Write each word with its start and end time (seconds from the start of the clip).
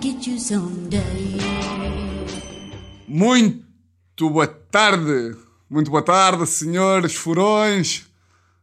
get 0.00 0.26
you 0.26 0.38
someday. 0.38 1.02
Muito 3.06 4.30
boa 4.30 4.46
tarde, 4.46 5.36
muito 5.68 5.90
boa 5.90 6.02
tarde, 6.02 6.46
senhores 6.46 7.14
furões. 7.14 8.06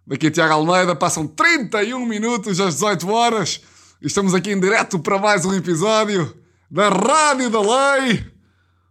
Daqui 0.08 0.28
a 0.28 0.32
Tiago 0.32 0.54
Almeida, 0.54 0.96
passam 0.96 1.28
31 1.28 2.06
minutos 2.06 2.60
às 2.60 2.76
18 2.76 3.10
horas. 3.10 3.62
Estamos 4.02 4.34
aqui 4.34 4.52
em 4.52 4.60
direto 4.60 4.98
para 4.98 5.20
mais 5.20 5.46
um 5.46 5.54
episódio 5.54 6.36
da 6.70 6.90
Rádio 6.90 7.50
da 7.50 7.62
Lei. 7.62 8.26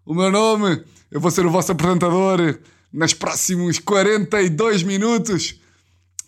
O 0.06 0.14
meu 0.14 0.30
nome, 0.30 0.84
eu 1.10 1.20
vou 1.20 1.30
ser 1.30 1.44
o 1.44 1.50
vosso 1.50 1.72
apresentador 1.72 2.58
nos 2.92 3.14
próximos 3.14 3.78
42 3.78 4.82
minutos 4.82 5.58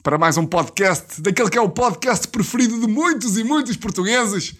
para 0.02 0.16
mais 0.16 0.36
um 0.38 0.46
podcast, 0.46 1.20
daquele 1.20 1.50
que 1.50 1.58
é 1.58 1.60
o 1.60 1.68
podcast 1.68 2.26
preferido 2.28 2.80
de 2.80 2.86
muitos 2.86 3.36
e 3.36 3.44
muitos 3.44 3.76
portugueses, 3.76 4.54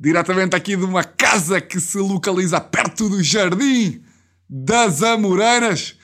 diretamente 0.00 0.56
aqui 0.56 0.74
de 0.76 0.84
uma 0.84 1.04
casa 1.04 1.60
que 1.60 1.78
se 1.78 1.98
localiza 1.98 2.58
perto 2.58 3.08
do 3.10 3.22
Jardim 3.22 4.02
das 4.48 5.02
Amoreiras. 5.02 5.96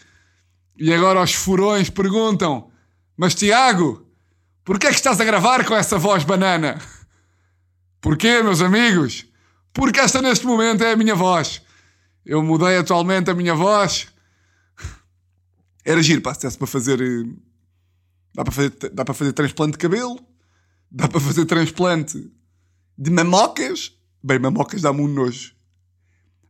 E 0.77 0.93
agora 0.93 1.23
os 1.23 1.33
furões 1.33 1.89
perguntam: 1.89 2.71
Mas 3.17 3.35
Tiago, 3.35 4.07
porquê 4.63 4.89
é 4.89 4.91
que 4.91 4.97
estás 4.97 5.19
a 5.19 5.25
gravar 5.25 5.65
com 5.65 5.75
essa 5.75 5.97
voz 5.99 6.23
banana? 6.23 6.79
Porquê, 8.01 8.43
meus 8.43 8.61
amigos? 8.61 9.25
Porque 9.73 9.99
esta 9.99 10.21
neste 10.21 10.47
momento 10.47 10.85
é 10.85 10.93
a 10.93 10.97
minha 10.97 11.15
voz. 11.15 11.63
Eu 12.25 12.43
mudei 12.43 12.77
atualmente 12.77 13.31
a 13.31 13.35
minha 13.35 13.55
voz. 13.55 14.09
Era 15.85 16.03
giro, 16.03 16.21
pá, 16.21 16.35
se 16.35 16.57
para 16.59 16.67
fazer. 16.67 17.01
eh, 17.01 17.25
Dá 18.35 18.45
para 18.45 18.53
fazer, 18.53 18.71
dá 18.93 19.05
para 19.05 19.15
fazer 19.15 19.33
transplante 19.33 19.73
de 19.73 19.79
cabelo. 19.79 20.21
Dá 20.91 21.09
para 21.09 21.21
fazer 21.21 21.47
transplante 21.47 22.31
de 22.99 23.11
mamocas. 23.11 23.96
Bem, 24.27 24.41
mamocas 24.41 24.83
dá-me 24.83 25.03
um 25.03 25.07
nojo. 25.07 25.55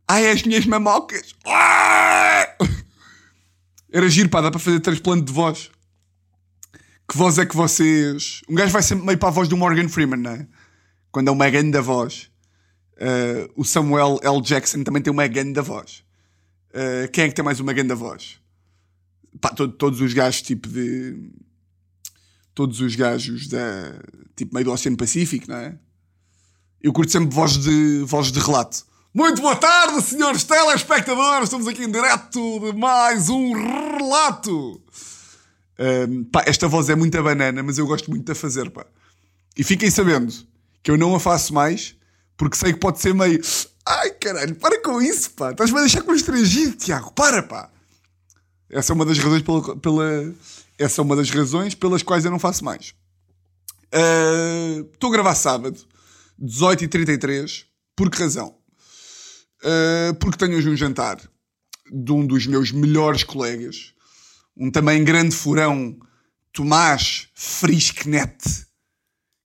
Ai, 0.07 0.31
as 0.31 0.41
minhas 0.41 0.65
mamocas. 0.65 1.35
Ah! 1.45 2.57
Era 3.91 4.09
giro, 4.09 4.29
pá, 4.29 4.41
dá 4.41 4.49
para 4.49 4.59
fazer 4.59 4.79
transplante 4.79 5.25
de 5.25 5.31
voz. 5.31 5.69
Que 7.07 7.15
voz 7.15 7.37
é 7.37 7.45
que 7.45 7.55
vocês. 7.55 8.41
Um 8.49 8.55
gajo 8.55 8.71
vai 8.73 8.81
sempre 8.81 9.05
meio 9.05 9.19
para 9.19 9.29
a 9.29 9.31
voz 9.31 9.47
do 9.47 9.55
Morgan 9.55 9.87
Freeman, 9.89 10.19
não 10.19 10.31
é? 10.31 10.47
Quando 11.11 11.27
é 11.27 11.31
uma 11.31 11.47
grande 11.51 11.79
voz. 11.79 12.31
Uh, 12.93 13.47
o 13.55 13.63
Samuel 13.63 14.19
L. 14.23 14.41
Jackson 14.41 14.83
também 14.83 15.03
tem 15.03 15.13
uma 15.13 15.27
grande 15.27 15.61
voz. 15.61 16.03
Uh, 16.71 17.07
quem 17.11 17.25
é 17.25 17.29
que 17.29 17.35
tem 17.35 17.45
mais 17.45 17.59
uma 17.59 17.73
grande 17.73 17.93
voz? 17.93 18.39
Pá, 19.39 19.49
to- 19.49 19.67
todos 19.67 20.01
os 20.01 20.13
gajos 20.13 20.41
tipo 20.41 20.67
de. 20.67 21.29
Todos 22.55 22.81
os 22.81 22.95
gajos 22.95 23.47
da. 23.47 24.01
Tipo 24.35 24.55
meio 24.55 24.65
do 24.65 24.71
Oceano 24.71 24.97
Pacífico, 24.97 25.45
não 25.47 25.57
é? 25.57 25.77
Eu 26.81 26.93
curto 26.93 27.11
sempre 27.11 27.33
voz 27.33 27.57
de, 27.57 28.03
voz 28.05 28.31
de 28.31 28.39
relato. 28.39 28.85
Muito 29.13 29.41
boa 29.41 29.55
tarde, 29.55 30.01
senhores 30.01 30.43
telespectadores! 30.43 31.45
Estamos 31.45 31.67
aqui 31.67 31.83
em 31.83 31.91
direto 31.91 32.59
de 32.59 32.77
mais 32.77 33.29
um 33.29 33.51
relato! 33.97 34.81
Ahm, 35.79 36.23
pá, 36.31 36.43
esta 36.45 36.67
voz 36.67 36.89
é 36.89 36.95
muita 36.95 37.21
banana, 37.21 37.63
mas 37.63 37.77
eu 37.77 37.87
gosto 37.87 38.09
muito 38.11 38.25
de 38.25 38.31
a 38.31 38.35
fazer, 38.35 38.69
pá. 38.69 38.85
E 39.57 39.63
fiquem 39.63 39.89
sabendo 39.89 40.31
que 40.83 40.91
eu 40.91 40.97
não 40.97 41.15
a 41.15 41.19
faço 41.19 41.53
mais, 41.53 41.95
porque 42.35 42.55
sei 42.57 42.73
que 42.73 42.79
pode 42.79 42.99
ser 43.01 43.13
meio. 43.13 43.41
Ai 43.85 44.11
caralho, 44.11 44.55
para 44.55 44.81
com 44.83 45.01
isso, 45.01 45.31
pá! 45.31 45.51
Estás-me 45.51 45.77
a 45.79 45.81
deixar 45.81 46.03
constrangido, 46.03 46.75
Tiago, 46.77 47.11
para, 47.13 47.41
pá! 47.41 47.69
Essa 48.69 48.91
é 48.91 48.95
uma 48.95 49.05
das 49.05 49.17
razões 49.17 49.41
pela, 49.41 49.75
pela- 49.77 50.33
essa 50.77 51.01
é 51.01 51.03
uma 51.03 51.15
das 51.15 51.29
razões 51.31 51.73
pelas 51.73 52.03
quais 52.03 52.23
eu 52.25 52.29
não 52.31 52.37
faço 52.39 52.63
mais. 52.63 52.93
Ah, 53.91 54.83
Estou 54.93 55.09
a 55.09 55.13
gravar 55.13 55.33
sábado, 55.35 55.79
18h33. 56.41 57.65
Por 57.95 58.11
que 58.11 58.19
razão? 58.19 58.57
Ah, 59.63 60.15
porque 60.19 60.37
tenho 60.37 60.57
hoje 60.57 60.69
um 60.69 60.75
jantar 60.75 61.19
de 61.91 62.11
um 62.11 62.25
dos 62.25 62.45
meus 62.45 62.71
melhores 62.71 63.23
colegas, 63.23 63.93
um 64.55 64.69
também 64.69 65.03
grande 65.03 65.35
furão, 65.35 65.97
Tomás 66.51 67.29
Frisknet. 67.33 68.37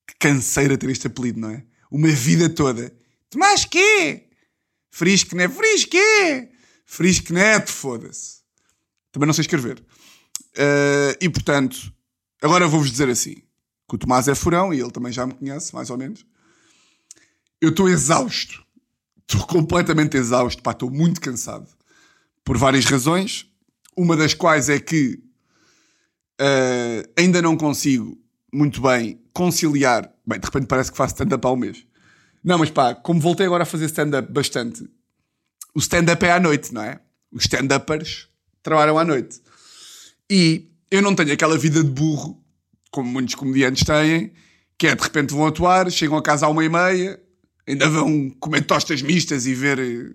Que 0.06 0.14
canseira 0.18 0.76
ter 0.76 0.90
este 0.90 1.06
apelido, 1.06 1.40
não 1.40 1.50
é? 1.50 1.64
Uma 1.90 2.08
vida 2.08 2.48
toda. 2.48 2.92
Tomás 3.30 3.64
quê? 3.64 4.28
Frisknet, 4.90 5.54
Friskê? 5.54 6.50
Frisknet, 6.84 7.70
foda-se. 7.70 8.42
Também 9.10 9.26
não 9.26 9.34
sei 9.34 9.42
escrever. 9.42 9.78
Uh, 10.54 11.16
e 11.20 11.28
portanto, 11.28 11.92
agora 12.42 12.66
vou-vos 12.66 12.90
dizer 12.90 13.08
assim: 13.08 13.36
que 13.88 13.94
o 13.94 13.98
Tomás 13.98 14.28
é 14.28 14.34
furão 14.34 14.72
e 14.72 14.80
ele 14.80 14.90
também 14.90 15.12
já 15.12 15.26
me 15.26 15.34
conhece, 15.34 15.74
mais 15.74 15.90
ou 15.90 15.96
menos. 15.96 16.24
Eu 17.62 17.68
estou 17.68 17.88
exausto. 17.88 18.60
Estou 19.20 19.46
completamente 19.46 20.16
exausto. 20.16 20.60
Pá, 20.60 20.72
estou 20.72 20.90
muito 20.90 21.20
cansado. 21.20 21.68
Por 22.44 22.58
várias 22.58 22.84
razões. 22.84 23.46
Uma 23.96 24.16
das 24.16 24.34
quais 24.34 24.68
é 24.68 24.80
que 24.80 25.22
uh, 26.40 27.08
ainda 27.16 27.40
não 27.40 27.56
consigo 27.56 28.18
muito 28.52 28.82
bem 28.82 29.22
conciliar. 29.32 30.12
Bem, 30.26 30.40
de 30.40 30.44
repente 30.44 30.66
parece 30.66 30.90
que 30.90 30.96
faço 30.96 31.14
stand-up 31.14 31.46
ao 31.46 31.56
mês. 31.56 31.86
Não, 32.42 32.58
mas 32.58 32.68
pá, 32.68 32.96
como 32.96 33.20
voltei 33.20 33.46
agora 33.46 33.62
a 33.62 33.66
fazer 33.66 33.84
stand-up 33.84 34.32
bastante, 34.32 34.82
o 35.72 35.78
stand-up 35.78 36.24
é 36.24 36.32
à 36.32 36.40
noite, 36.40 36.74
não 36.74 36.82
é? 36.82 37.00
Os 37.30 37.44
stand-uppers 37.44 38.28
trabalham 38.60 38.98
à 38.98 39.04
noite. 39.04 39.40
E 40.28 40.68
eu 40.90 41.00
não 41.00 41.14
tenho 41.14 41.32
aquela 41.32 41.56
vida 41.56 41.84
de 41.84 41.90
burro, 41.90 42.42
como 42.90 43.08
muitos 43.08 43.36
comediantes 43.36 43.84
têm, 43.84 44.32
que 44.76 44.88
é 44.88 44.96
de 44.96 45.02
repente 45.02 45.32
vão 45.32 45.46
atuar, 45.46 45.88
chegam 45.92 46.18
a 46.18 46.22
casa 46.22 46.46
à 46.46 46.48
uma 46.48 46.64
e 46.64 46.68
meia, 46.68 47.21
ainda 47.66 47.88
vão 47.88 48.30
comer 48.40 48.62
tostas 48.62 49.02
mistas 49.02 49.46
e 49.46 49.54
ver 49.54 49.78
eh, 49.78 50.14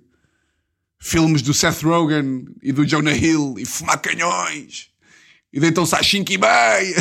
filmes 0.99 1.41
do 1.41 1.53
Seth 1.53 1.83
Rogen 1.83 2.45
e 2.61 2.71
do 2.71 2.85
Jonah 2.85 3.15
Hill 3.15 3.55
e 3.57 3.65
fumar 3.65 3.99
canhões 3.99 4.89
e 5.51 5.59
deitam-se 5.59 5.95
às 5.95 6.05
cinco 6.05 6.31
e 6.31 6.37
meia. 6.37 6.95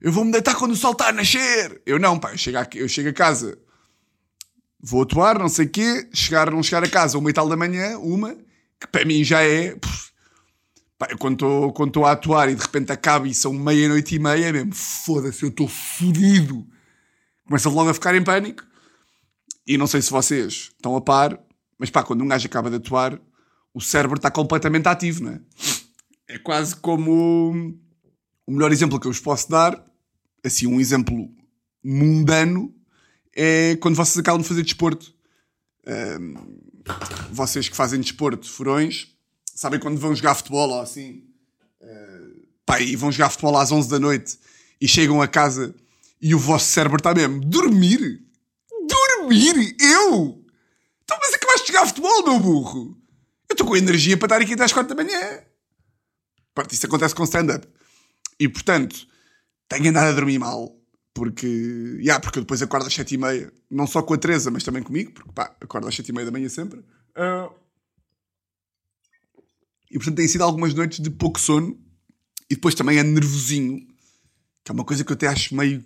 Eu 0.00 0.12
vou-me 0.12 0.30
deitar 0.30 0.54
quando 0.54 0.72
o 0.72 0.76
sol 0.76 0.92
está 0.92 1.08
a 1.08 1.12
nascer. 1.12 1.80
Eu 1.86 1.98
não, 1.98 2.18
pá, 2.18 2.32
eu 2.32 2.38
chego, 2.38 2.58
a, 2.58 2.68
eu 2.74 2.88
chego 2.88 3.08
a 3.08 3.12
casa, 3.12 3.58
vou 4.78 5.02
atuar, 5.02 5.38
não 5.38 5.48
sei 5.48 5.66
o 5.66 5.70
quê, 5.70 6.08
chegar, 6.12 6.50
não 6.50 6.62
chegar 6.62 6.84
a 6.84 6.88
casa 6.88 7.18
uma 7.18 7.30
e 7.30 7.32
tal 7.32 7.48
da 7.48 7.56
manhã, 7.56 7.98
uma, 7.98 8.36
que 8.78 8.86
para 8.90 9.04
mim 9.04 9.24
já 9.24 9.40
é... 9.40 9.74
pff, 9.74 10.06
Pá, 10.98 11.08
eu 11.10 11.18
quando 11.18 11.86
estou 11.86 12.06
a 12.06 12.12
atuar 12.12 12.48
e 12.48 12.54
de 12.54 12.62
repente 12.62 12.90
acaba 12.90 13.28
e 13.28 13.34
são 13.34 13.52
meia-noite 13.52 14.14
e 14.14 14.18
meia, 14.18 14.46
é 14.46 14.52
mesmo, 14.52 14.74
foda-se, 14.74 15.42
eu 15.42 15.50
estou 15.50 15.68
fodido. 15.68 16.66
Começo 17.44 17.68
logo 17.68 17.90
a 17.90 17.94
ficar 17.94 18.14
em 18.14 18.24
pânico. 18.24 18.64
E 19.66 19.76
não 19.76 19.86
sei 19.86 20.00
se 20.00 20.10
vocês 20.10 20.70
estão 20.76 20.96
a 20.96 21.00
par, 21.00 21.38
mas 21.78 21.90
pá, 21.90 22.02
quando 22.02 22.22
um 22.22 22.28
gajo 22.28 22.46
acaba 22.46 22.70
de 22.70 22.76
atuar, 22.76 23.20
o 23.74 23.80
cérebro 23.80 24.16
está 24.16 24.30
completamente 24.30 24.86
ativo, 24.86 25.24
não 25.24 25.32
é? 25.32 25.40
É 26.28 26.38
quase 26.38 26.76
como 26.76 27.76
o 28.46 28.52
melhor 28.52 28.72
exemplo 28.72 28.98
que 28.98 29.06
eu 29.06 29.12
vos 29.12 29.20
posso 29.20 29.50
dar, 29.50 29.84
assim, 30.44 30.66
um 30.66 30.80
exemplo 30.80 31.28
mundano, 31.82 32.74
é 33.34 33.76
quando 33.76 33.96
vocês 33.96 34.18
acabam 34.18 34.40
de 34.40 34.48
fazer 34.48 34.62
desporto. 34.62 35.12
Ahm, 35.86 36.34
vocês 37.30 37.68
que 37.68 37.76
fazem 37.76 38.00
desporto, 38.00 38.48
furões, 38.48 39.08
sabem 39.54 39.80
quando 39.80 39.98
vão 39.98 40.14
jogar 40.14 40.34
futebol 40.34 40.70
ou 40.70 40.80
assim, 40.80 41.24
eh, 41.80 42.28
pá, 42.64 42.80
e 42.80 42.96
vão 42.96 43.10
jogar 43.12 43.30
futebol 43.30 43.56
às 43.56 43.72
11 43.72 43.88
da 43.88 43.98
noite 43.98 44.38
e 44.80 44.86
chegam 44.86 45.20
a 45.20 45.28
casa 45.28 45.74
e 46.20 46.34
o 46.34 46.38
vosso 46.38 46.66
cérebro 46.66 46.98
está 46.98 47.14
mesmo, 47.14 47.40
dormir? 47.40 48.25
Dormir? 49.28 49.76
Eu? 49.80 50.44
Então, 51.04 51.18
mas 51.20 51.34
acabaste 51.34 51.66
de 51.66 51.72
jogar 51.72 51.86
futebol, 51.86 52.24
meu 52.24 52.40
burro? 52.40 52.98
Eu 53.48 53.54
estou 53.54 53.66
com 53.66 53.76
energia 53.76 54.16
para 54.16 54.26
estar 54.26 54.40
aqui 54.42 54.54
até 54.54 54.64
às 54.64 54.72
4 54.72 54.94
da 54.94 55.02
manhã. 55.02 55.42
Pronto, 56.54 56.72
isso 56.72 56.86
acontece 56.86 57.14
com 57.14 57.24
stand-up. 57.24 57.66
E, 58.38 58.48
portanto, 58.48 59.06
tenho 59.68 59.90
andado 59.90 60.08
a 60.08 60.12
dormir 60.12 60.38
mal. 60.38 60.74
Porque, 61.14 61.46
yeah, 62.00 62.20
porque 62.20 62.38
eu 62.38 62.42
depois 62.42 62.60
acordo 62.60 62.86
às 62.86 62.94
7 62.94 63.14
e 63.14 63.18
meia. 63.18 63.52
Não 63.70 63.86
só 63.86 64.02
com 64.02 64.14
a 64.14 64.18
Teresa, 64.18 64.50
mas 64.50 64.64
também 64.64 64.82
comigo. 64.82 65.12
Porque, 65.12 65.32
pá, 65.32 65.56
acordo 65.60 65.88
às 65.88 65.94
7 65.94 66.08
e 66.08 66.12
meia 66.12 66.26
da 66.26 66.32
manhã 66.32 66.48
sempre. 66.48 66.84
Ah, 67.14 67.50
e 69.90 69.98
portanto 69.98 70.16
têm 70.16 70.28
sido 70.28 70.42
algumas 70.42 70.74
noites 70.74 71.00
de 71.00 71.10
pouco 71.10 71.40
sono 71.40 71.78
e 72.50 72.54
depois 72.54 72.74
também 72.74 72.98
é 72.98 73.02
nervosinho, 73.02 73.86
que 74.64 74.70
é 74.70 74.74
uma 74.74 74.84
coisa 74.84 75.04
que 75.04 75.12
eu 75.12 75.14
até 75.14 75.26
acho 75.26 75.54
meio. 75.54 75.84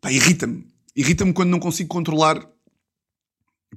pá, 0.00 0.10
irrita-me. 0.10 0.70
Irrita-me 0.94 1.32
quando 1.32 1.50
não 1.50 1.58
consigo 1.58 1.88
controlar. 1.88 2.46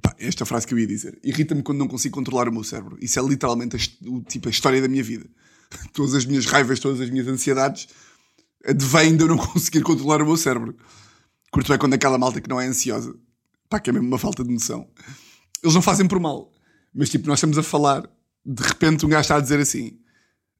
Pá, 0.02 0.14
esta 0.18 0.44
frase 0.44 0.66
que 0.66 0.74
eu 0.74 0.78
ia 0.78 0.86
dizer. 0.86 1.18
Irrita-me 1.24 1.62
quando 1.62 1.78
não 1.78 1.88
consigo 1.88 2.14
controlar 2.14 2.48
o 2.48 2.52
meu 2.52 2.62
cérebro. 2.62 2.98
Isso 3.00 3.18
é 3.18 3.22
literalmente 3.22 3.76
a, 3.76 4.10
o, 4.10 4.22
tipo, 4.22 4.48
a 4.48 4.50
história 4.50 4.80
da 4.80 4.88
minha 4.88 5.02
vida. 5.02 5.26
todas 5.92 6.14
as 6.14 6.24
minhas 6.24 6.46
raivas, 6.46 6.78
todas 6.78 7.00
as 7.00 7.10
minhas 7.10 7.26
ansiedades 7.26 7.88
advêm 8.64 9.16
de 9.16 9.22
eu 9.22 9.28
não 9.28 9.38
conseguir 9.46 9.82
controlar 9.82 10.20
o 10.22 10.26
meu 10.26 10.36
cérebro. 10.36 10.76
Curto 11.50 11.72
é 11.72 11.78
quando 11.78 11.94
aquela 11.94 12.18
malta 12.18 12.40
que 12.40 12.48
não 12.48 12.60
é 12.60 12.66
ansiosa. 12.66 13.14
Pá, 13.68 13.80
que 13.80 13.90
é 13.90 13.92
mesmo 13.92 14.08
uma 14.08 14.18
falta 14.18 14.44
de 14.44 14.52
noção. 14.52 14.88
Eles 15.62 15.74
não 15.74 15.82
fazem 15.82 16.06
por 16.06 16.20
mal. 16.20 16.52
Mas 16.94 17.08
tipo, 17.08 17.26
nós 17.28 17.38
estamos 17.38 17.58
a 17.58 17.62
falar, 17.62 18.08
de 18.44 18.62
repente 18.62 19.04
um 19.04 19.08
gajo 19.08 19.22
está 19.22 19.36
a 19.36 19.40
dizer 19.40 19.60
assim, 19.60 19.98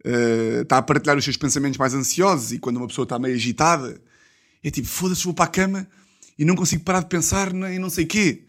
eh, 0.04 0.60
está 0.62 0.78
a 0.78 0.82
partilhar 0.82 1.16
os 1.16 1.24
seus 1.24 1.36
pensamentos 1.36 1.78
mais 1.78 1.94
ansiosos 1.94 2.52
e 2.52 2.58
quando 2.58 2.76
uma 2.76 2.86
pessoa 2.86 3.04
está 3.04 3.18
meio 3.18 3.34
agitada, 3.34 4.00
é 4.62 4.70
tipo, 4.70 4.86
foda-se, 4.86 5.24
vou 5.24 5.32
para 5.32 5.46
a 5.46 5.48
cama 5.48 5.88
e 6.38 6.44
não 6.44 6.54
consigo 6.54 6.82
parar 6.84 7.00
de 7.00 7.08
pensar 7.08 7.52
na- 7.52 7.72
e 7.72 7.78
não 7.78 7.90
sei 7.90 8.06
quê. 8.06 8.44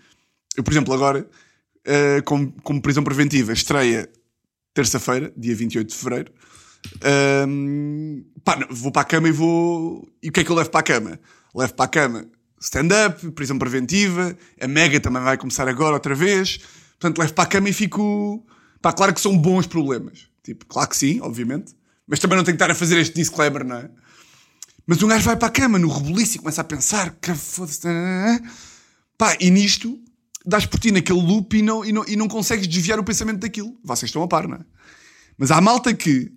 Eu, 0.56 0.64
por 0.64 0.72
exemplo, 0.74 0.94
agora, 0.94 1.28
uh, 1.88 2.24
como, 2.24 2.52
como 2.64 2.82
prisão 2.82 3.04
preventiva, 3.04 3.54
estreia 3.54 4.10
terça-feira, 4.74 5.32
dia 5.38 5.56
28 5.56 5.90
de 5.90 5.96
fevereiro. 5.96 6.32
Um, 7.48 8.24
pá, 8.44 8.66
vou 8.70 8.92
para 8.92 9.02
a 9.02 9.06
cama 9.06 9.28
e 9.28 9.32
vou. 9.32 10.08
E 10.22 10.30
o 10.30 10.32
que 10.32 10.40
é 10.40 10.44
que 10.44 10.50
eu 10.52 10.56
levo 10.56 10.70
para 10.70 10.80
a 10.80 10.84
cama? 10.84 11.20
Levo 11.56 11.74
para 11.74 11.86
a 11.86 11.90
cama 11.90 12.26
stand-up, 12.60 13.32
prisão 13.32 13.58
preventiva, 13.60 14.36
a 14.60 14.68
Mega 14.68 15.00
também 15.00 15.22
vai 15.22 15.38
começar 15.38 15.68
agora 15.68 15.94
outra 15.94 16.16
vez. 16.16 16.58
Portanto, 17.00 17.20
levo 17.20 17.34
para 17.34 17.44
a 17.44 17.48
cama 17.48 17.70
e 17.70 17.74
fico. 17.74 18.46
Pá, 18.82 18.92
claro 18.94 19.14
que 19.14 19.22
são 19.22 19.38
bons 19.38 19.68
problemas. 19.68 20.28
Tipo, 20.44 20.66
claro 20.66 20.90
que 20.90 20.98
sim, 20.98 21.20
obviamente. 21.22 21.76
Mas 22.08 22.20
também 22.20 22.38
não 22.38 22.44
tenho 22.44 22.58
que 22.58 22.64
estar 22.64 22.72
a 22.72 22.76
fazer 22.76 22.98
este 23.00 23.16
disclaimer, 23.16 23.64
não 23.66 23.78
é? 23.78 23.90
Mas 24.88 25.04
um 25.04 25.08
gajo 25.08 25.26
vai 25.26 25.36
para 25.36 25.50
a 25.50 25.52
cama 25.52 25.78
no 25.78 25.90
rebuliço 25.90 26.38
e 26.38 26.40
começa 26.40 26.62
a 26.62 26.64
pensar 26.64 27.14
que 27.22 27.36
foda-se. 27.36 27.88
Pá, 29.18 29.36
e 29.40 29.52
nisto 29.52 30.00
dás 30.46 30.66
por 30.66 30.80
ti 30.80 30.92
naquele 30.92 31.22
loop 31.22 31.58
e 31.58 31.62
não, 31.62 31.84
e, 31.84 31.92
não, 31.92 32.06
e 32.08 32.16
não 32.16 32.30
consegues 32.30 32.66
desviar 32.68 32.98
o 32.98 33.04
pensamento 33.04 33.40
daquilo. 33.40 33.78
Vocês 33.84 34.10
estão 34.10 34.24
a 34.24 34.28
par, 34.28 34.48
não 34.48 34.56
é? 34.56 34.62
Mas 35.38 35.52
há 35.52 35.60
malta 35.60 35.94
que, 35.94 36.32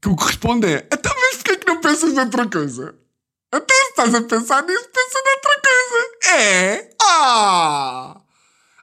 que 0.00 0.08
o 0.08 0.16
que 0.16 0.24
responde 0.24 0.68
é: 0.68 0.88
então, 0.92 1.12
mas 1.16 1.36
porquê 1.38 1.56
que 1.56 1.66
não 1.66 1.80
pensas 1.80 2.14
noutra 2.14 2.48
coisa? 2.48 2.94
Até 3.52 3.74
se 3.74 3.90
estás 3.90 4.14
a 4.14 4.22
pensar 4.22 4.62
nisso, 4.62 4.88
pensa 4.94 5.18
noutra 5.26 5.62
coisa. 5.62 6.40
É? 6.40 6.90
Ah! 7.02 8.20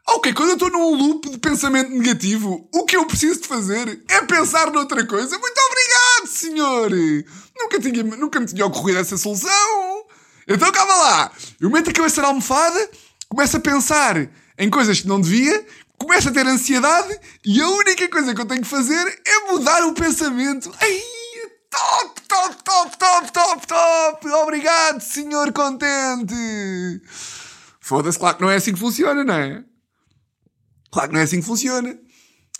Ok, 0.10 0.33
quando 0.33 0.50
eu 0.50 0.53
estou 0.53 0.69
num 0.69 0.95
loop 0.95 1.30
de 1.30 1.38
pensamento 1.38 1.89
negativo, 1.92 2.69
o 2.74 2.86
que 2.86 2.95
eu 2.95 3.06
preciso 3.06 3.42
de 3.42 3.48
fazer 3.48 4.03
é 4.10 4.21
pensar 4.21 4.71
noutra 4.71 5.06
coisa. 5.06 5.38
Muito 5.38 5.57
obrigado, 5.60 5.97
senhor! 6.25 6.90
Nunca, 7.58 7.80
tinha, 7.80 8.04
nunca 8.04 8.40
me 8.40 8.46
tinha 8.46 8.66
ocorrido 8.66 9.00
essa 9.00 9.18
solução. 9.18 10.06
Então 10.48 10.72
calma 10.72 10.96
lá. 10.96 11.31
Eu 11.60 11.69
meto 11.69 11.90
a 11.90 11.94
cabeça 11.94 12.22
na 12.22 12.30
almofada, 12.30 12.90
começo 13.28 13.58
a 13.58 13.60
pensar 13.60 14.30
em 14.58 14.69
coisas 14.69 15.02
que 15.02 15.08
não 15.08 15.19
devia, 15.19 15.66
começo 15.98 16.30
a 16.30 16.31
ter 16.31 16.48
ansiedade 16.48 17.19
e 17.46 17.62
a 17.62 17.69
única 17.69 18.08
coisa 18.10 18.34
que 18.34 18.42
eu 18.42 18.46
tenho 18.46 18.62
que 18.62 18.68
fazer 18.68 19.22
é 19.25 19.52
mudar 19.52 19.84
o 19.84 19.94
pensamento. 19.94 20.74
Ai, 20.80 21.02
top, 21.69 22.22
top, 22.28 22.63
top, 22.63 22.98
top, 22.98 23.31
top, 23.31 23.68
top! 23.68 24.30
Obrigado, 24.30 25.02
senhor 25.02 25.52
contente! 25.52 27.02
Foda-se, 27.81 28.18
claro 28.18 28.38
que 28.38 28.42
não 28.42 28.52
é 28.52 28.56
assim 28.56 28.74
que 28.74 28.80
funciona, 28.80 29.24
não 29.24 29.34
é? 29.34 29.63
Claro 30.92 31.10
que 31.10 31.13
não 31.13 31.22
é 31.22 31.24
assim 31.24 31.40
que 31.40 31.46
funciona. 31.46 31.98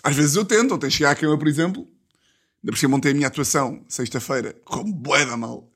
Às 0.02 0.14
vezes 0.14 0.36
eu 0.36 0.44
tento, 0.44 0.74
ontem 0.74 0.90
cheguei 0.90 1.06
à 1.06 1.14
cama, 1.14 1.38
por 1.38 1.48
exemplo, 1.48 1.86
ainda 2.68 2.72
por 2.72 2.78
cima 2.78 2.90
montei 2.90 3.12
a 3.12 3.14
minha 3.14 3.28
atuação 3.28 3.82
sexta-feira, 3.88 4.54
como 4.64 4.92
bué 4.92 5.24
da 5.24 5.36
mal. 5.38 5.72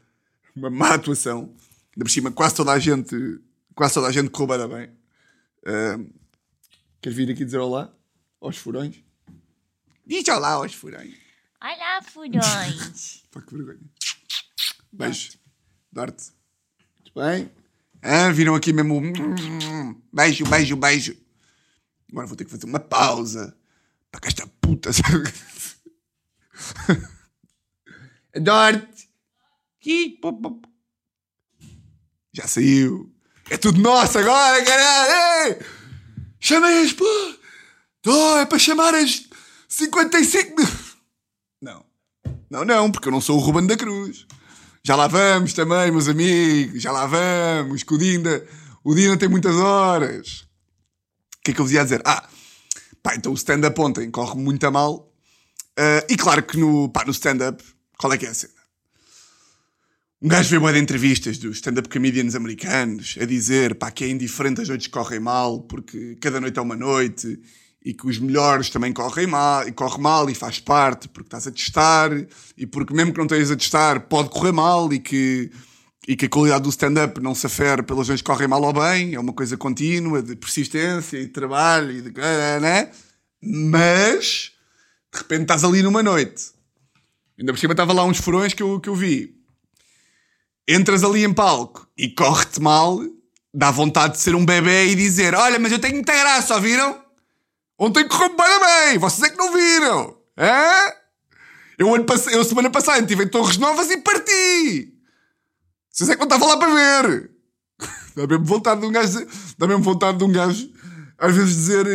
Uma 0.54 0.68
má 0.68 0.94
atuação. 0.94 1.54
Ainda 1.94 2.04
por 2.04 2.10
cima 2.10 2.30
quase 2.30 2.54
toda 2.54 2.72
a 2.72 2.78
gente, 2.78 3.16
quase 3.74 3.94
toda 3.94 4.08
a 4.08 4.12
gente 4.12 4.28
correu 4.28 4.68
bem. 4.68 4.90
Uh, 5.64 6.12
queres 7.00 7.16
vir 7.16 7.30
aqui 7.30 7.44
dizer 7.44 7.58
olá 7.58 7.90
aos 8.38 8.58
furões? 8.58 9.02
Diz 10.06 10.28
olá 10.28 10.50
aos 10.50 10.74
furões. 10.74 11.14
Olá, 11.62 12.02
furões. 12.02 13.22
Pá, 13.32 13.40
que 13.40 13.56
vergonha. 13.56 13.80
Beijo. 14.92 15.38
Darte. 15.90 16.30
Muito 16.98 17.12
bem. 17.14 17.50
Ah, 18.02 18.30
viram 18.32 18.54
aqui 18.54 18.72
mesmo. 18.72 19.00
Beijo, 20.12 20.44
beijo, 20.44 20.76
beijo. 20.76 21.16
Agora 22.10 22.26
vou 22.26 22.36
ter 22.36 22.44
que 22.44 22.50
fazer 22.50 22.66
uma 22.66 22.80
pausa 22.80 23.56
para 24.10 24.20
que 24.20 24.28
esta 24.28 24.46
puta. 24.60 24.90
Adoro-te. 28.34 29.08
Já 32.32 32.46
saiu. 32.46 33.12
É 33.50 33.56
tudo 33.56 33.80
nosso 33.80 34.18
agora, 34.18 34.64
caralho! 34.64 35.56
Chamei 36.40 36.84
as 36.84 36.92
pô! 36.92 37.04
É 38.38 38.46
para 38.46 38.58
chamar 38.58 38.94
as 38.94 39.28
55 39.68 40.56
mil. 40.56 40.68
Não. 41.60 41.84
Não, 42.50 42.64
não, 42.64 42.90
porque 42.90 43.08
eu 43.08 43.12
não 43.12 43.20
sou 43.20 43.36
o 43.36 43.40
Ruben 43.40 43.66
da 43.66 43.76
Cruz. 43.76 44.26
Já 44.82 44.96
lá 44.96 45.06
vamos 45.06 45.52
também, 45.52 45.90
meus 45.90 46.08
amigos. 46.08 46.82
Já 46.82 46.90
lá 46.90 47.06
vamos. 47.06 47.82
Que 47.82 47.94
o 47.94 47.98
Dinda, 47.98 48.46
o 48.82 48.94
Dinda 48.94 49.16
tem 49.16 49.28
muitas 49.28 49.54
horas 49.54 50.46
que 51.42 51.50
é 51.50 51.54
que 51.54 51.60
eu 51.60 51.64
vos 51.64 51.72
ia 51.72 51.82
dizer? 51.82 52.00
Ah, 52.04 52.28
pá, 53.02 53.14
então 53.16 53.32
o 53.32 53.34
stand-up 53.34 53.78
ontem 53.80 54.10
corre 54.10 54.38
muito 54.40 54.64
a 54.66 54.70
mal. 54.70 55.11
Uh, 55.78 56.04
e 56.08 56.16
claro 56.16 56.42
que 56.42 56.58
no, 56.58 56.90
no 57.06 57.12
stand-up, 57.12 57.62
qual 57.96 58.12
é 58.12 58.18
que 58.18 58.26
é 58.26 58.28
a 58.28 58.34
cena? 58.34 58.52
Um 60.20 60.28
gajo 60.28 60.50
vê 60.50 60.56
uma 60.56 60.72
de 60.72 60.78
entrevistas 60.78 61.38
dos 61.38 61.56
stand-up 61.56 61.88
comedians 61.88 62.34
americanos 62.34 63.16
a 63.20 63.24
dizer 63.24 63.74
pá, 63.74 63.90
que 63.90 64.04
é 64.04 64.08
indiferente 64.08 64.60
as 64.60 64.68
noites 64.68 64.86
correm 64.86 65.18
mal 65.18 65.62
porque 65.62 66.16
cada 66.20 66.40
noite 66.40 66.58
é 66.58 66.62
uma 66.62 66.76
noite 66.76 67.40
e 67.84 67.92
que 67.92 68.06
os 68.06 68.18
melhores 68.20 68.70
também 68.70 68.92
correm 68.92 69.26
mal 69.26 69.66
e 69.66 69.72
corre 69.72 70.00
mal 70.00 70.30
e 70.30 70.34
faz 70.34 70.60
parte 70.60 71.08
porque 71.08 71.26
estás 71.26 71.48
a 71.48 71.50
testar 71.50 72.10
e 72.56 72.66
porque 72.66 72.94
mesmo 72.94 73.12
que 73.12 73.18
não 73.18 73.24
estejas 73.24 73.50
a 73.50 73.56
testar 73.56 74.00
pode 74.00 74.28
correr 74.30 74.52
mal 74.52 74.92
e 74.92 75.00
que 75.00 75.50
e 76.06 76.16
que 76.16 76.26
a 76.26 76.28
qualidade 76.28 76.64
do 76.64 76.70
stand-up 76.70 77.20
não 77.20 77.34
se 77.34 77.46
afere 77.46 77.82
pelas 77.82 78.08
vezes 78.08 78.22
que 78.22 78.26
correm 78.26 78.48
mal 78.48 78.62
ou 78.62 78.72
bem, 78.72 79.14
é 79.14 79.20
uma 79.20 79.32
coisa 79.32 79.56
contínua 79.56 80.22
de 80.22 80.34
persistência 80.34 81.16
e 81.16 81.26
de 81.26 81.32
trabalho 81.32 81.92
e 81.92 82.02
de. 82.02 82.10
Né? 82.10 82.90
Mas, 83.40 84.51
de 85.12 85.18
repente 85.18 85.42
estás 85.42 85.64
ali 85.64 85.82
numa 85.82 86.02
noite. 86.02 86.52
Ainda 87.38 87.52
por 87.52 87.58
cima 87.58 87.72
estava 87.72 87.92
lá 87.92 88.04
uns 88.04 88.18
furões 88.18 88.54
que 88.54 88.62
eu, 88.62 88.80
que 88.80 88.88
eu 88.88 88.94
vi. 88.94 89.34
Entras 90.66 91.04
ali 91.04 91.24
em 91.24 91.32
palco 91.32 91.88
e 91.96 92.08
corre-te 92.08 92.60
mal, 92.60 93.00
dá 93.52 93.70
vontade 93.70 94.14
de 94.14 94.20
ser 94.20 94.34
um 94.34 94.44
bebê 94.44 94.86
e 94.86 94.94
dizer: 94.94 95.34
Olha, 95.34 95.58
mas 95.58 95.72
eu 95.72 95.78
tenho 95.78 95.94
muita 95.94 96.12
graça, 96.12 96.58
viram? 96.60 97.02
Ontem 97.78 98.06
correu 98.06 98.36
bem 98.36 98.60
bem, 98.60 98.98
vocês 98.98 99.28
é 99.28 99.30
que 99.30 99.38
não 99.38 99.52
viram. 99.52 100.16
É? 100.36 101.02
Eu, 101.78 101.94
ano 101.94 102.04
pass... 102.04 102.26
eu 102.28 102.44
semana 102.44 102.70
passada 102.70 103.00
estive 103.00 103.24
em 103.24 103.28
Torres 103.28 103.56
Novas 103.58 103.90
e 103.90 103.96
parti. 103.98 104.94
Vocês 105.90 106.08
é 106.08 106.14
que 106.14 106.20
não 106.20 106.26
estavam 106.26 106.48
lá 106.48 106.56
para 106.56 106.74
ver. 106.74 107.30
Dá 108.14 108.26
mesmo 108.26 108.44
vontade 108.44 108.80
de 108.80 108.86
um 108.86 108.92
gajo. 108.92 109.26
Dá 109.58 109.66
mesmo 109.66 109.82
vontade 109.82 110.18
de 110.18 110.24
um 110.24 110.32
gajo 110.32 110.70
às 111.18 111.34
vezes 111.34 111.54
dizer. 111.54 111.86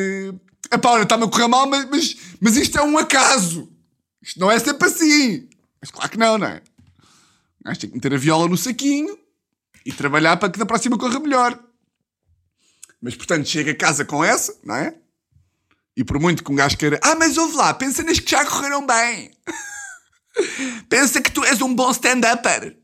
Epá, 0.71 0.91
olha, 0.91 1.03
está-me 1.03 1.23
a 1.23 1.27
correr 1.27 1.47
mal, 1.47 1.67
mas, 1.67 1.89
mas, 1.89 2.17
mas 2.39 2.57
isto 2.57 2.77
é 2.77 2.83
um 2.83 2.97
acaso. 2.97 3.71
Isto 4.21 4.39
não 4.39 4.51
é 4.51 4.59
sempre 4.59 4.87
assim. 4.87 5.49
Mas 5.79 5.91
claro 5.91 6.09
que 6.09 6.17
não, 6.17 6.37
não 6.37 6.47
é? 6.47 6.61
Gajo 7.63 7.79
tem 7.79 7.89
que 7.89 7.95
meter 7.95 8.13
a 8.13 8.17
viola 8.17 8.47
no 8.47 8.57
saquinho 8.57 9.17
e 9.85 9.91
trabalhar 9.91 10.37
para 10.37 10.49
que 10.49 10.59
da 10.59 10.65
próxima 10.65 10.97
corra 10.97 11.19
melhor. 11.19 11.57
Mas 13.01 13.15
portanto, 13.15 13.47
chega 13.47 13.71
a 13.71 13.75
casa 13.75 14.03
com 14.03 14.23
essa, 14.23 14.57
não 14.63 14.75
é? 14.75 14.95
E 15.95 16.03
por 16.03 16.19
muito 16.19 16.43
que 16.43 16.51
um 16.51 16.55
gajo 16.55 16.77
queira. 16.77 16.99
Ah, 17.01 17.15
mas 17.15 17.37
ouve 17.37 17.55
lá, 17.55 17.73
pensa 17.73 18.03
nas 18.03 18.19
que 18.19 18.29
já 18.29 18.45
correram 18.45 18.85
bem. 18.85 19.31
pensa 20.89 21.21
que 21.21 21.31
tu 21.31 21.43
és 21.43 21.61
um 21.61 21.73
bom 21.73 21.91
stand-upper. 21.91 22.77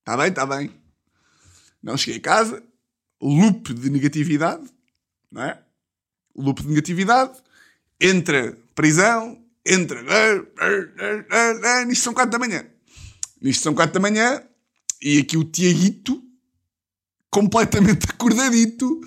Está 0.00 0.16
bem, 0.16 0.28
está 0.28 0.46
bem. 0.46 0.70
Não 1.82 1.96
cheguei 1.96 2.18
a 2.18 2.22
casa, 2.22 2.62
loop 3.20 3.72
de 3.72 3.90
negatividade, 3.90 4.68
não 5.30 5.42
é? 5.42 5.62
Loop 6.36 6.62
de 6.62 6.68
negatividade, 6.68 7.38
entra 8.00 8.56
prisão, 8.74 9.38
entra. 9.64 10.02
Nisto 11.86 12.04
são 12.04 12.14
quatro 12.14 12.30
da 12.30 12.38
manhã. 12.38 12.66
Nisto 13.40 13.62
são 13.62 13.74
quatro 13.74 13.94
da 13.94 14.00
manhã 14.00 14.42
e 15.02 15.18
aqui 15.18 15.36
o 15.36 15.44
Tiaguito, 15.44 16.22
completamente 17.30 18.06
acordadito 18.10 19.00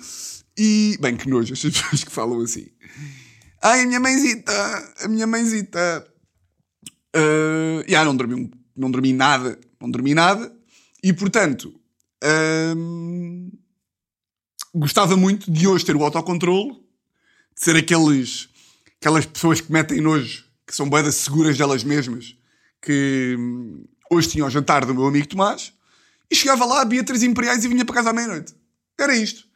e. 0.56 0.98
Bem, 1.00 1.16
que 1.16 1.28
nojo, 1.28 1.52
as 1.52 1.60
pessoas 1.62 2.04
que 2.04 2.10
falam 2.10 2.40
assim. 2.40 2.66
Ai, 3.62 3.82
a 3.82 3.86
minha 3.86 4.00
mãezita, 4.00 4.94
a 5.02 5.08
minha 5.08 5.26
mãezita. 5.26 6.06
Uh, 7.14 7.82
yeah, 7.88 8.04
não 8.04 8.16
dormi, 8.16 8.50
não 8.76 8.90
dormi 8.90 9.12
nada, 9.12 9.58
não 9.80 9.90
dormi 9.90 10.14
nada. 10.14 10.52
E 11.02 11.12
portanto, 11.12 11.74
hum, 12.76 13.50
gostava 14.74 15.16
muito 15.16 15.50
de 15.50 15.66
hoje 15.66 15.84
ter 15.84 15.96
o 15.96 16.04
autocontrole, 16.04 16.80
de 17.54 17.64
ser 17.64 17.76
aqueles, 17.76 18.48
aquelas 19.00 19.26
pessoas 19.26 19.60
que 19.60 19.72
metem 19.72 20.00
nojo, 20.00 20.44
que 20.66 20.74
são 20.74 20.88
boedas 20.88 21.16
seguras 21.16 21.58
delas 21.58 21.84
mesmas, 21.84 22.36
que 22.80 23.36
hum, 23.38 23.84
hoje 24.10 24.28
tinha 24.28 24.44
o 24.44 24.50
jantar 24.50 24.84
do 24.84 24.94
meu 24.94 25.06
amigo 25.06 25.28
Tomás, 25.28 25.72
e 26.30 26.36
chegava 26.36 26.64
lá, 26.64 26.84
Beatriz 26.84 27.22
Imperiais 27.22 27.64
e 27.64 27.68
vinha 27.68 27.84
para 27.84 27.96
casa 27.96 28.10
à 28.10 28.12
meia-noite. 28.12 28.54
Era 28.98 29.16
isto. 29.16 29.48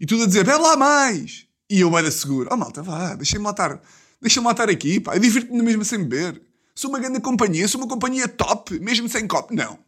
E 0.00 0.06
tudo 0.06 0.24
a 0.24 0.26
dizer, 0.26 0.44
bebe 0.44 0.58
lá 0.58 0.76
mais. 0.76 1.46
E 1.68 1.80
eu 1.80 1.96
era 1.96 2.10
seguro. 2.10 2.48
Oh 2.50 2.56
malta, 2.56 2.82
vá, 2.82 3.14
deixem-me 3.14 3.44
lá 3.44 3.50
estar. 3.50 3.80
Deixem-me 4.20 4.46
lá 4.46 4.52
estar 4.52 4.70
aqui, 4.70 5.00
pá. 5.00 5.14
Eu 5.14 5.20
divirto-me 5.20 5.62
mesmo 5.62 5.84
sem 5.84 5.98
beber. 5.98 6.40
Sou 6.74 6.90
uma 6.90 6.98
grande 6.98 7.20
companhia, 7.20 7.68
sou 7.68 7.80
uma 7.80 7.88
companhia 7.88 8.26
top, 8.26 8.78
mesmo 8.80 9.08
sem 9.08 9.26
copo. 9.26 9.54
Não. 9.54 9.78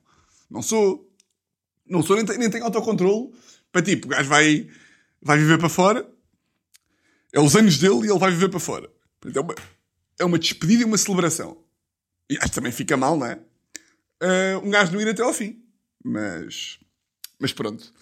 Não 0.50 0.62
sou. 0.62 1.10
Não 1.88 2.02
sou, 2.02 2.16
nem, 2.16 2.24
tenho, 2.24 2.38
nem 2.38 2.50
tenho. 2.50 2.70
Para 3.72 3.82
tipo, 3.82 4.06
o 4.06 4.10
gajo 4.10 4.28
vai, 4.28 4.68
vai 5.22 5.38
viver 5.38 5.58
para 5.58 5.68
fora. 5.68 6.08
É 7.36 7.40
os 7.40 7.54
anos 7.54 7.76
dele 7.76 8.06
e 8.06 8.10
ele 8.10 8.18
vai 8.18 8.30
viver 8.30 8.48
para 8.48 8.58
fora. 8.58 8.88
É 9.34 9.40
uma, 9.40 9.54
é 10.20 10.24
uma 10.24 10.38
despedida 10.38 10.80
e 10.80 10.84
uma 10.86 10.96
celebração. 10.96 11.58
E 12.30 12.38
acho 12.38 12.48
que 12.48 12.54
também 12.54 12.72
fica 12.72 12.96
mal, 12.96 13.14
não 13.14 13.26
é? 13.26 13.38
Uh, 14.22 14.66
um 14.66 14.70
gajo 14.70 14.92
não 14.92 15.02
ir 15.02 15.08
até 15.08 15.22
ao 15.22 15.34
fim. 15.34 15.62
Mas. 16.02 16.78
Mas 17.38 17.52
pronto. 17.52 17.92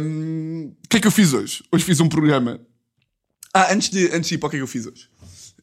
Um, 0.00 0.72
o 0.84 0.88
que 0.88 0.98
é 0.98 1.00
que 1.00 1.08
eu 1.08 1.10
fiz 1.10 1.32
hoje? 1.32 1.64
Hoje 1.72 1.84
fiz 1.84 1.98
um 1.98 2.08
programa 2.08 2.60
Ah, 3.52 3.72
antes 3.72 3.88
de, 3.88 4.06
antes 4.12 4.28
de 4.28 4.36
ir 4.36 4.38
para 4.38 4.46
o 4.46 4.50
que 4.50 4.56
é 4.56 4.58
que 4.60 4.62
eu 4.62 4.68
fiz 4.68 4.86
hoje. 4.86 5.10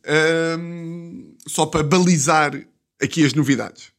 Ahm, 0.06 1.38
só 1.48 1.66
para 1.66 1.84
balizar 1.84 2.52
aqui 3.02 3.26
as 3.26 3.34
novidades. 3.34 3.94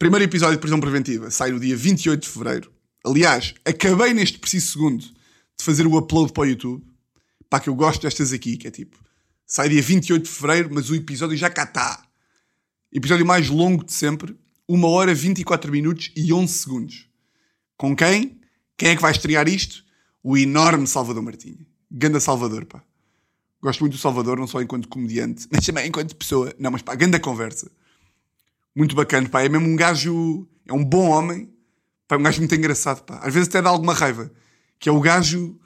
Primeiro 0.00 0.24
episódio 0.24 0.56
de 0.56 0.60
prisão 0.60 0.80
preventiva 0.80 1.30
sai 1.30 1.52
no 1.52 1.60
dia 1.60 1.76
28 1.76 2.20
de 2.20 2.28
fevereiro. 2.28 2.72
Aliás, 3.04 3.54
acabei 3.64 4.12
neste 4.12 4.40
preciso 4.40 4.72
segundo 4.72 5.04
de 5.04 5.64
fazer 5.64 5.86
o 5.86 5.96
upload 5.96 6.32
para 6.32 6.42
o 6.42 6.46
YouTube. 6.46 6.93
Pá, 7.48 7.60
que 7.60 7.68
eu 7.68 7.74
gosto 7.74 8.02
destas 8.02 8.32
aqui, 8.32 8.56
que 8.56 8.66
é 8.66 8.70
tipo, 8.70 8.98
sai 9.46 9.68
dia 9.68 9.82
28 9.82 10.24
de 10.24 10.30
fevereiro, 10.30 10.70
mas 10.72 10.90
o 10.90 10.94
episódio 10.94 11.36
já 11.36 11.50
cá 11.50 11.64
está. 11.64 12.02
Episódio 12.92 13.26
mais 13.26 13.48
longo 13.48 13.84
de 13.84 13.92
sempre, 13.92 14.36
1 14.68 14.84
hora 14.84 15.14
24 15.14 15.70
minutos 15.70 16.10
e 16.16 16.32
11 16.32 16.52
segundos. 16.52 17.08
Com 17.76 17.94
quem? 17.94 18.40
Quem 18.76 18.90
é 18.90 18.96
que 18.96 19.02
vai 19.02 19.12
estrear 19.12 19.48
isto? 19.48 19.84
O 20.22 20.36
enorme 20.36 20.86
Salvador 20.86 21.22
Martinha. 21.22 21.66
Ganda 21.90 22.18
Salvador, 22.18 22.64
pá. 22.64 22.82
Gosto 23.60 23.80
muito 23.80 23.94
do 23.94 23.98
Salvador, 23.98 24.38
não 24.38 24.46
só 24.46 24.60
enquanto 24.60 24.88
comediante, 24.88 25.46
mas 25.52 25.64
também 25.64 25.88
enquanto 25.88 26.16
pessoa. 26.16 26.54
Não, 26.58 26.70
mas 26.70 26.82
pá, 26.82 26.94
ganda 26.94 27.18
conversa. 27.18 27.70
Muito 28.74 28.94
bacana, 28.94 29.28
pá. 29.28 29.42
É 29.42 29.48
mesmo 29.48 29.66
um 29.66 29.76
gajo. 29.76 30.46
É 30.66 30.72
um 30.72 30.84
bom 30.84 31.08
homem. 31.08 31.52
Pá, 32.08 32.16
um 32.16 32.22
gajo 32.22 32.38
muito 32.40 32.54
engraçado, 32.54 33.02
pá. 33.04 33.18
Às 33.18 33.32
vezes 33.32 33.48
até 33.48 33.62
dá 33.62 33.70
alguma 33.70 33.94
raiva. 33.94 34.30
Que 34.78 34.88
é 34.88 34.92
o 34.92 35.00
gajo. 35.00 35.58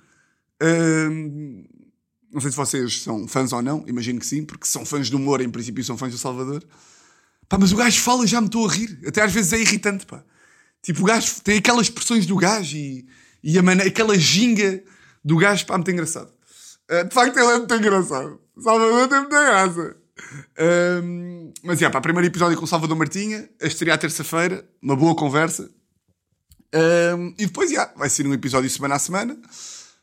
Não 2.33 2.41
sei 2.41 2.51
se 2.51 2.57
vocês 2.57 3.03
são 3.03 3.27
fãs 3.27 3.53
ou 3.53 3.63
não, 3.63 3.85
imagino 3.87 4.19
que 4.19 4.27
sim, 4.27 4.45
porque 4.45 4.67
são 4.67 4.85
fãs 4.85 5.09
do 5.09 5.17
humor, 5.17 5.41
em 5.41 5.51
princípio 5.51 5.83
são 5.83 5.97
fãs 5.97 6.13
do 6.13 6.19
Salvador. 6.19 6.63
Pá, 7.49 7.57
mas 7.59 7.73
o 7.73 7.77
gajo 7.77 8.01
fala 8.01 8.25
e 8.25 8.27
já 8.27 8.41
me 8.41 8.47
estou 8.47 8.69
a 8.69 8.73
rir. 8.73 9.01
Até 9.07 9.23
às 9.23 9.33
vezes 9.33 9.53
é 9.53 9.59
irritante, 9.59 10.05
pá. 10.05 10.23
Tipo, 10.83 11.03
o 11.03 11.05
gajo 11.05 11.41
tem 11.43 11.59
aquelas 11.59 11.87
expressões 11.87 12.27
do 12.27 12.37
gajo 12.37 12.77
e, 12.77 13.07
e 13.43 13.59
a 13.59 13.63
maneira, 13.63 13.89
aquela 13.89 14.17
ginga 14.19 14.83
do 15.25 15.37
gajo, 15.37 15.65
pá, 15.67 15.75
muito 15.75 15.91
engraçado. 15.91 16.31
Uh, 16.91 17.09
de 17.09 17.15
facto, 17.15 17.37
ele 17.39 17.47
é 17.47 17.59
muito 17.59 17.75
engraçado. 17.75 18.41
Salvador 18.59 19.09
tem 19.09 19.21
muita 19.21 19.45
graça. 19.45 19.97
Um, 21.03 21.53
mas, 21.63 21.81
yeah, 21.81 21.93
pá, 21.93 22.01
primeiro 22.01 22.27
episódio 22.27 22.59
com 22.59 22.65
o 22.65 22.69
Salvador 22.69 22.97
Martinha, 22.97 23.49
a 23.61 23.99
terça-feira, 23.99 24.69
uma 24.83 24.97
boa 24.97 25.15
conversa. 25.15 25.71
Um, 26.75 27.35
e 27.39 27.47
depois, 27.47 27.71
yeah, 27.71 27.93
vai 27.97 28.11
ser 28.11 28.27
um 28.27 28.35
episódio 28.35 28.69
semana 28.69 28.97
a 28.97 28.99
semana. 28.99 29.39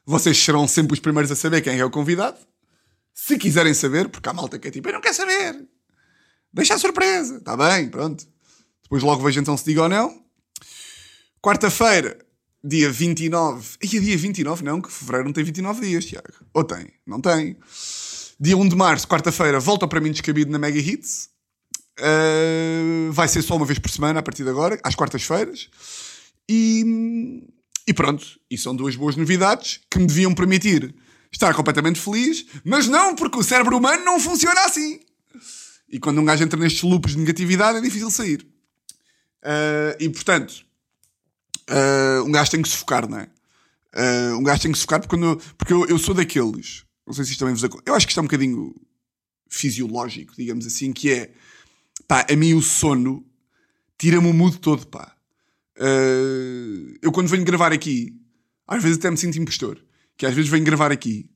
Vocês 0.05 0.38
serão 0.38 0.67
sempre 0.67 0.93
os 0.93 1.00
primeiros 1.00 1.31
a 1.31 1.35
saber 1.35 1.62
quem 1.62 1.79
é 1.79 1.85
o 1.85 1.89
convidado. 1.89 2.38
Se 3.13 3.38
quiserem 3.38 3.74
saber, 3.74 4.09
porque 4.09 4.27
há 4.29 4.33
malta 4.33 4.59
que 4.59 4.67
é 4.67 4.71
tipo, 4.71 4.89
eu 4.89 4.93
não 4.93 5.01
quero 5.01 5.15
saber. 5.15 5.67
Deixa 6.53 6.75
a 6.75 6.77
surpresa. 6.77 7.38
Está 7.38 7.57
bem, 7.57 7.89
pronto. 7.89 8.25
Depois 8.83 9.01
logo 9.01 9.24
vejo 9.24 9.39
então 9.39 9.57
se 9.57 9.65
diga 9.65 9.83
ou 9.83 9.89
não. 9.89 10.24
Quarta-feira, 11.41 12.17
dia 12.63 12.91
29. 12.91 13.77
E 13.81 13.88
dia 13.88 14.17
29 14.17 14.63
não, 14.63 14.81
que 14.81 14.91
fevereiro 14.91 15.25
não 15.25 15.33
tem 15.33 15.43
29 15.43 15.81
dias, 15.81 16.05
Tiago. 16.05 16.27
Ou 16.53 16.63
tem? 16.63 16.91
Não 17.05 17.19
tem. 17.19 17.57
Dia 18.39 18.57
1 18.57 18.69
de 18.69 18.75
março, 18.75 19.07
quarta-feira, 19.07 19.59
volta 19.59 19.88
para 19.88 20.01
mim 20.01 20.12
descabido 20.12 20.51
na 20.51 20.59
Mega 20.59 20.79
Hits. 20.79 21.29
Uh, 21.97 23.12
vai 23.12 23.27
ser 23.27 23.41
só 23.41 23.55
uma 23.55 23.65
vez 23.65 23.79
por 23.79 23.89
semana 23.89 24.19
a 24.19 24.24
partir 24.24 24.43
de 24.43 24.50
agora, 24.50 24.79
às 24.83 24.93
quartas-feiras. 24.93 25.69
E, 26.50 27.43
e 27.88 27.94
pronto, 27.94 28.39
e 28.50 28.58
são 28.58 28.75
duas 28.75 28.96
boas 28.96 29.15
novidades 29.15 29.82
que 29.89 30.00
me 30.00 30.08
deviam 30.08 30.34
permitir 30.34 30.96
estar 31.32 31.54
completamente 31.54 32.00
feliz, 32.00 32.46
mas 32.63 32.88
não, 32.88 33.15
porque 33.15 33.38
o 33.38 33.44
cérebro 33.44 33.77
humano 33.77 34.04
não 34.04 34.20
funciona 34.20 34.62
assim. 34.62 35.00
E 35.89 36.00
quando 36.00 36.20
um 36.20 36.25
gajo 36.25 36.44
entra 36.44 36.60
nestes 36.60 36.82
loops 36.82 37.12
de 37.12 37.20
negatividade 37.20 37.77
é 37.77 37.82
difícil 37.82 38.10
sair. 38.10 38.48
Uh, 39.44 39.96
e 40.00 40.10
portanto, 40.10 40.65
uh, 41.70 42.24
um 42.24 42.32
gajo 42.32 42.51
tem 42.51 42.62
que 42.62 42.70
se 42.70 42.77
focar, 42.77 43.08
não 43.08 43.20
é? 43.20 43.30
Uh, 43.94 44.38
um 44.38 44.44
gajo 44.44 44.62
tem 44.62 44.72
que 44.72 44.77
se 44.77 44.84
focar 44.84 45.00
porque, 45.00 45.24
eu, 45.24 45.38
porque 45.58 45.74
eu, 45.74 45.86
eu 45.86 46.00
sou 46.00 46.15
daqueles. 46.15 46.84
Não 47.06 47.13
sei 47.13 47.24
se 47.24 47.32
isto 47.32 47.39
também 47.39 47.54
vos 47.54 47.63
acontece. 47.63 47.89
Eu 47.89 47.96
acho 47.96 48.08
que 48.08 48.12
isto 48.12 48.20
é 48.20 48.22
um 48.22 48.25
bocadinho 48.25 48.75
fisiológico, 49.48 50.34
digamos 50.36 50.65
assim, 50.65 50.92
que 50.92 51.12
é 51.12 51.32
pá, 52.08 52.25
a 52.30 52.36
mim 52.36 52.54
o 52.54 52.62
sono 52.62 53.25
tira-me 53.98 54.27
o 54.27 54.34
mood 54.34 54.58
todo, 54.60 54.88
pá. 54.88 55.14
Uh, 55.77 56.96
eu 57.01 57.12
quando 57.12 57.27
venho 57.27 57.44
gravar 57.44 57.72
aqui, 57.72 58.15
às 58.67 58.82
vezes 58.82 58.98
até 58.98 59.12
me 59.12 59.17
sinto 59.17 59.38
impostor. 59.38 59.79
Que 60.17 60.25
às 60.25 60.34
vezes 60.34 60.50
venho 60.50 60.63
gravar 60.63 60.91
aqui. 60.91 61.29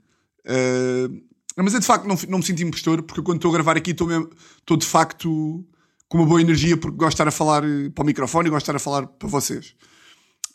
Uh, 0.46 1.22
mas 1.64 1.76
é 1.76 1.80
de 1.80 1.86
facto, 1.86 2.08
não, 2.08 2.18
não 2.28 2.40
me 2.40 2.46
sinto 2.46 2.64
impostor, 2.64 3.04
porque 3.04 3.20
eu, 3.20 3.24
quando 3.24 3.38
estou 3.38 3.50
a 3.50 3.54
gravar 3.54 3.76
aqui 3.76 3.92
estou, 3.92 4.78
de 4.78 4.86
facto 4.86 5.66
com 6.08 6.18
uma 6.18 6.26
boa 6.26 6.42
energia, 6.42 6.78
porque 6.78 6.98
gosto 6.98 7.10
de 7.10 7.16
estar 7.16 7.28
a 7.28 7.32
falar 7.32 7.64
eh, 7.64 7.90
para 7.94 8.02
o 8.02 8.06
microfone 8.06 8.48
e 8.48 8.50
gosto 8.50 8.66
de 8.66 8.72
estar 8.72 8.76
a 8.76 8.80
falar 8.80 9.06
para 9.06 9.28
vocês. 9.28 9.76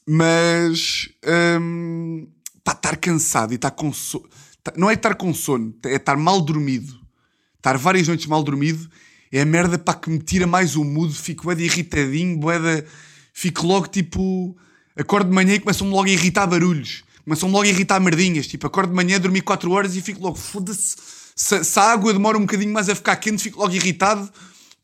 Mas 0.06 1.08
um, 1.60 2.26
pá, 2.64 2.72
estar 2.72 2.96
cansado 2.96 3.52
e 3.52 3.56
estar 3.56 3.70
com 3.70 3.92
sono. 3.92 4.28
Não 4.76 4.90
é 4.90 4.94
estar 4.94 5.14
com 5.14 5.32
sono, 5.32 5.72
é 5.84 5.94
estar 5.94 6.16
mal 6.16 6.40
dormido. 6.40 6.98
Estar 7.56 7.78
várias 7.78 8.08
noites 8.08 8.26
mal 8.26 8.42
dormido 8.42 8.90
é 9.30 9.42
a 9.42 9.44
merda 9.44 9.78
para 9.78 9.94
que 9.94 10.10
me 10.10 10.18
tira 10.18 10.46
mais 10.46 10.74
o 10.76 10.84
mood, 10.84 11.14
fico 11.14 11.44
bué 11.44 11.54
irritadinho, 11.54 12.38
bué. 12.38 12.84
Fico 13.34 13.66
logo 13.66 13.88
tipo. 13.88 14.56
Acordo 14.96 15.28
de 15.28 15.34
manhã 15.34 15.54
e 15.54 15.58
começam-me 15.58 15.92
logo 15.92 16.06
a 16.06 16.10
irritar 16.10 16.46
barulhos. 16.46 17.02
Começam-me 17.24 17.52
logo 17.52 17.64
a 17.64 17.68
irritar 17.68 18.00
merdinhas. 18.00 18.46
Tipo, 18.46 18.68
acordo 18.68 18.90
de 18.90 18.94
manhã, 18.94 19.18
dormi 19.18 19.40
4 19.40 19.68
horas 19.72 19.96
e 19.96 20.00
fico 20.00 20.22
logo, 20.22 20.36
foda-se. 20.36 20.96
Se, 21.34 21.64
se, 21.64 21.78
a 21.80 21.82
água 21.82 22.12
demora 22.12 22.38
um 22.38 22.42
bocadinho 22.42 22.72
mais 22.72 22.88
a 22.88 22.94
ficar 22.94 23.16
quente, 23.16 23.42
fico 23.42 23.58
logo 23.58 23.74
irritado. 23.74 24.32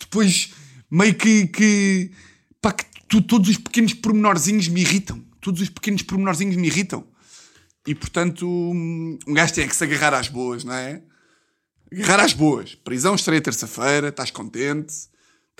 Depois, 0.00 0.50
meio 0.90 1.14
que. 1.14 1.46
que 1.46 2.10
pá, 2.60 2.72
que 2.72 2.84
tu, 3.06 3.22
todos 3.22 3.48
os 3.48 3.56
pequenos 3.56 3.94
pormenorzinhos 3.94 4.66
me 4.66 4.80
irritam. 4.80 5.22
Todos 5.40 5.60
os 5.60 5.68
pequenos 5.68 6.02
pormenorzinhos 6.02 6.56
me 6.56 6.66
irritam. 6.66 7.06
E 7.86 7.94
portanto, 7.94 8.46
um 8.48 9.18
gajo 9.28 9.54
tem 9.54 9.68
que 9.68 9.76
se 9.76 9.84
agarrar 9.84 10.12
às 10.12 10.28
boas, 10.28 10.64
não 10.64 10.74
é? 10.74 11.00
Agarrar 11.92 12.24
às 12.24 12.32
boas. 12.32 12.74
Prisão 12.74 13.14
estreia 13.14 13.40
terça-feira, 13.40 14.08
estás 14.08 14.32
contente, 14.32 14.92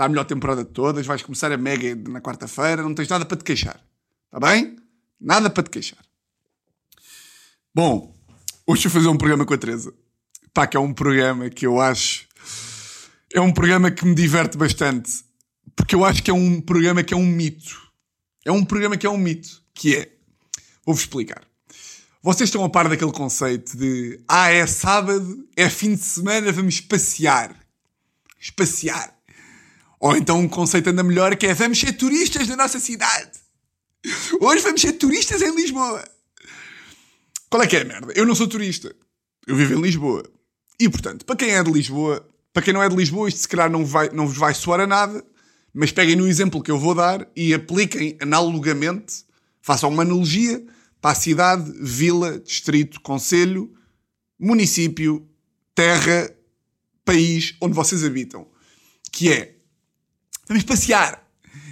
está 0.01 0.07
a 0.07 0.09
melhor 0.09 0.25
temporada 0.25 0.65
de 0.65 0.71
todas, 0.71 1.05
vais 1.05 1.21
começar 1.21 1.53
a 1.53 1.59
mega 1.59 1.95
na 1.95 2.23
quarta-feira, 2.23 2.83
não 2.83 2.95
tens 2.95 3.07
nada 3.07 3.27
para 3.27 3.37
te 3.37 3.45
queixar. 3.45 3.79
Está 4.25 4.41
bem? 4.41 4.77
Nada 5.21 5.51
para 5.51 5.63
te 5.63 5.69
queixar. 5.69 6.03
Bom, 7.75 8.15
hoje 8.67 8.85
vou 8.85 8.93
fazer 8.93 9.09
um 9.09 9.19
programa 9.19 9.45
com 9.45 9.53
a 9.53 9.59
Teresa. 9.59 9.93
Pá, 10.55 10.67
que 10.67 10.75
é 10.75 10.81
um 10.81 10.95
programa 10.95 11.51
que 11.51 11.67
eu 11.67 11.79
acho. 11.79 12.27
É 13.31 13.43
um 13.43 13.53
programa 13.53 13.91
que 13.91 14.07
me 14.07 14.15
diverte 14.15 14.57
bastante. 14.57 15.23
Porque 15.77 15.95
eu 15.95 16.03
acho 16.03 16.23
que 16.23 16.31
é 16.31 16.35
um 16.35 16.63
programa 16.63 17.03
que 17.03 17.13
é 17.13 17.17
um 17.17 17.27
mito. 17.27 17.79
É 18.43 18.51
um 18.51 18.65
programa 18.65 18.97
que 18.97 19.07
é 19.07 19.11
um 19.11 19.19
mito. 19.19 19.63
Que 19.75 19.97
é. 19.97 20.13
Vou-vos 20.85 21.03
explicar. 21.03 21.43
Vocês 22.23 22.49
estão 22.49 22.65
a 22.65 22.71
par 22.71 22.89
daquele 22.89 23.13
conceito 23.13 23.77
de 23.77 24.19
ah, 24.27 24.51
é 24.51 24.67
sábado, 24.67 25.47
é 25.55 25.69
fim 25.69 25.95
de 25.95 26.03
semana, 26.03 26.51
vamos 26.51 26.81
passear. 26.81 27.55
Espaciar. 28.41 29.20
Ou 30.01 30.17
então 30.17 30.41
um 30.41 30.49
conceito 30.49 30.89
ainda 30.89 31.03
melhor 31.03 31.37
que 31.37 31.47
é 31.47 31.53
vamos 31.53 31.79
ser 31.79 31.93
turistas 31.93 32.49
na 32.49 32.57
nossa 32.57 32.81
cidade. 32.81 33.31
Hoje 34.41 34.63
vamos 34.63 34.81
ser 34.81 34.95
turistas 34.95 35.43
em 35.43 35.55
Lisboa. 35.55 36.03
Qual 37.51 37.63
é 37.63 37.67
que 37.67 37.77
é 37.77 37.83
a 37.83 37.85
merda? 37.85 38.13
Eu 38.17 38.25
não 38.25 38.35
sou 38.35 38.49
turista. 38.49 38.95
Eu 39.47 39.55
vivo 39.55 39.75
em 39.75 39.83
Lisboa. 39.83 40.23
E 40.79 40.89
portanto, 40.89 41.27
para 41.27 41.37
quem 41.37 41.51
é 41.51 41.63
de 41.63 41.71
Lisboa, 41.71 42.27
para 42.53 42.63
quem 42.63 42.73
não 42.73 42.83
é 42.83 42.89
de 42.89 42.97
Lisboa, 42.97 43.29
isto 43.29 43.41
se 43.41 43.49
calhar 43.49 43.71
não, 43.71 43.85
vai, 43.85 44.09
não 44.09 44.27
vos 44.27 44.39
vai 44.39 44.55
soar 44.55 44.81
a 44.81 44.87
nada, 44.87 45.23
mas 45.75 45.93
peguem 45.93 46.17
no 46.17 46.27
exemplo 46.27 46.63
que 46.63 46.71
eu 46.71 46.79
vou 46.79 46.95
dar 46.95 47.29
e 47.37 47.53
apliquem 47.53 48.17
analogamente, 48.23 49.25
façam 49.61 49.91
uma 49.91 50.03
analogia 50.03 50.65
para 51.01 51.11
a 51.11 51.15
cidade, 51.15 51.71
vila, 51.79 52.39
distrito, 52.39 53.01
conselho, 53.03 53.71
município, 54.39 55.29
terra, 55.75 56.35
país 57.05 57.55
onde 57.61 57.75
vocês 57.75 58.03
habitam. 58.03 58.47
Que 59.13 59.33
é, 59.33 59.60
vamos 60.49 60.65
passear. 60.65 61.23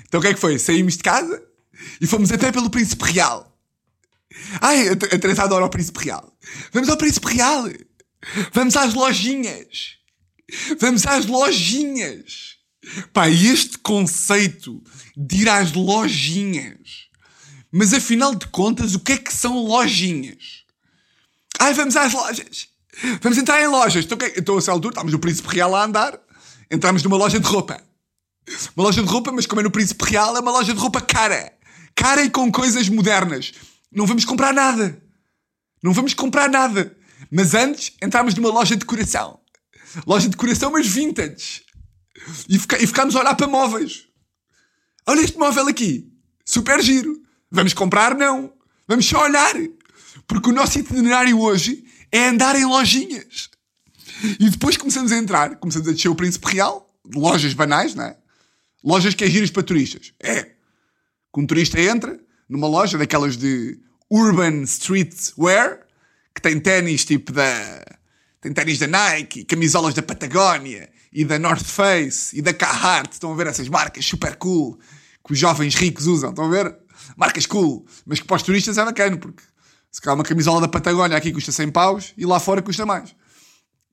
Então 0.07 0.21
o 0.21 0.23
que 0.23 0.29
é 0.29 0.35
que 0.35 0.41
foi? 0.41 0.59
Saímos 0.59 0.97
de 0.97 1.03
casa 1.03 1.43
e 2.01 2.07
fomos 2.07 2.33
até 2.33 2.51
pelo 2.51 2.71
Príncipe 2.71 3.05
Real. 3.05 3.49
Ai, 4.61 4.89
a 4.89 4.97
Teresa 4.97 5.45
adora 5.45 5.65
o 5.65 5.71
Príncipe 5.71 6.05
Real. 6.05 6.33
Vamos 6.73 6.89
ao 6.89 6.97
Príncipe 6.97 7.35
Real. 7.35 7.65
Vamos 8.53 8.77
às 8.77 8.95
lojinhas. 8.95 9.99
Vamos 10.81 11.07
às 11.07 11.27
lojinhas. 11.27 12.57
Pá, 13.13 13.29
este 13.29 13.79
conceito 13.79 14.83
de 15.17 15.43
ir 15.43 15.49
às 15.49 15.73
lojinhas. 15.73 17.09
Mas 17.71 17.93
afinal 17.93 18.35
de 18.35 18.47
contas, 18.47 18.95
o 18.95 19.01
que 19.01 19.13
é 19.13 19.19
que 19.19 19.33
são 19.33 19.59
lojinhas? 19.59 20.65
Ai, 21.59 21.75
vamos 21.75 21.97
às 21.97 22.13
lojas. 22.13 22.69
Vamos 23.21 23.39
entrar 23.39 23.63
em 23.63 23.69
lojas. 23.69 24.05
Então, 24.05 24.17
okay. 24.17 24.33
então 24.37 24.55
a 24.57 24.59
essa 24.59 24.73
altura, 24.73 24.93
estávamos 24.93 25.13
no 25.13 25.19
Príncipe 25.19 25.49
Real 25.55 25.75
a 25.75 25.85
andar. 25.85 26.19
Entramos 26.71 27.03
numa 27.03 27.17
loja 27.17 27.39
de 27.39 27.47
roupa. 27.47 27.83
Uma 28.77 28.85
loja 28.85 29.03
de 29.03 29.09
roupa, 29.09 29.33
mas 29.33 29.47
como 29.47 29.61
é 29.61 29.65
no 29.65 29.71
Príncipe 29.71 30.05
Real, 30.05 30.37
é 30.37 30.41
uma 30.41 30.51
loja 30.51 30.73
de 30.73 30.81
roupa 30.81 31.01
cara. 31.01 31.53
Cara 31.95 32.23
e 32.23 32.31
com 32.31 32.51
coisas 32.51 32.89
modernas. 32.89 33.53
Não 33.93 34.07
vamos 34.07 34.25
comprar 34.25 34.53
nada. 34.53 35.03
Não 35.83 35.93
vamos 35.93 36.15
comprar 36.15 36.49
nada. 36.49 36.97
Mas 37.31 37.55
antes 37.55 37.93
entramos 38.03 38.35
numa 38.35 38.51
loja 38.51 38.75
de 38.75 38.81
decoração. 38.81 39.41
Loja 40.07 40.27
de 40.27 40.31
decoração, 40.31 40.71
mas 40.71 40.87
vintage. 40.87 41.63
E, 42.49 42.59
fica, 42.59 42.83
e 42.83 42.87
ficámos 42.87 43.17
a 43.17 43.21
olhar 43.21 43.35
para 43.35 43.47
móveis. 43.47 44.07
Olha 45.07 45.21
este 45.21 45.39
móvel 45.39 45.69
aqui. 45.69 46.13
Super 46.45 46.83
giro. 46.83 47.21
Vamos 47.51 47.73
comprar? 47.73 48.15
Não. 48.15 48.53
Vamos 48.87 49.07
só 49.07 49.23
olhar. 49.23 49.55
Porque 50.27 50.51
o 50.51 50.53
nosso 50.53 50.79
itinerário 50.79 51.39
hoje 51.41 51.85
é 52.13 52.29
andar 52.29 52.57
em 52.57 52.65
lojinhas. 52.65 53.51
E 54.39 54.51
depois 54.51 54.77
começamos 54.77 55.13
a 55.13 55.17
entrar, 55.17 55.57
começamos 55.57 55.89
a 55.89 55.93
descer 55.93 56.09
o 56.09 56.15
Príncipe 56.15 56.55
Real, 56.55 56.89
lojas 57.15 57.55
banais, 57.55 57.95
não 57.95 58.05
é? 58.05 58.17
Lojas 58.83 59.15
que 59.15 59.25
é 59.25 59.31
giras 59.31 59.51
para 59.51 59.63
turistas. 59.63 60.13
É. 60.21 60.43
Que 60.43 61.41
um 61.41 61.47
turista 61.47 61.81
entra 61.81 62.19
numa 62.49 62.67
loja 62.67 62.97
daquelas 62.97 63.37
de 63.37 63.79
Urban 64.11 64.63
Streetwear, 64.63 65.81
que 66.35 66.41
tem 66.41 66.59
ténis 66.59 67.05
tipo 67.05 67.33
da. 67.33 67.85
Tem 68.41 68.53
ténis 68.53 68.79
da 68.79 68.87
Nike, 68.87 69.45
camisolas 69.45 69.95
da 69.95 70.03
Patagónia 70.03 70.89
e 71.13 71.25
da 71.25 71.39
North 71.39 71.65
Face 71.65 72.39
e 72.39 72.41
da 72.41 72.55
Carhartt. 72.55 73.15
Estão 73.15 73.33
a 73.33 73.37
ver 73.37 73.49
essas 73.49 73.69
marcas 73.69 74.07
super 74.07 74.37
cool 74.37 74.79
que 75.27 75.33
os 75.33 75.39
jovens 75.39 75.75
ricos 75.75 76.07
usam. 76.07 76.31
Estão 76.31 76.45
a 76.45 76.49
ver? 76.49 76.77
Marcas 77.17 77.47
cool. 77.47 77.85
Mas 78.07 78.21
que 78.21 78.27
para 78.27 78.37
os 78.37 78.43
turistas 78.43 78.79
é 78.79 78.85
bacana, 78.85 79.17
porque 79.17 79.43
se 79.91 80.01
calhar 80.01 80.17
uma 80.17 80.25
camisola 80.25 80.61
da 80.61 80.69
Patagónia 80.69 81.17
aqui 81.17 81.33
custa 81.33 81.51
100 81.51 81.71
paus 81.71 82.15
e 82.17 82.25
lá 82.25 82.39
fora 82.39 82.63
custa 82.63 82.87
mais. 82.87 83.15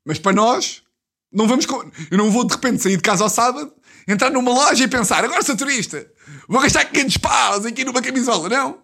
Mas 0.05 0.19
para 0.19 0.33
nós, 0.33 0.83
não 1.31 1.47
vamos. 1.47 1.65
Eu 2.11 2.17
não 2.17 2.29
vou 2.29 2.45
de 2.45 2.53
repente 2.53 2.83
sair 2.83 2.97
de 2.97 3.01
casa 3.01 3.23
ao 3.23 3.29
sábado, 3.29 3.73
entrar 4.07 4.29
numa 4.29 4.51
loja 4.51 4.83
e 4.83 4.87
pensar, 4.87 5.23
agora 5.23 5.43
sou 5.43 5.55
turista, 5.55 6.05
vou 6.47 6.61
gastar 6.61 6.85
500 6.85 7.17
paus 7.17 7.65
aqui 7.65 7.83
numa 7.83 8.01
camisola. 8.01 8.49
Não. 8.49 8.79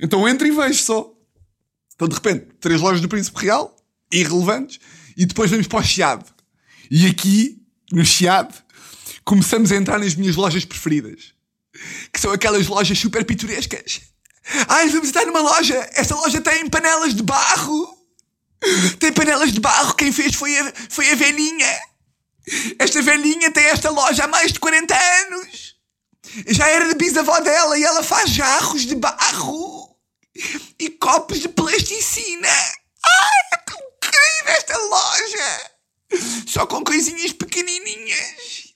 Então 0.00 0.28
entro 0.28 0.46
e 0.46 0.50
vejo 0.50 0.82
só. 0.82 1.12
Então 1.94 2.08
de 2.08 2.14
repente, 2.14 2.46
três 2.60 2.80
lojas 2.80 3.00
do 3.00 3.08
Príncipe 3.08 3.40
Real, 3.40 3.74
irrelevantes, 4.12 4.78
e 5.16 5.24
depois 5.24 5.50
vamos 5.50 5.66
para 5.66 5.78
o 5.78 5.82
Chiado. 5.82 6.26
E 6.90 7.06
aqui, 7.06 7.62
no 7.92 8.04
Chiado, 8.04 8.54
começamos 9.24 9.72
a 9.72 9.76
entrar 9.76 9.98
nas 9.98 10.14
minhas 10.14 10.36
lojas 10.36 10.64
preferidas. 10.64 11.34
Que 12.12 12.20
são 12.20 12.32
aquelas 12.32 12.66
lojas 12.66 12.98
super 12.98 13.24
pitorescas. 13.24 14.00
Ai, 14.68 14.88
vamos 14.88 15.08
entrar 15.08 15.26
numa 15.26 15.40
loja. 15.40 15.74
Esta 15.94 16.14
loja 16.14 16.40
tem 16.40 16.68
panelas 16.68 17.14
de 17.14 17.22
barro. 17.22 17.96
Tem 18.98 19.12
panelas 19.12 19.52
de 19.52 19.60
barro. 19.60 19.94
Quem 19.94 20.12
fez 20.12 20.34
foi 20.34 20.56
a, 20.58 20.72
foi 20.88 21.10
a 21.10 21.14
velhinha. 21.14 21.78
Esta 22.78 23.02
velhinha 23.02 23.50
tem 23.50 23.64
esta 23.64 23.90
loja 23.90 24.24
há 24.24 24.28
mais 24.28 24.52
de 24.52 24.60
40 24.60 24.94
anos. 24.94 25.76
Já 26.48 26.68
era 26.68 26.88
de 26.88 26.94
bisavó 26.94 27.40
dela 27.40 27.78
e 27.78 27.84
ela 27.84 28.02
faz 28.02 28.30
jarros 28.30 28.86
de 28.86 28.94
barro 28.94 29.96
e 30.78 30.90
copos 30.90 31.40
de 31.40 31.48
plasticina. 31.48 32.48
Ai, 32.48 33.40
é 33.54 33.56
tão 33.58 33.78
incrível 33.78 34.54
esta 34.54 34.76
loja! 34.76 35.70
Só 36.46 36.66
com 36.66 36.84
coisinhas 36.84 37.32
pequenininhas. 37.32 38.74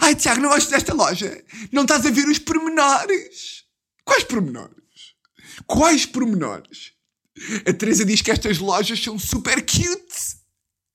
Ai, 0.00 0.14
Tiago, 0.14 0.40
não 0.40 0.50
gosto 0.50 0.70
desta 0.70 0.94
loja. 0.94 1.44
Não 1.72 1.82
estás 1.82 2.04
a 2.06 2.10
ver 2.10 2.26
os 2.26 2.38
pormenores. 2.38 3.64
Quais 4.04 4.24
pormenores? 4.24 5.14
Quais 5.66 6.06
pormenores? 6.06 6.92
A 7.66 7.72
Teresa 7.72 8.04
diz 8.04 8.20
que 8.20 8.30
estas 8.30 8.58
lojas 8.58 9.02
são 9.02 9.18
super 9.18 9.60
cute. 9.62 10.29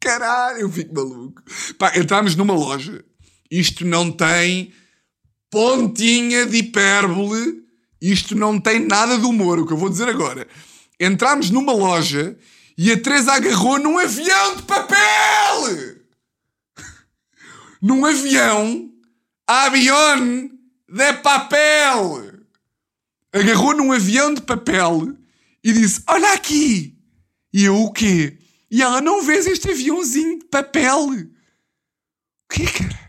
Caralho, 0.05 0.59
eu 0.59 0.71
fico 0.71 0.93
maluco. 0.93 1.41
Pá, 1.79 1.97
entramos 1.97 2.35
numa 2.35 2.53
loja. 2.53 3.03
Isto 3.49 3.83
não 3.83 4.11
tem 4.11 4.71
pontinha 5.49 6.45
de 6.45 6.57
hipérbole. 6.57 7.65
Isto 7.99 8.35
não 8.35 8.59
tem 8.59 8.85
nada 8.85 9.17
de 9.17 9.25
humor, 9.25 9.57
o 9.57 9.65
que 9.65 9.73
eu 9.73 9.77
vou 9.77 9.89
dizer 9.89 10.07
agora. 10.07 10.47
Entramos 10.99 11.49
numa 11.49 11.73
loja 11.73 12.37
e 12.77 12.91
a 12.91 13.01
Teresa 13.01 13.33
agarrou 13.33 13.79
num 13.79 13.97
avião 13.97 14.57
de 14.57 14.61
papel! 14.61 15.97
num 17.81 18.05
avião, 18.05 18.87
avião 19.47 20.51
de 20.87 21.13
papel! 21.23 22.31
Agarrou 23.33 23.75
num 23.75 23.91
avião 23.91 24.35
de 24.35 24.41
papel 24.41 25.17
e 25.63 25.73
disse: 25.73 26.03
Olha 26.07 26.33
aqui! 26.33 26.95
E 27.51 27.63
eu 27.63 27.75
o 27.75 27.91
quê? 27.91 28.37
E 28.69 28.81
ela 28.81 29.01
não 29.01 29.21
vês 29.21 29.45
este 29.47 29.69
aviãozinho 29.71 30.39
de 30.39 30.45
papel? 30.45 31.07
O 31.09 32.47
quê, 32.49 32.65
cara? 32.65 33.05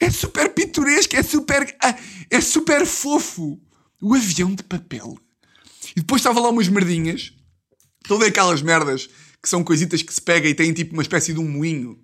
É 0.00 0.10
super 0.10 0.48
pitoresco, 0.52 1.16
é 1.16 1.22
super. 1.22 1.76
ah, 1.82 1.96
É 2.30 2.40
super 2.40 2.84
fofo. 2.86 3.60
O 4.00 4.14
avião 4.14 4.54
de 4.54 4.62
papel. 4.62 5.18
E 5.96 6.00
depois 6.00 6.20
estava 6.20 6.40
lá 6.40 6.48
umas 6.50 6.68
merdinhas. 6.68 7.32
Ver 8.06 8.26
aquelas 8.26 8.60
merdas 8.60 9.08
que 9.42 9.48
são 9.48 9.64
coisitas 9.64 10.02
que 10.02 10.12
se 10.12 10.20
pega 10.20 10.48
e 10.48 10.54
têm 10.54 10.72
tipo 10.72 10.92
uma 10.92 11.02
espécie 11.02 11.32
de 11.32 11.40
um 11.40 11.48
moinho. 11.48 11.98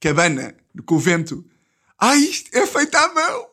Cabana, 0.00 0.54
com 0.86 0.94
o 0.94 0.98
vento. 0.98 1.44
Ah, 1.98 2.16
isto 2.16 2.50
é 2.56 2.66
feito 2.66 2.94
à 2.94 3.12
mão. 3.12 3.46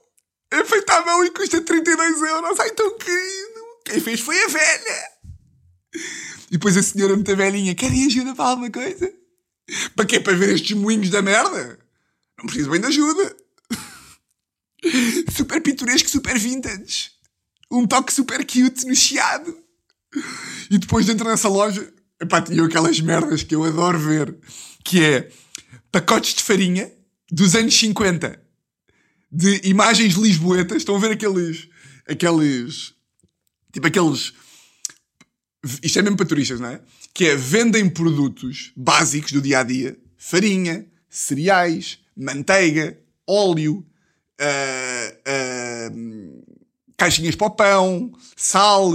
É 0.51 0.63
feito 0.63 0.89
à 0.89 1.05
mão 1.05 1.25
e 1.25 1.31
custa 1.31 1.59
32 1.61 2.21
euros. 2.21 2.59
Ai, 2.59 2.71
tão 2.71 2.97
querido. 2.97 3.59
Quem 3.85 3.99
fez 3.99 4.19
foi 4.19 4.41
a 4.43 4.47
velha. 4.47 5.09
E 6.49 6.51
depois 6.51 6.77
a 6.77 6.83
senhora 6.83 7.15
muito 7.15 7.35
velhinha. 7.35 7.75
Querem 7.75 8.05
ajuda 8.05 8.35
para 8.35 8.45
alguma 8.45 8.71
coisa? 8.71 9.11
Para 9.95 10.05
quê? 10.05 10.19
Para 10.19 10.35
ver 10.35 10.55
estes 10.55 10.75
moinhos 10.77 11.09
da 11.09 11.21
merda? 11.21 11.79
Não 12.37 12.45
preciso 12.45 12.69
bem 12.69 12.79
de 12.79 12.87
ajuda. 12.87 13.35
Super 15.35 15.61
pitoresco, 15.61 16.09
super 16.09 16.37
vintage. 16.37 17.11
Um 17.69 17.85
toque 17.85 18.13
super 18.13 18.39
cute 18.45 18.85
no 18.85 18.95
chiado. 18.95 19.57
E 20.69 20.77
depois 20.77 21.05
dentro 21.05 21.25
dessa 21.25 21.49
loja, 21.49 21.93
epá, 22.21 22.41
tinham 22.41 22.65
aquelas 22.65 22.99
merdas 23.01 23.43
que 23.43 23.53
eu 23.53 23.63
adoro 23.63 23.99
ver, 23.99 24.37
que 24.85 25.03
é 25.03 25.29
pacotes 25.91 26.35
de 26.35 26.43
farinha 26.43 26.91
dos 27.29 27.55
anos 27.55 27.77
50 27.77 28.41
de 29.31 29.61
imagens 29.67 30.13
lisboetas. 30.13 30.77
Estão 30.77 30.95
a 30.95 30.99
ver 30.99 31.11
aqueles, 31.11 31.67
aqueles, 32.07 32.93
tipo 33.73 33.87
aqueles, 33.87 34.33
isto 35.83 35.99
é 35.99 36.01
mesmo 36.01 36.17
para 36.17 36.25
turistas, 36.25 36.59
não 36.59 36.69
é? 36.69 36.81
Que 37.13 37.27
é, 37.27 37.35
vendem 37.35 37.89
produtos 37.89 38.71
básicos 38.75 39.31
do 39.31 39.41
dia-a-dia, 39.41 39.97
farinha, 40.17 40.85
cereais, 41.09 41.99
manteiga, 42.15 42.97
óleo, 43.25 43.85
ah, 44.39 45.13
ah, 45.25 45.91
caixinhas 46.95 47.35
para 47.35 47.47
o 47.47 47.51
pão, 47.51 48.11
sal, 48.35 48.91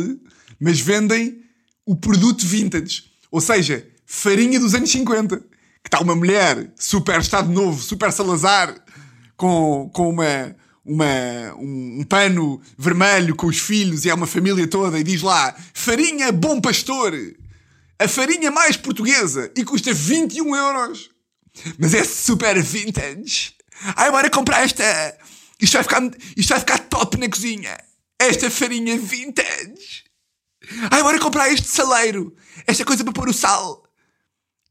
mas 0.58 0.80
vendem 0.80 1.42
o 1.84 1.96
produto 1.96 2.46
vintage. 2.46 3.04
Ou 3.30 3.40
seja, 3.40 3.86
farinha 4.06 4.60
dos 4.60 4.74
anos 4.74 4.90
50. 4.90 5.38
Que 5.82 5.88
está 5.88 5.98
uma 6.00 6.14
mulher 6.14 6.72
super 6.76 7.18
estado 7.18 7.50
novo, 7.50 7.82
super 7.82 8.12
Salazar, 8.12 8.72
com, 9.36 9.90
com 9.92 10.10
uma, 10.10 10.54
uma, 10.84 11.54
um, 11.58 12.00
um 12.00 12.04
pano 12.04 12.60
vermelho 12.76 13.36
com 13.36 13.46
os 13.46 13.58
filhos 13.58 14.04
e 14.04 14.10
é 14.10 14.14
uma 14.14 14.26
família 14.26 14.66
toda 14.66 14.98
e 14.98 15.04
diz 15.04 15.22
lá 15.22 15.54
farinha 15.72 16.32
bom 16.32 16.60
pastor, 16.60 17.12
a 17.98 18.08
farinha 18.08 18.50
mais 18.50 18.76
portuguesa 18.76 19.50
e 19.56 19.64
custa 19.64 19.92
21 19.92 20.56
euros. 20.56 21.10
Mas 21.78 21.94
é 21.94 22.04
super 22.04 22.60
vintage. 22.62 23.54
Ai, 23.96 24.10
bora 24.10 24.30
comprar 24.30 24.62
esta. 24.62 24.82
Isto 25.60 25.74
vai, 25.74 25.82
ficar, 25.82 26.02
isto 26.36 26.48
vai 26.48 26.60
ficar 26.60 26.78
top 26.78 27.18
na 27.18 27.28
cozinha. 27.28 27.78
Esta 28.18 28.50
farinha 28.50 28.96
vintage. 28.96 30.04
Ai, 30.90 31.02
bora 31.02 31.18
comprar 31.18 31.52
este 31.52 31.68
saleiro. 31.68 32.34
Esta 32.66 32.84
coisa 32.84 33.04
para 33.04 33.12
pôr 33.12 33.28
o 33.28 33.34
sal. 33.34 33.84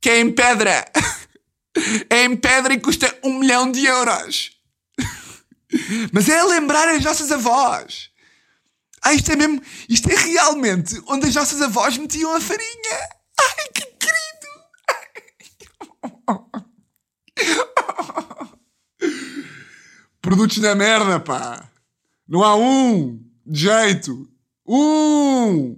Que 0.02 0.10
é 0.10 0.20
em 0.20 0.32
pedra. 0.32 0.86
É 2.10 2.26
em 2.26 2.36
pedra 2.36 2.74
e 2.74 2.82
custa 2.82 3.18
um 3.24 3.40
milhão 3.40 3.72
de 3.72 3.86
euros. 3.86 4.61
Mas 6.12 6.28
é 6.30 6.44
lembrar 6.44 6.90
as 6.90 7.04
nossas 7.04 7.32
avós. 7.32 8.10
Ah, 9.02 9.14
isto 9.14 9.32
é 9.32 9.36
mesmo. 9.36 9.62
Isto 9.90 10.12
é 10.12 10.16
realmente 10.16 11.02
onde 11.08 11.28
as 11.28 11.36
nossas 11.36 11.62
avós 11.62 11.98
metiam 11.98 12.34
a 12.36 12.42
farinha. 12.42 13.10
Ai, 13.40 13.68
que 13.74 13.86
querido. 13.86 14.48
Produtos 20.22 20.60
da 20.60 20.76
merda, 20.76 21.20
pá. 21.20 21.68
Não 22.28 22.44
há 22.44 22.56
um. 22.56 23.20
De 23.46 23.62
jeito. 23.62 24.30
Um. 24.68 25.76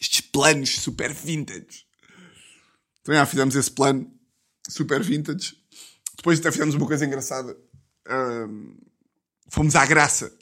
Estes 0.00 0.22
planos 0.22 0.80
super 0.80 1.12
vintage. 1.12 1.84
Então, 3.02 3.14
já 3.14 3.26
fizemos 3.26 3.54
esse 3.54 3.70
plano 3.70 4.10
super 4.68 5.02
vintage. 5.02 5.54
Depois 6.16 6.38
até 6.38 6.50
fizemos 6.50 6.74
uma 6.74 6.86
coisa 6.86 7.04
engraçada. 7.04 7.56
Fomos 9.48 9.74
à 9.76 9.84
Graça, 9.86 10.32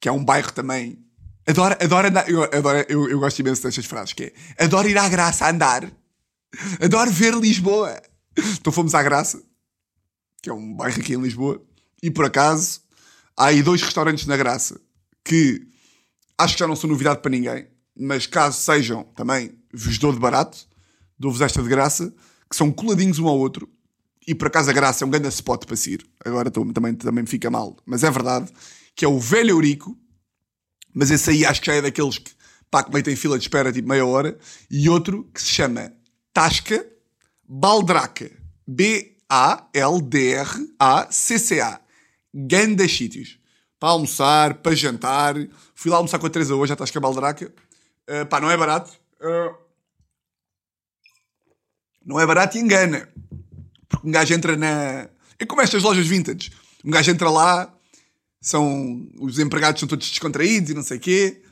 que 0.00 0.08
é 0.08 0.12
um 0.12 0.24
bairro 0.24 0.52
também. 0.52 1.04
Adoro, 1.46 1.76
adoro 1.80 2.08
andar. 2.08 2.28
Eu, 2.28 2.44
adoro, 2.44 2.84
eu, 2.88 3.08
eu 3.08 3.18
gosto 3.18 3.38
imenso 3.38 3.62
destas 3.62 3.86
frases, 3.86 4.12
que 4.12 4.32
é 4.56 4.64
adoro 4.64 4.88
ir 4.88 4.98
à 4.98 5.08
Graça 5.08 5.46
a 5.46 5.50
andar. 5.50 5.90
Adoro 6.82 7.10
ver 7.10 7.34
Lisboa. 7.34 8.00
Então 8.36 8.72
fomos 8.72 8.94
à 8.94 9.02
Graça, 9.02 9.42
que 10.42 10.50
é 10.50 10.52
um 10.52 10.74
bairro 10.74 11.00
aqui 11.00 11.14
em 11.14 11.20
Lisboa, 11.20 11.60
e 12.02 12.10
por 12.10 12.24
acaso 12.24 12.80
há 13.36 13.46
aí 13.46 13.62
dois 13.62 13.82
restaurantes 13.82 14.26
na 14.26 14.36
Graça 14.36 14.80
que 15.28 15.68
acho 16.38 16.54
que 16.54 16.60
já 16.60 16.66
não 16.66 16.74
são 16.74 16.88
novidade 16.88 17.20
para 17.20 17.30
ninguém, 17.30 17.66
mas 17.94 18.26
caso 18.26 18.58
sejam 18.58 19.04
também, 19.14 19.52
vos 19.74 19.98
dou 19.98 20.12
de 20.12 20.18
barato, 20.18 20.66
dou-vos 21.18 21.42
esta 21.42 21.62
de 21.62 21.68
graça, 21.68 22.14
que 22.48 22.56
são 22.56 22.72
coladinhos 22.72 23.18
um 23.18 23.28
ao 23.28 23.36
outro, 23.36 23.68
e 24.28 24.34
por 24.34 24.48
acaso 24.48 24.68
a 24.68 24.72
Graça 24.74 25.02
é 25.02 25.06
um 25.06 25.10
grande 25.10 25.28
spot 25.28 25.64
para 25.64 25.74
se 25.74 25.94
ir. 25.94 26.06
Agora 26.24 26.50
tô- 26.50 26.70
também, 26.72 26.94
também 26.94 27.22
me 27.24 27.28
fica 27.30 27.50
mal, 27.50 27.76
mas 27.86 28.04
é 28.04 28.10
verdade, 28.10 28.52
que 28.94 29.04
é 29.04 29.08
o 29.08 29.18
Velho 29.18 29.50
Eurico, 29.50 29.96
mas 30.94 31.10
esse 31.10 31.30
aí 31.30 31.46
acho 31.46 31.60
que 31.60 31.66
já 31.68 31.74
é 31.74 31.80
daqueles 31.82 32.18
que 32.18 32.30
pá, 32.70 32.82
que 32.84 33.02
tem 33.02 33.16
fila 33.16 33.38
de 33.38 33.44
espera 33.44 33.72
tipo 33.72 33.88
meia 33.88 34.04
hora, 34.04 34.38
e 34.70 34.88
outro 34.90 35.24
que 35.32 35.40
se 35.40 35.48
chama 35.48 35.92
Tasca 36.32 36.86
Baldraca. 37.48 38.30
B-A-L-D-R-A-C-C-A. 40.48 41.80
Grandes 42.34 42.96
sítios. 42.96 43.38
Para 43.80 43.90
almoçar, 43.90 44.54
para 44.54 44.74
jantar. 44.74 45.34
Fui 45.74 45.90
lá 45.90 45.96
almoçar 45.96 46.18
com 46.18 46.26
a 46.26 46.30
Teresa 46.30 46.54
hoje, 46.54 46.74
à 46.74 46.76
Tasca 46.76 47.00
Baldraca. 47.00 47.50
Uh, 48.08 48.26
pá, 48.26 48.40
não 48.40 48.50
é 48.50 48.56
barato. 48.58 48.92
Uh, 49.20 49.54
não 52.04 52.20
é 52.20 52.26
barato 52.26 52.58
e 52.58 52.60
engana. 52.60 53.08
Porque 53.88 54.06
um 54.06 54.10
gajo 54.10 54.34
entra 54.34 54.56
na. 54.56 55.08
É 55.38 55.46
como 55.46 55.62
estas 55.62 55.82
lojas 55.82 56.06
vintage. 56.06 56.50
Um 56.84 56.90
gajo 56.90 57.10
entra 57.10 57.30
lá, 57.30 57.72
são. 58.40 59.08
Os 59.18 59.38
empregados 59.38 59.80
são 59.80 59.88
todos 59.88 60.08
descontraídos 60.08 60.70
e 60.70 60.74
não 60.74 60.82
sei 60.82 60.98
o 60.98 61.00
quê. 61.00 61.42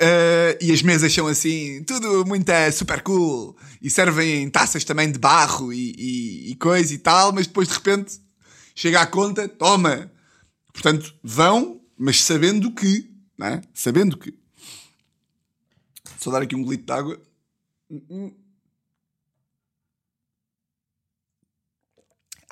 Uh, 0.00 0.56
e 0.60 0.72
as 0.72 0.82
mesas 0.82 1.12
são 1.12 1.26
assim, 1.26 1.84
tudo 1.84 2.24
muito 2.26 2.48
uh, 2.50 2.72
super 2.72 3.02
cool. 3.02 3.56
E 3.80 3.90
servem 3.90 4.48
taças 4.50 4.84
também 4.84 5.12
de 5.12 5.18
barro 5.18 5.72
e, 5.72 5.94
e, 5.96 6.50
e 6.52 6.56
coisa 6.56 6.92
e 6.92 6.98
tal, 6.98 7.32
mas 7.32 7.46
depois 7.46 7.68
de 7.68 7.74
repente 7.74 8.20
chega 8.74 9.00
à 9.00 9.06
conta, 9.06 9.48
toma. 9.48 10.10
Portanto, 10.72 11.14
vão, 11.22 11.80
mas 11.96 12.22
sabendo 12.22 12.72
que, 12.72 13.10
não 13.38 13.46
é? 13.46 13.60
Sabendo 13.74 14.16
que. 14.16 14.34
Só 16.18 16.30
dar 16.30 16.42
aqui 16.42 16.56
um 16.56 16.62
golito 16.62 16.86
de 16.86 16.92
água. 16.92 17.20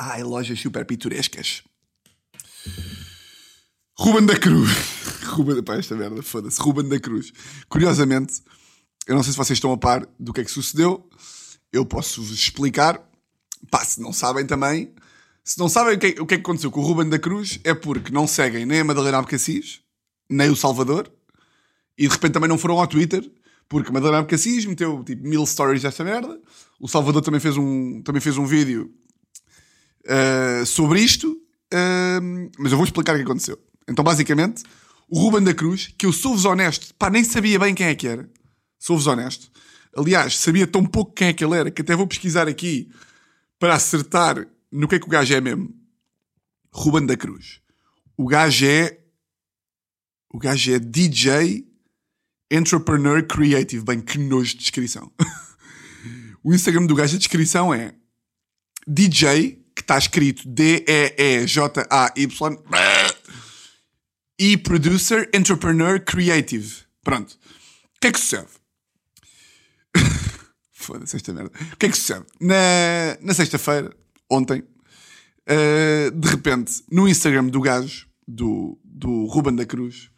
Ai, 0.02 0.22
lojas 0.22 0.58
super 0.58 0.86
pitorescas. 0.86 1.62
Ruben 3.98 4.24
da 4.24 4.34
Cruz. 4.38 4.70
Ruben, 5.28 5.62
pá, 5.62 5.76
esta 5.76 5.94
merda, 5.94 6.22
foda-se. 6.22 6.58
Ruben 6.58 6.88
da 6.88 6.98
Cruz. 6.98 7.30
Curiosamente, 7.68 8.40
eu 9.06 9.14
não 9.14 9.22
sei 9.22 9.32
se 9.32 9.36
vocês 9.36 9.58
estão 9.58 9.70
a 9.72 9.76
par 9.76 10.08
do 10.18 10.32
que 10.32 10.40
é 10.40 10.44
que 10.44 10.50
sucedeu. 10.50 11.06
Eu 11.70 11.84
posso-vos 11.84 12.32
explicar. 12.32 12.98
Pá, 13.70 13.84
se 13.84 14.00
não 14.00 14.10
sabem 14.10 14.46
também. 14.46 14.94
Se 15.44 15.58
não 15.58 15.68
sabem 15.68 15.96
o 15.96 15.98
que, 15.98 16.06
é, 16.06 16.22
o 16.22 16.24
que 16.24 16.32
é 16.32 16.36
que 16.38 16.42
aconteceu 16.44 16.70
com 16.70 16.80
o 16.80 16.82
Ruben 16.82 17.10
da 17.10 17.18
Cruz, 17.18 17.60
é 17.62 17.74
porque 17.74 18.10
não 18.10 18.26
seguem 18.26 18.64
nem 18.64 18.80
a 18.80 18.84
Madalena 18.84 19.18
Abcacis, 19.18 19.82
nem 20.30 20.48
o 20.48 20.56
Salvador. 20.56 21.12
E 21.98 22.08
de 22.08 22.14
repente 22.14 22.32
também 22.32 22.48
não 22.48 22.56
foram 22.56 22.80
ao 22.80 22.86
Twitter, 22.86 23.30
porque 23.68 23.92
Madalena 23.92 24.20
Abcacis 24.20 24.64
meteu 24.64 25.04
tipo 25.04 25.28
mil 25.28 25.44
stories 25.44 25.82
desta 25.82 26.02
merda. 26.02 26.40
O 26.80 26.88
Salvador 26.88 27.20
também 27.20 27.38
fez 27.38 27.58
um, 27.58 28.00
também 28.00 28.22
fez 28.22 28.38
um 28.38 28.46
vídeo 28.46 28.90
uh, 30.06 30.64
sobre 30.66 31.00
isto. 31.00 31.30
Uh, 31.72 32.50
mas 32.58 32.72
eu 32.72 32.78
vou 32.78 32.84
explicar 32.84 33.14
o 33.14 33.16
que 33.16 33.24
aconteceu. 33.24 33.58
Então, 33.88 34.04
basicamente, 34.04 34.62
o 35.08 35.18
Ruben 35.18 35.42
da 35.42 35.54
Cruz, 35.54 35.92
que 35.98 36.06
eu 36.06 36.12
sou-vos 36.12 36.44
honesto, 36.44 36.94
pá, 36.94 37.10
nem 37.10 37.24
sabia 37.24 37.58
bem 37.58 37.74
quem 37.74 37.86
é 37.86 37.94
que 37.94 38.06
era. 38.06 38.28
Sou-vos 38.78 39.06
honesto. 39.06 39.50
Aliás, 39.96 40.38
sabia 40.38 40.66
tão 40.66 40.86
pouco 40.86 41.12
quem 41.12 41.28
é 41.28 41.32
que 41.32 41.44
ele 41.44 41.56
era 41.56 41.70
que 41.70 41.82
até 41.82 41.96
vou 41.96 42.06
pesquisar 42.06 42.46
aqui 42.46 42.88
para 43.58 43.74
acertar 43.74 44.46
no 44.70 44.86
que 44.86 44.94
é 44.94 44.98
que 44.98 45.06
o 45.06 45.10
gajo 45.10 45.34
é 45.34 45.40
mesmo. 45.40 45.74
Ruben 46.72 47.06
da 47.06 47.16
Cruz. 47.16 47.60
O 48.16 48.26
gajo 48.26 48.66
é. 48.66 49.00
O 50.32 50.38
gajo 50.38 50.72
é 50.72 50.78
DJ 50.78 51.66
Entrepreneur 52.50 53.26
Creative. 53.26 53.84
Bem, 53.84 54.00
que 54.00 54.18
nojo 54.18 54.52
de 54.52 54.58
descrição. 54.58 55.10
o 56.42 56.54
Instagram 56.54 56.86
do 56.86 56.94
gajo, 56.94 57.16
a 57.16 57.18
descrição 57.18 57.74
é 57.74 57.94
DJ, 58.86 59.59
que 59.74 59.82
está 59.82 59.98
escrito 59.98 60.42
D-E-E-J-A-Y 60.46 61.10
e 64.38 64.56
Producer 64.56 65.28
Entrepreneur 65.34 66.00
Creative. 66.00 66.84
Pronto. 67.04 67.32
O 67.96 68.00
que 68.00 68.06
é 68.08 68.12
que 68.12 68.18
sucede? 68.18 68.48
Foda-se 70.72 71.16
esta 71.16 71.32
merda. 71.34 71.50
O 71.72 71.76
que 71.76 71.86
é 71.86 71.88
que 71.90 71.96
sucede? 71.96 72.24
Na, 72.40 73.18
na 73.20 73.34
sexta-feira, 73.34 73.94
ontem, 74.30 74.60
uh, 74.60 76.10
de 76.10 76.28
repente, 76.28 76.82
no 76.90 77.06
Instagram 77.06 77.48
do 77.48 77.60
gajo, 77.60 78.08
do, 78.26 78.80
do 78.82 79.26
Ruben 79.26 79.54
da 79.54 79.66
Cruz, 79.66 80.10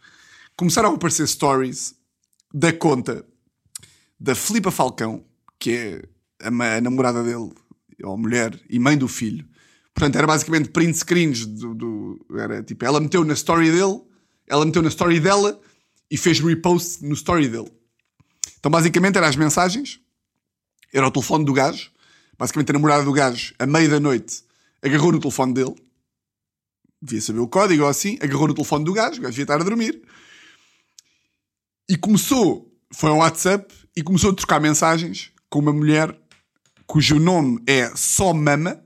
começaram 0.56 0.92
a 0.92 0.94
aparecer 0.94 1.26
stories 1.26 1.94
da 2.54 2.72
conta 2.72 3.24
da 4.20 4.36
Filipa 4.36 4.70
Falcão, 4.70 5.24
que 5.58 5.72
é 5.72 6.02
a, 6.40 6.76
a 6.76 6.80
namorada 6.80 7.24
dele, 7.24 7.52
ou 8.02 8.16
mulher, 8.16 8.58
e 8.68 8.78
mãe 8.78 8.96
do 8.96 9.08
filho. 9.08 9.46
Portanto, 9.94 10.16
era 10.16 10.26
basicamente 10.26 10.70
print 10.70 10.96
screens 10.96 11.46
do, 11.46 11.74
do, 11.74 12.26
Era 12.38 12.62
tipo, 12.62 12.84
ela 12.84 13.00
meteu 13.00 13.24
na 13.24 13.34
story 13.34 13.70
dele 13.70 14.00
ela 14.52 14.66
meteu 14.66 14.82
na 14.82 14.88
story 14.88 15.18
dela 15.18 15.58
e 16.10 16.16
fez 16.18 16.40
repost 16.40 17.02
no 17.04 17.14
story 17.14 17.48
dele. 17.48 17.72
Então, 18.58 18.70
basicamente, 18.70 19.16
eram 19.16 19.26
as 19.26 19.36
mensagens, 19.36 19.98
era 20.92 21.06
o 21.06 21.10
telefone 21.10 21.44
do 21.44 21.52
gajo. 21.52 21.90
Basicamente, 22.38 22.70
a 22.70 22.72
namorada 22.74 23.04
do 23.04 23.12
gajo, 23.12 23.54
à 23.58 23.66
meia 23.66 23.88
da 23.88 23.98
noite, 23.98 24.44
agarrou 24.82 25.12
no 25.12 25.20
telefone 25.20 25.54
dele, 25.54 25.74
devia 27.00 27.20
saber 27.20 27.40
o 27.40 27.48
código 27.48 27.84
ou 27.84 27.88
assim, 27.88 28.18
agarrou 28.20 28.48
no 28.48 28.54
telefone 28.54 28.84
do 28.84 28.92
gajo, 28.92 29.20
o 29.20 29.22
gajo 29.22 29.32
devia 29.32 29.44
estar 29.44 29.60
a 29.60 29.64
dormir, 29.64 30.02
e 31.88 31.96
começou, 31.96 32.70
foi 32.92 33.10
ao 33.10 33.18
WhatsApp, 33.18 33.72
e 33.96 34.02
começou 34.02 34.30
a 34.30 34.34
trocar 34.34 34.60
mensagens 34.60 35.32
com 35.48 35.60
uma 35.60 35.72
mulher 35.72 36.18
cujo 36.92 37.18
nome 37.18 37.58
é 37.66 37.90
Só 37.96 38.34
Mama. 38.34 38.84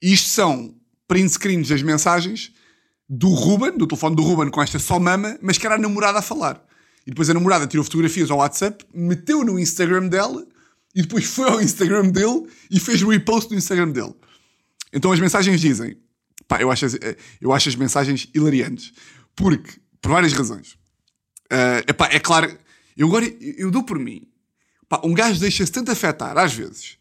Isto 0.00 0.30
são 0.30 0.74
print 1.06 1.28
screens 1.32 1.68
das 1.68 1.82
mensagens 1.82 2.50
do 3.06 3.28
Ruben, 3.28 3.76
do 3.76 3.86
telefone 3.86 4.16
do 4.16 4.22
Ruben 4.22 4.48
com 4.48 4.62
esta 4.62 4.78
só 4.78 4.98
mama, 4.98 5.38
mas 5.42 5.58
que 5.58 5.66
era 5.66 5.74
a 5.74 5.78
namorada 5.78 6.20
a 6.20 6.22
falar. 6.22 6.64
E 7.06 7.10
depois 7.10 7.28
a 7.28 7.34
namorada 7.34 7.66
tirou 7.66 7.84
fotografias 7.84 8.30
ao 8.30 8.38
WhatsApp, 8.38 8.86
meteu 8.94 9.44
no 9.44 9.58
Instagram 9.58 10.08
dela 10.08 10.46
e 10.94 11.02
depois 11.02 11.26
foi 11.26 11.50
ao 11.50 11.60
Instagram 11.60 12.08
dele 12.08 12.46
e 12.70 12.80
fez 12.80 13.02
o 13.02 13.10
repost 13.10 13.50
no 13.50 13.58
Instagram 13.58 13.90
dele. 13.90 14.14
Então 14.90 15.12
as 15.12 15.20
mensagens 15.20 15.60
dizem: 15.60 15.98
pá, 16.46 16.58
eu 16.62 16.70
acho 16.70 16.86
as, 16.86 16.94
eh, 16.94 17.16
eu 17.38 17.52
acho 17.52 17.68
as 17.68 17.76
mensagens 17.76 18.30
hilariantes. 18.34 18.94
Porque, 19.36 19.78
por 20.00 20.12
várias 20.12 20.32
razões. 20.32 20.72
Uh, 21.52 21.84
epá, 21.86 22.08
é 22.10 22.18
claro, 22.18 22.56
eu 22.96 23.08
agora 23.08 23.26
eu 23.26 23.70
dou 23.70 23.82
por 23.82 23.98
mim. 23.98 24.26
Pá, 24.88 25.00
um 25.04 25.12
gajo 25.12 25.38
deixa-se 25.38 25.70
tanto 25.70 25.90
afetar, 25.90 26.36
às 26.38 26.54
vezes, 26.54 26.96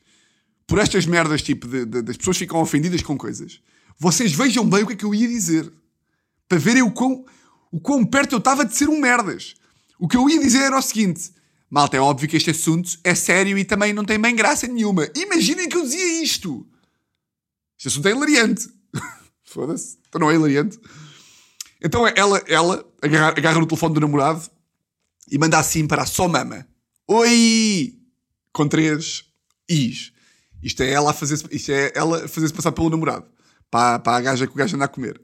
por 0.65 0.79
estas 0.79 1.05
merdas, 1.05 1.41
tipo, 1.41 1.67
de, 1.67 1.85
de, 1.85 2.01
das 2.01 2.17
pessoas 2.17 2.37
ficam 2.37 2.59
ofendidas 2.59 3.01
com 3.01 3.17
coisas. 3.17 3.61
Vocês 3.97 4.33
vejam 4.33 4.67
bem 4.69 4.83
o 4.83 4.87
que 4.87 4.93
é 4.93 4.95
que 4.95 5.05
eu 5.05 5.15
ia 5.15 5.27
dizer 5.27 5.71
para 6.47 6.57
verem 6.57 6.83
o 6.83 6.91
quão, 6.91 7.25
o 7.71 7.79
quão 7.79 8.05
perto 8.05 8.33
eu 8.33 8.39
estava 8.39 8.65
de 8.65 8.75
ser 8.75 8.89
um 8.89 8.99
merdas. 8.99 9.55
O 9.99 10.07
que 10.07 10.17
eu 10.17 10.29
ia 10.29 10.39
dizer 10.39 10.63
era 10.63 10.77
o 10.77 10.81
seguinte: 10.81 11.31
malta, 11.69 11.97
é 11.97 11.99
óbvio 11.99 12.27
que 12.27 12.37
este 12.37 12.51
assunto 12.51 12.97
é 13.03 13.15
sério 13.15 13.57
e 13.57 13.65
também 13.65 13.93
não 13.93 14.05
tem 14.05 14.19
bem 14.19 14.35
graça 14.35 14.67
nenhuma. 14.67 15.09
Imaginem 15.15 15.67
que 15.67 15.77
eu 15.77 15.83
dizia 15.83 16.23
isto. 16.23 16.67
Este 17.77 17.87
assunto 17.87 18.07
é 18.07 18.11
hilariante. 18.11 18.69
Foda-se. 19.43 19.97
Então 20.07 20.19
não 20.19 20.29
é 20.29 20.35
hilariante. 20.35 20.79
Então 21.81 22.07
ela, 22.07 22.43
ela 22.47 22.85
agarra, 23.01 23.29
agarra 23.29 23.59
no 23.59 23.67
telefone 23.67 23.93
do 23.93 24.01
namorado 24.01 24.49
e 25.29 25.37
manda 25.37 25.57
assim 25.57 25.87
para 25.87 26.03
a 26.03 26.05
só 26.05 26.27
mama. 26.27 26.67
Oi! 27.09 27.97
Com 28.51 28.67
três 28.67 29.23
is. 29.69 30.11
Isto 30.61 30.83
é 30.83 30.91
ela 30.91 31.11
a 31.11 31.13
fazer-se 31.13 31.71
é 31.71 31.93
ela 31.95 32.27
fazer 32.27 32.51
passar 32.51 32.73
pelo 32.73 32.89
namorado. 32.89 33.25
Para, 33.71 33.99
para 33.99 34.17
a 34.17 34.21
gaja 34.21 34.45
que 34.45 34.51
o 34.51 34.55
gajo 34.57 34.75
anda 34.75 34.83
a 34.83 34.89
comer. 34.89 35.21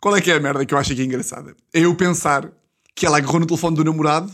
Qual 0.00 0.16
é 0.16 0.20
que 0.20 0.32
é 0.32 0.34
a 0.34 0.40
merda 0.40 0.66
que 0.66 0.74
eu 0.74 0.78
acho 0.78 0.92
aqui 0.92 1.04
engraçada? 1.04 1.54
É 1.72 1.78
eu 1.78 1.94
pensar 1.94 2.50
que 2.92 3.06
ela 3.06 3.18
agarrou 3.18 3.38
no 3.38 3.46
telefone 3.46 3.76
do 3.76 3.84
namorado 3.84 4.32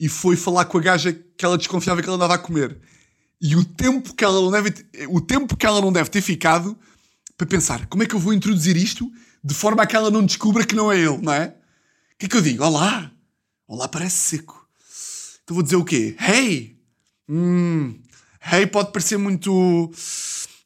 e 0.00 0.08
foi 0.08 0.34
falar 0.34 0.64
com 0.64 0.78
a 0.78 0.80
gaja 0.80 1.12
que 1.12 1.44
ela 1.44 1.58
desconfiava 1.58 2.00
que 2.00 2.08
ela 2.08 2.16
andava 2.16 2.34
a 2.34 2.38
comer. 2.38 2.80
E 3.38 3.54
o 3.54 3.62
tempo 3.62 4.14
que 4.14 4.24
ela 4.24 4.40
não 4.40 4.50
deve, 4.50 4.72
o 5.10 5.20
tempo 5.20 5.54
que 5.54 5.66
ela 5.66 5.82
não 5.82 5.92
deve 5.92 6.08
ter 6.08 6.22
ficado 6.22 6.74
para 7.36 7.46
pensar 7.46 7.86
como 7.88 8.04
é 8.04 8.06
que 8.06 8.14
eu 8.14 8.18
vou 8.18 8.32
introduzir 8.32 8.74
isto 8.74 9.06
de 9.44 9.52
forma 9.52 9.82
a 9.82 9.86
que 9.86 9.96
ela 9.96 10.10
não 10.10 10.24
descubra 10.24 10.64
que 10.64 10.74
não 10.74 10.90
é 10.90 10.98
ele, 10.98 11.18
não 11.18 11.32
é? 11.34 11.54
O 12.14 12.18
que 12.18 12.24
é 12.24 12.28
que 12.30 12.36
eu 12.38 12.40
digo? 12.40 12.64
Olá! 12.64 13.12
Olá 13.68 13.86
parece 13.86 14.16
seco. 14.16 14.61
Vou 15.52 15.62
dizer 15.62 15.76
o 15.76 15.84
quê? 15.84 16.16
Hey! 16.18 16.76
Hum, 17.28 17.98
hey 18.52 18.66
pode 18.66 18.92
parecer 18.92 19.18
muito. 19.18 19.52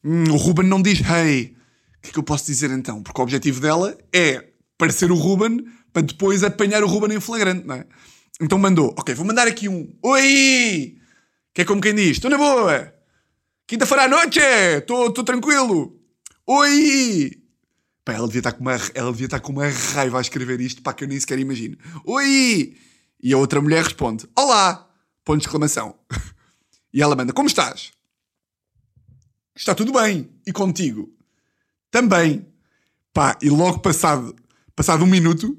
Hum, 0.05 0.31
o 0.31 0.37
Ruben 0.37 0.66
não 0.66 0.81
diz 0.81 1.01
hey 1.01 1.57
que 2.07 2.11
é 2.11 2.12
que 2.12 2.18
eu 2.18 2.22
posso 2.22 2.46
dizer 2.46 2.70
então? 2.70 3.03
Porque 3.03 3.20
o 3.20 3.25
objetivo 3.25 3.61
dela 3.61 3.96
é 4.12 4.44
parecer 4.79 5.11
o 5.11 5.16
Ruben 5.16 5.64
para 5.92 6.03
depois 6.03 6.44
apanhar 6.44 6.83
o 6.83 6.87
Ruben 6.87 7.16
em 7.16 7.20
flagrante, 7.20 7.66
não 7.66 7.75
é? 7.75 7.87
Então 8.40 8.59
mandou, 8.59 8.94
ok, 8.99 9.14
vou 9.14 9.27
mandar 9.27 9.49
aqui 9.49 9.68
um 9.68 9.92
Oi! 10.03 10.99
Que 11.55 11.62
é 11.62 11.64
como 11.64 11.81
quem 11.81 11.94
diz, 11.94 12.12
estou 12.12 12.31
na 12.31 12.37
boa! 12.37 12.92
Quinta-feira 13.66 14.05
à 14.05 14.09
noite! 14.09 14.38
Estou 14.38 15.11
tranquilo! 15.25 15.99
Oi! 16.46 17.33
Pá, 18.05 18.12
ela 18.12 18.27
devia, 18.27 18.40
estar 18.40 18.53
com 18.53 18.61
uma, 18.61 18.79
ela 18.94 19.11
devia 19.11 19.27
estar 19.27 19.40
com 19.40 19.53
uma 19.53 19.66
raiva 19.66 20.18
a 20.18 20.20
escrever 20.20 20.61
isto, 20.61 20.83
para 20.83 20.92
que 20.92 21.03
eu 21.03 21.09
nem 21.09 21.18
sequer 21.18 21.38
imagino. 21.38 21.77
Oi! 22.05 22.77
E 23.22 23.33
a 23.33 23.38
outra 23.38 23.61
mulher 23.61 23.85
responde, 23.85 24.29
Olá! 24.37 24.88
Ponto 25.24 25.40
de 25.40 25.46
exclamação. 25.46 25.96
E 26.92 27.02
ela 27.02 27.16
manda, 27.16 27.33
como 27.33 27.48
estás? 27.48 27.92
Está 29.55 29.74
tudo 29.74 29.92
bem. 29.92 30.31
E 30.46 30.52
contigo? 30.52 31.12
Também. 31.90 32.46
Pá, 33.12 33.37
e 33.42 33.50
logo 33.50 33.81
passado, 33.81 34.35
passado 34.74 35.05
um 35.05 35.07
minuto, 35.07 35.59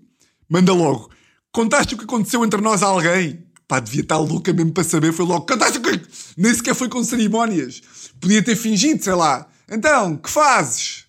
manda 0.50 0.74
logo. 0.74 1.12
Contaste 1.52 1.96
o 1.96 1.98
que 1.98 2.06
aconteceu 2.06 2.46
entre 2.46 2.62
nós 2.62 2.82
a 2.82 2.88
alguém? 2.88 3.46
Pá, 3.68 3.80
devia 3.80 4.02
estar 4.02 4.18
louca 4.18 4.54
mesmo 4.54 4.72
para 4.72 4.84
saber. 4.84 5.12
Foi 5.12 5.26
logo, 5.26 5.46
cantaste 5.46 5.80
o 5.80 5.82
quê? 5.82 6.02
Nem 6.38 6.54
sequer 6.54 6.74
foi 6.74 6.88
com 6.88 7.04
cerimónias. 7.04 7.82
Podia 8.20 8.42
ter 8.42 8.56
fingido, 8.56 9.04
sei 9.04 9.14
lá. 9.14 9.48
Então, 9.70 10.16
que 10.16 10.30
fazes? 10.30 11.06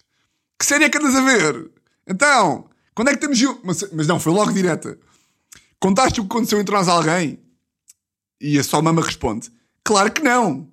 Que 0.58 0.66
série 0.66 0.84
é 0.84 0.88
que 0.88 0.98
andas 0.98 1.14
a 1.14 1.20
ver? 1.20 1.70
Então, 2.06 2.68
quando 2.94 3.08
é 3.08 3.14
que 3.14 3.20
temos... 3.20 3.40
Mas, 3.62 3.84
mas 3.92 4.06
não, 4.06 4.18
foi 4.18 4.32
logo 4.32 4.52
direta. 4.52 4.98
Contaste 5.80 6.20
o 6.20 6.24
que 6.24 6.28
aconteceu 6.28 6.60
entre 6.60 6.74
nós 6.74 6.88
a 6.88 6.92
alguém? 6.92 7.38
E 8.40 8.58
a 8.58 8.64
sua 8.64 8.82
mama 8.82 9.02
responde: 9.02 9.50
Claro 9.84 10.10
que 10.12 10.22
não. 10.22 10.68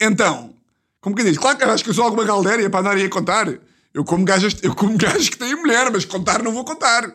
Então, 0.00 0.54
como 1.00 1.16
que 1.16 1.24
diz? 1.24 1.38
Claro 1.38 1.56
que 1.56 1.64
acho 1.64 1.84
que 1.84 1.90
eu 1.90 1.94
sou 1.94 2.04
alguma 2.04 2.24
galdéria 2.24 2.68
para 2.68 2.80
andar 2.80 2.96
aí 2.96 3.04
a 3.04 3.10
contar. 3.10 3.48
Eu 3.94 4.04
como 4.04 4.24
gajas, 4.24 4.56
eu 4.62 4.74
como 4.74 4.96
gajas 4.98 5.28
que 5.28 5.38
têm 5.38 5.54
mulher, 5.54 5.90
mas 5.90 6.04
contar 6.04 6.42
não 6.42 6.52
vou 6.52 6.64
contar. 6.64 7.08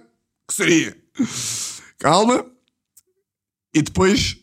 Que 0.48 0.54
seria? 0.54 0.98
Calma. 2.00 2.46
E 3.74 3.82
depois 3.82 4.38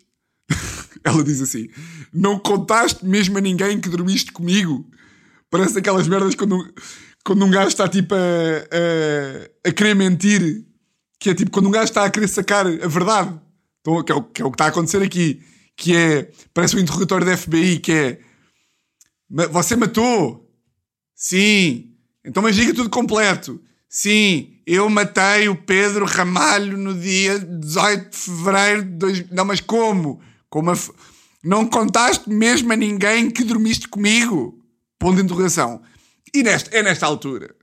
ela 1.04 1.22
diz 1.22 1.40
assim: 1.40 1.68
Não 2.12 2.38
contaste 2.38 3.04
mesmo 3.04 3.38
a 3.38 3.40
ninguém 3.40 3.80
que 3.80 3.88
dormiste 3.88 4.32
comigo? 4.32 4.88
Parece 5.50 5.78
aquelas 5.78 6.06
merdas 6.06 6.34
quando, 6.34 6.72
quando 7.24 7.44
um 7.44 7.50
gajo 7.50 7.68
está 7.68 7.88
tipo 7.88 8.14
a, 8.14 8.18
a, 8.18 9.68
a 9.68 9.72
querer 9.72 9.94
mentir, 9.94 10.64
que 11.20 11.30
é 11.30 11.34
tipo 11.34 11.50
quando 11.52 11.66
um 11.68 11.70
gajo 11.70 11.84
está 11.84 12.04
a 12.04 12.10
querer 12.10 12.26
sacar 12.28 12.66
a 12.66 12.88
verdade, 12.88 13.38
então, 13.80 14.02
que, 14.02 14.10
é 14.10 14.14
o, 14.14 14.22
que 14.22 14.42
é 14.42 14.44
o 14.44 14.50
que 14.50 14.54
está 14.56 14.64
a 14.64 14.68
acontecer 14.68 15.02
aqui, 15.02 15.40
que 15.76 15.94
é, 15.94 16.30
parece 16.52 16.74
um 16.76 16.80
interrogatório 16.80 17.24
da 17.26 17.36
FBI, 17.36 17.78
que 17.78 17.92
é 17.92 18.20
"Ma- 19.30 19.46
Você 19.46 19.76
matou? 19.76 20.50
Sim. 21.14 21.92
Então, 22.24 22.42
mas 22.42 22.56
diga 22.56 22.74
tudo 22.74 22.90
completo. 22.90 23.62
Sim, 23.88 24.58
eu 24.66 24.88
matei 24.88 25.48
o 25.48 25.56
Pedro 25.56 26.04
Ramalho 26.04 26.76
no 26.78 26.94
dia 26.94 27.38
18 27.38 28.10
de 28.10 28.16
fevereiro 28.16 28.82
de 28.84 28.90
dois... 28.90 29.30
Não, 29.30 29.44
mas 29.44 29.60
como? 29.60 30.20
como 30.48 30.72
Não 31.42 31.66
contaste 31.66 32.28
mesmo 32.30 32.72
a 32.72 32.76
ninguém 32.76 33.30
que 33.30 33.42
dormiste 33.44 33.88
comigo? 33.88 34.62
Ponto 34.98 35.16
de 35.16 35.22
interrogação. 35.22 35.82
E 36.34 36.42
nesta, 36.42 36.70
é 36.76 36.82
nesta 36.82 37.06
altura 37.06 37.54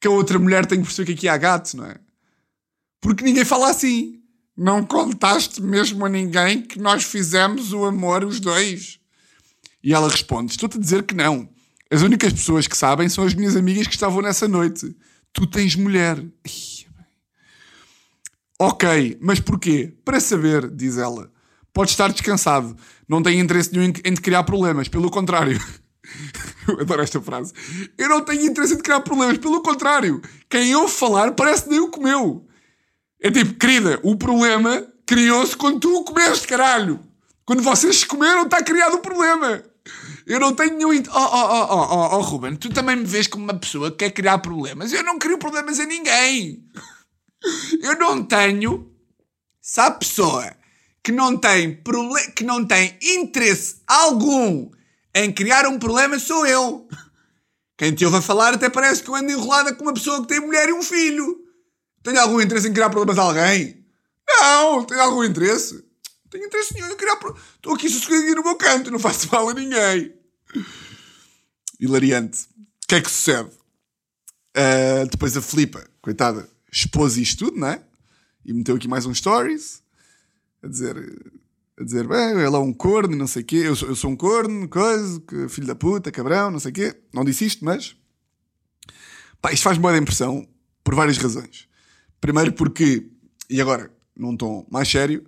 que 0.00 0.06
a 0.06 0.10
outra 0.10 0.38
mulher 0.38 0.66
tem 0.66 0.78
que 0.78 0.84
perceber 0.86 1.06
que 1.06 1.18
aqui 1.18 1.28
há 1.28 1.36
gato, 1.36 1.76
não 1.76 1.86
é? 1.86 1.96
Porque 3.06 3.22
ninguém 3.22 3.44
fala 3.44 3.70
assim. 3.70 4.20
Não 4.56 4.82
contaste 4.82 5.62
mesmo 5.62 6.04
a 6.04 6.08
ninguém 6.08 6.60
que 6.60 6.76
nós 6.76 7.04
fizemos 7.04 7.72
o 7.72 7.84
amor 7.84 8.24
os 8.24 8.40
dois? 8.40 8.98
E 9.80 9.94
ela 9.94 10.08
responde: 10.08 10.50
Estou-te 10.50 10.76
a 10.76 10.80
dizer 10.80 11.04
que 11.04 11.14
não. 11.14 11.48
As 11.88 12.02
únicas 12.02 12.32
pessoas 12.32 12.66
que 12.66 12.76
sabem 12.76 13.08
são 13.08 13.22
as 13.22 13.32
minhas 13.32 13.54
amigas 13.54 13.86
que 13.86 13.94
estavam 13.94 14.20
nessa 14.20 14.48
noite. 14.48 14.92
Tu 15.32 15.46
tens 15.46 15.76
mulher. 15.76 16.20
Ok, 18.58 19.16
mas 19.20 19.38
porquê? 19.38 19.94
Para 20.04 20.18
saber, 20.18 20.68
diz 20.68 20.98
ela. 20.98 21.30
Pode 21.72 21.92
estar 21.92 22.10
descansado. 22.10 22.76
Não 23.08 23.22
tenho 23.22 23.40
interesse 23.40 23.72
nenhum 23.72 23.84
em, 23.84 23.92
te 23.92 24.20
criar 24.20 24.42
problemas. 24.42 24.88
Pelo 24.88 25.12
contrário. 25.12 25.64
Eu 26.66 26.80
adoro 26.80 27.02
esta 27.02 27.20
frase. 27.20 27.52
Eu 27.96 28.08
não 28.08 28.24
tenho 28.24 28.46
interesse 28.46 28.74
em 28.74 28.78
criar 28.78 28.98
problemas. 29.02 29.38
Pelo 29.38 29.62
contrário. 29.62 30.20
Quem 30.50 30.74
ouve 30.74 30.92
falar 30.92 31.36
parece 31.36 31.68
nem 31.68 31.78
o 31.78 31.88
comeu. 31.88 32.45
É 33.20 33.30
tipo, 33.30 33.54
querida, 33.54 33.98
o 34.02 34.16
problema 34.16 34.86
criou-se 35.06 35.56
quando 35.56 35.80
tu 35.80 36.00
o 36.00 36.04
comeste, 36.04 36.46
caralho. 36.46 37.00
Quando 37.44 37.62
vocês 37.62 38.04
comeram, 38.04 38.42
está 38.42 38.62
criado 38.62 38.94
o 38.94 39.00
problema. 39.00 39.62
Eu 40.26 40.40
não 40.40 40.52
tenho 40.52 40.76
nenhum. 40.76 40.90
Oh, 40.90 41.18
oh, 41.18 41.46
oh, 41.46 41.66
oh, 41.70 41.88
oh, 41.90 42.16
oh, 42.16 42.20
Ruben, 42.20 42.56
tu 42.56 42.70
também 42.70 42.96
me 42.96 43.04
vês 43.04 43.28
como 43.28 43.44
uma 43.44 43.54
pessoa 43.54 43.90
que 43.90 43.98
quer 43.98 44.10
criar 44.10 44.38
problemas. 44.38 44.92
Eu 44.92 45.04
não 45.04 45.18
crio 45.18 45.38
problemas 45.38 45.78
a 45.78 45.86
ninguém. 45.86 46.64
Eu 47.80 47.96
não 47.96 48.24
tenho. 48.24 48.90
Se 49.60 49.80
há 49.80 49.90
pessoa 49.90 50.52
que 51.02 51.12
não 51.12 51.36
tem, 51.36 51.80
que 52.34 52.42
não 52.42 52.66
tem 52.66 52.98
interesse 53.00 53.76
algum 53.86 54.70
em 55.14 55.32
criar 55.32 55.66
um 55.66 55.78
problema, 55.78 56.18
sou 56.18 56.44
eu. 56.44 56.88
Quem 57.78 57.94
te 57.94 58.04
ouve 58.04 58.16
a 58.18 58.22
falar 58.22 58.54
até 58.54 58.68
parece 58.68 59.02
que 59.02 59.08
eu 59.08 59.14
ando 59.14 59.30
enrolada 59.30 59.72
com 59.74 59.84
uma 59.84 59.94
pessoa 59.94 60.22
que 60.22 60.28
tem 60.28 60.40
mulher 60.40 60.68
e 60.68 60.72
um 60.72 60.82
filho. 60.82 61.45
Tenho 62.06 62.20
algum 62.20 62.40
interesse 62.40 62.68
em 62.68 62.72
criar 62.72 62.88
problemas 62.88 63.18
a 63.18 63.22
alguém? 63.22 63.84
Não, 64.28 64.84
tenho 64.84 65.00
algum 65.00 65.24
interesse. 65.24 65.74
Não 65.74 66.30
tenho 66.30 66.46
interesse 66.46 66.72
nenhum 66.72 66.92
em 66.92 66.96
criar 66.96 67.16
problemas. 67.16 67.42
Estou 67.56 67.74
aqui 67.74 67.88
sossegadinho 67.88 68.36
no 68.36 68.44
meu 68.44 68.54
canto, 68.54 68.92
não 68.92 68.98
faço 69.00 69.28
mal 69.32 69.48
a 69.48 69.52
ninguém. 69.52 70.14
Hilariante. 71.80 72.44
O 72.44 72.86
que 72.86 72.94
é 72.94 73.00
que 73.00 73.10
sucede? 73.10 73.50
Ah, 74.54 75.04
depois 75.10 75.36
a 75.36 75.42
Filipa, 75.42 75.84
coitada, 76.00 76.48
expôs 76.70 77.16
isto 77.16 77.46
tudo, 77.46 77.58
não 77.58 77.66
é? 77.66 77.82
E 78.44 78.52
meteu 78.52 78.76
aqui 78.76 78.86
mais 78.86 79.04
uns 79.04 79.18
stories 79.18 79.82
a 80.62 80.68
dizer, 80.68 80.96
a 81.76 81.82
dizer, 81.82 82.06
bem, 82.06 82.30
ele 82.30 82.54
é 82.54 82.58
um 82.58 82.72
corno, 82.72 83.16
não 83.16 83.26
sei 83.26 83.42
o 83.42 83.44
quê, 83.44 83.62
eu 83.64 83.74
sou, 83.74 83.88
eu 83.88 83.96
sou 83.96 84.12
um 84.12 84.16
corno, 84.16 84.68
coisa, 84.68 85.20
filho 85.48 85.66
da 85.66 85.74
puta, 85.74 86.12
cabrão, 86.12 86.52
não 86.52 86.60
sei 86.60 86.70
o 86.70 86.74
quê. 86.74 86.96
Não 87.12 87.24
disse 87.24 87.46
isto, 87.46 87.64
mas. 87.64 87.96
Pá, 89.42 89.52
isto 89.52 89.64
faz 89.64 89.76
boa 89.76 89.98
impressão 89.98 90.48
por 90.84 90.94
várias 90.94 91.18
razões. 91.18 91.66
Primeiro 92.20 92.52
porque, 92.52 93.06
e 93.48 93.60
agora, 93.60 93.90
num 94.16 94.36
tom 94.36 94.66
mais 94.70 94.88
sério, 94.88 95.24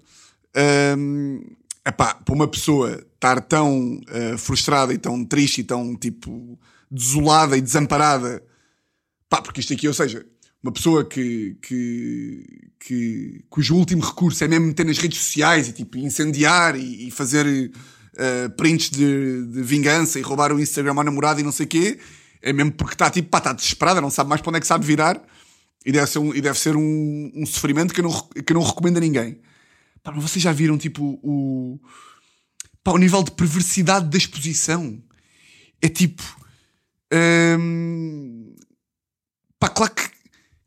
hum, 0.97 1.43
epá, 1.87 2.15
para 2.15 2.35
uma 2.35 2.49
pessoa 2.49 3.05
estar 3.15 3.41
tão 3.43 4.01
eh, 4.09 4.37
frustrada 4.37 4.93
e 4.93 4.99
tão 4.99 5.25
triste 5.25 5.61
e 5.61 5.65
tão, 5.65 5.95
tipo, 5.97 6.59
desolada 6.91 7.57
e 7.57 7.61
desamparada, 7.61 8.43
pá, 9.29 9.43
porque 9.43 9.61
isto 9.61 9.73
aqui, 9.73 9.87
ou 9.89 9.95
seja, 9.95 10.25
uma 10.63 10.73
pessoa 10.73 11.05
que, 11.05 11.57
que, 11.63 12.71
que- 12.81 13.45
cujo 13.49 13.77
último 13.77 14.03
recurso 14.03 14.43
é 14.45 14.49
mesmo 14.49 14.67
meter 14.67 14.85
nas 14.87 14.99
redes 14.99 15.19
sociais 15.19 15.69
e, 15.69 15.73
tipo, 15.73 15.99
incendiar 15.99 16.77
e, 16.77 17.09
e 17.09 17.11
fazer 17.11 17.47
eh, 18.17 18.49
prints 18.51 18.91
de, 18.91 19.47
de 19.47 19.63
vingança 19.63 20.19
e 20.19 20.23
roubar 20.23 20.53
o 20.53 20.61
Instagram 20.61 20.95
ao 20.97 21.05
namorado 21.05 21.41
e 21.41 21.43
não 21.45 21.53
sei 21.53 21.67
o 21.67 21.69
quê, 21.69 21.99
é 22.43 22.53
mesmo 22.53 22.73
porque 22.73 22.95
está, 22.95 23.11
tipo, 23.11 23.29
pá, 23.29 23.39
está 23.39 23.53
desesperada, 23.53 24.01
não 24.01 24.11
sabe 24.11 24.29
mais 24.31 24.41
para 24.41 24.51
onde 24.51 24.59
é 24.59 24.61
que 24.61 24.67
sabe 24.67 24.85
virar 24.87 25.21
e 25.85 25.93
deve 25.93 26.07
ser 26.07 26.19
um, 26.19 26.35
e 26.35 26.41
deve 26.41 26.59
ser 26.59 26.77
um, 26.77 27.31
um 27.35 27.47
sofrimento 27.47 27.95
que 27.95 28.01
eu, 28.01 28.05
não, 28.05 28.29
que 28.29 28.53
eu 28.53 28.55
não 28.55 28.63
recomendo 28.63 28.99
a 28.99 29.01
ninguém. 29.01 29.41
Pá, 30.03 30.13
mas 30.13 30.23
vocês 30.23 30.43
já 30.43 30.53
viram, 30.53 30.77
tipo, 30.79 31.19
o, 31.23 31.79
pá, 32.83 32.93
o 32.93 32.99
nível 32.99 33.23
de 33.23 33.31
perversidade 33.33 34.09
da 34.09 34.19
exposição? 34.19 35.03
É 35.81 35.89
tipo. 35.89 36.23
hum, 37.59 38.55
pá, 39.59 39.69
claro 39.69 39.95
que, 39.95 40.09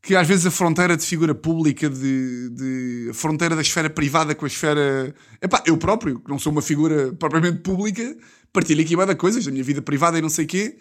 que 0.01 0.15
às 0.15 0.27
vezes 0.27 0.45
a 0.45 0.51
fronteira 0.51 0.97
de 0.97 1.05
figura 1.05 1.35
pública, 1.35 1.89
de, 1.89 2.49
de- 2.49 3.07
a 3.11 3.13
fronteira 3.13 3.55
da 3.55 3.61
esfera 3.61 3.89
privada 3.89 4.33
com 4.33 4.45
a 4.45 4.47
esfera. 4.47 5.13
Epá, 5.41 5.61
eu 5.65 5.77
próprio, 5.77 6.19
que 6.19 6.29
não 6.29 6.39
sou 6.39 6.51
uma 6.51 6.61
figura 6.61 7.13
propriamente 7.13 7.59
pública, 7.59 8.17
partilho 8.51 8.81
aqui 8.81 8.95
de 8.95 9.15
coisas 9.15 9.45
da 9.45 9.51
minha 9.51 9.63
vida 9.63 9.81
privada 9.81 10.17
e 10.17 10.21
não 10.21 10.29
sei 10.29 10.45
o 10.45 10.47
quê. 10.47 10.77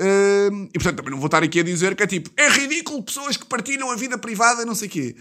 E 0.00 0.72
portanto 0.74 0.96
também 0.96 1.10
não 1.10 1.18
vou 1.18 1.26
estar 1.26 1.42
aqui 1.42 1.60
a 1.60 1.62
dizer 1.62 1.94
que 1.94 2.02
é 2.02 2.06
tipo, 2.06 2.30
é 2.36 2.48
ridículo 2.48 3.02
pessoas 3.02 3.36
que 3.36 3.44
partilham 3.46 3.90
a 3.90 3.96
vida 3.96 4.16
privada 4.18 4.64
não 4.64 4.74
sei 4.74 4.88
o 4.88 4.90
quê. 4.90 5.16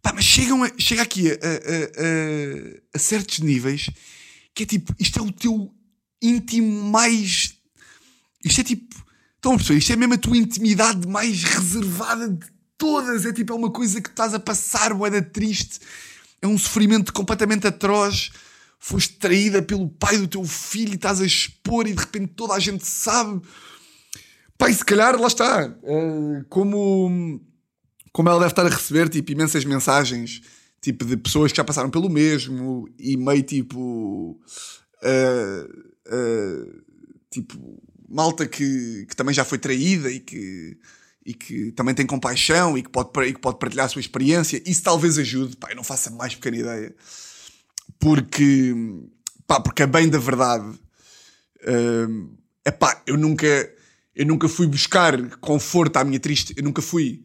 Pá, 0.00 0.12
mas 0.12 0.24
chegam 0.24 0.62
a- 0.64 0.70
chega 0.78 1.02
aqui 1.02 1.30
a- 1.30 1.34
a- 1.34 2.96
a 2.96 2.98
certos 2.98 3.38
níveis 3.40 3.88
que 4.54 4.64
é 4.64 4.66
tipo, 4.66 4.94
isto 4.98 5.18
é 5.18 5.22
o 5.22 5.32
teu 5.32 5.72
íntimo 6.20 6.84
mais. 6.90 7.54
Isto 8.44 8.60
é 8.60 8.64
tipo. 8.64 9.02
Estão 9.36 9.52
a 9.54 9.56
perceber? 9.56 9.78
Isto 9.78 9.92
é 9.92 9.96
mesmo 9.96 10.14
a 10.14 10.18
tua 10.18 10.36
intimidade 10.36 11.08
mais 11.08 11.42
reservada 11.42 12.28
de 12.28 12.46
todas. 12.78 13.24
É 13.26 13.32
tipo, 13.32 13.52
é 13.52 13.56
uma 13.56 13.70
coisa 13.70 14.00
que 14.00 14.08
estás 14.08 14.34
a 14.34 14.38
passar, 14.40 14.92
boeda 14.94 15.20
triste. 15.22 15.80
É 16.40 16.46
um 16.46 16.58
sofrimento 16.58 17.12
completamente 17.12 17.66
atroz. 17.66 18.30
Foste 18.78 19.14
traída 19.14 19.62
pelo 19.62 19.88
pai 19.88 20.18
do 20.18 20.26
teu 20.28 20.44
filho 20.44 20.92
e 20.92 20.96
estás 20.96 21.20
a 21.20 21.26
expor 21.26 21.86
e 21.86 21.92
de 21.92 22.00
repente 22.00 22.34
toda 22.36 22.54
a 22.54 22.58
gente 22.60 22.84
sabe. 22.86 23.40
E 24.68 24.74
se 24.74 24.84
calhar, 24.84 25.20
lá 25.20 25.26
está. 25.26 25.74
eh, 25.84 26.44
como 26.48 27.40
como 28.12 28.28
ela 28.28 28.40
deve 28.40 28.52
estar 28.52 28.66
a 28.66 28.68
receber 28.68 29.08
tipo, 29.08 29.32
imensas 29.32 29.64
mensagens 29.64 30.42
tipo, 30.82 31.04
de 31.04 31.16
pessoas 31.16 31.52
que 31.52 31.56
já 31.56 31.64
passaram 31.64 31.88
pelo 31.90 32.10
mesmo 32.10 32.88
e 32.98 33.16
meio 33.16 33.42
tipo. 33.42 34.38
ah, 35.02 35.66
ah, 36.08 36.82
tipo, 37.30 37.82
malta 38.08 38.46
que, 38.46 39.06
que 39.08 39.16
também 39.16 39.34
já 39.34 39.44
foi 39.44 39.58
traída 39.58 40.10
e 40.10 40.20
que, 40.20 40.76
e 41.24 41.32
que 41.32 41.72
também 41.72 41.94
tem 41.94 42.04
compaixão 42.04 42.76
e 42.76 42.82
que, 42.82 42.90
pode, 42.90 43.10
e 43.26 43.32
que 43.32 43.40
pode 43.40 43.58
partilhar 43.58 43.86
a 43.86 43.88
sua 43.88 44.00
experiência. 44.00 44.62
Isso 44.66 44.82
talvez 44.82 45.16
ajude. 45.18 45.56
Pá, 45.56 45.70
eu 45.70 45.76
não 45.76 45.84
faço 45.84 46.10
a 46.10 46.12
mais 46.12 46.34
pequena 46.34 46.58
ideia. 46.58 46.94
Porque, 47.98 48.74
pá, 49.46 49.60
porque 49.60 49.84
é 49.84 49.86
bem 49.86 50.08
da 50.08 50.18
verdade. 50.18 50.78
é 52.64 52.70
pá, 52.70 53.00
eu 53.06 53.16
nunca, 53.16 53.46
eu 54.14 54.26
nunca 54.26 54.48
fui 54.48 54.66
buscar 54.66 55.36
conforto 55.38 55.96
à 55.96 56.04
minha 56.04 56.20
triste. 56.20 56.54
Eu 56.56 56.64
nunca 56.64 56.82
fui 56.82 57.24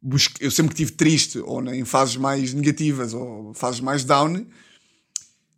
busque- 0.00 0.42
eu 0.44 0.50
sempre 0.50 0.74
que 0.74 0.82
estive 0.82 0.96
triste, 0.96 1.38
ou 1.38 1.62
em 1.72 1.84
fases 1.84 2.16
mais 2.16 2.54
negativas, 2.54 3.12
ou 3.12 3.52
fases 3.54 3.80
mais 3.80 4.04
down, 4.04 4.46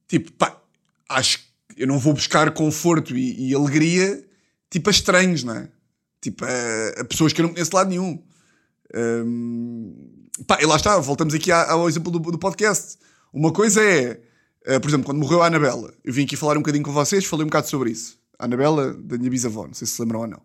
tipo, 0.08 0.32
pá, 0.32 0.60
acho 1.08 1.38
que 1.38 1.82
eu 1.82 1.86
não 1.86 1.98
vou 1.98 2.12
buscar 2.12 2.50
conforto 2.52 3.16
e, 3.16 3.50
e 3.50 3.54
alegria, 3.54 4.24
tipo, 4.70 4.88
a 4.88 4.92
estranhos, 4.92 5.44
não 5.44 5.54
é? 5.54 5.68
Tipo, 6.20 6.44
a, 6.44 7.00
a 7.00 7.04
pessoas 7.04 7.32
que 7.32 7.40
eu 7.40 7.44
não 7.44 7.52
conheço 7.52 7.70
de 7.70 7.76
lado 7.76 7.90
nenhum. 7.90 8.22
Hum, 8.94 10.28
pá, 10.46 10.58
e 10.60 10.66
lá 10.66 10.76
está, 10.76 10.98
voltamos 10.98 11.34
aqui 11.34 11.50
ao 11.50 11.88
exemplo 11.88 12.10
do, 12.10 12.18
do 12.18 12.38
podcast. 12.38 12.98
Uma 13.32 13.52
coisa 13.52 13.82
é 13.82 14.20
Uh, 14.64 14.80
por 14.80 14.88
exemplo, 14.88 15.06
quando 15.06 15.18
morreu 15.18 15.42
a 15.42 15.46
Anabela, 15.48 15.92
eu 16.04 16.12
vim 16.12 16.22
aqui 16.22 16.36
falar 16.36 16.56
um 16.56 16.60
bocadinho 16.60 16.84
com 16.84 16.92
vocês, 16.92 17.24
falei 17.24 17.42
um 17.44 17.48
bocado 17.48 17.68
sobre 17.68 17.90
isso. 17.90 18.16
A 18.42 18.46
Anabela, 18.46 18.92
da 18.94 19.16
minha 19.16 19.30
bisavó, 19.30 19.68
não 19.68 19.74
sei 19.74 19.86
se 19.86 19.94
se 19.94 20.02
lembram 20.02 20.20
ou 20.22 20.26
não. 20.26 20.42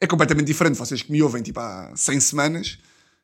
É 0.00 0.06
completamente 0.06 0.46
diferente, 0.46 0.78
vocês 0.78 1.02
que 1.02 1.10
me 1.10 1.20
ouvem 1.20 1.42
tipo 1.42 1.58
há 1.58 1.90
100 1.96 2.20
semanas, 2.20 2.78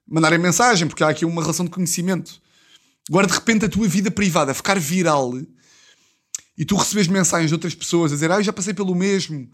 mandarem 0.05 0.41
mensagem, 0.41 0.89
porque 0.89 1.05
há 1.05 1.09
aqui 1.09 1.25
uma 1.25 1.41
relação 1.41 1.65
de 1.65 1.71
conhecimento. 1.71 2.43
Agora, 3.09 3.29
de 3.29 3.33
repente, 3.33 3.65
a 3.65 3.69
tua 3.69 3.87
vida 3.87 4.11
privada 4.11 4.53
ficar 4.55 4.77
viral 4.77 5.33
e 6.59 6.65
tu 6.65 6.75
recebes 6.75 7.07
mensagens 7.07 7.49
de 7.49 7.55
outras 7.55 7.77
pessoas 7.77 8.11
a 8.11 8.17
dizer, 8.17 8.33
ah, 8.33 8.37
eu 8.37 8.43
já 8.43 8.53
passei 8.53 8.75
pelo 8.75 8.93
mesmo. 8.93 9.49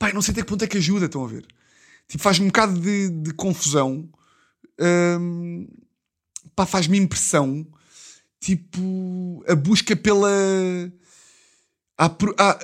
Pai, 0.00 0.12
não 0.12 0.20
sei 0.20 0.32
até 0.32 0.42
que 0.42 0.48
ponto 0.48 0.64
é 0.64 0.66
que 0.66 0.78
ajuda, 0.78 1.06
estão 1.06 1.24
a 1.24 1.28
ver? 1.28 1.46
Tipo, 2.08 2.24
faz-me 2.24 2.46
um 2.46 2.48
bocado 2.48 2.80
de, 2.80 3.08
de 3.08 3.32
confusão. 3.34 4.10
Hum, 4.80 5.68
pá, 6.56 6.66
faz-me 6.66 6.98
impressão. 6.98 7.64
Tipo, 8.40 9.44
a 9.46 9.54
busca 9.54 9.94
pela. 9.94 10.28
A, 12.02 12.06
a, 12.06 12.58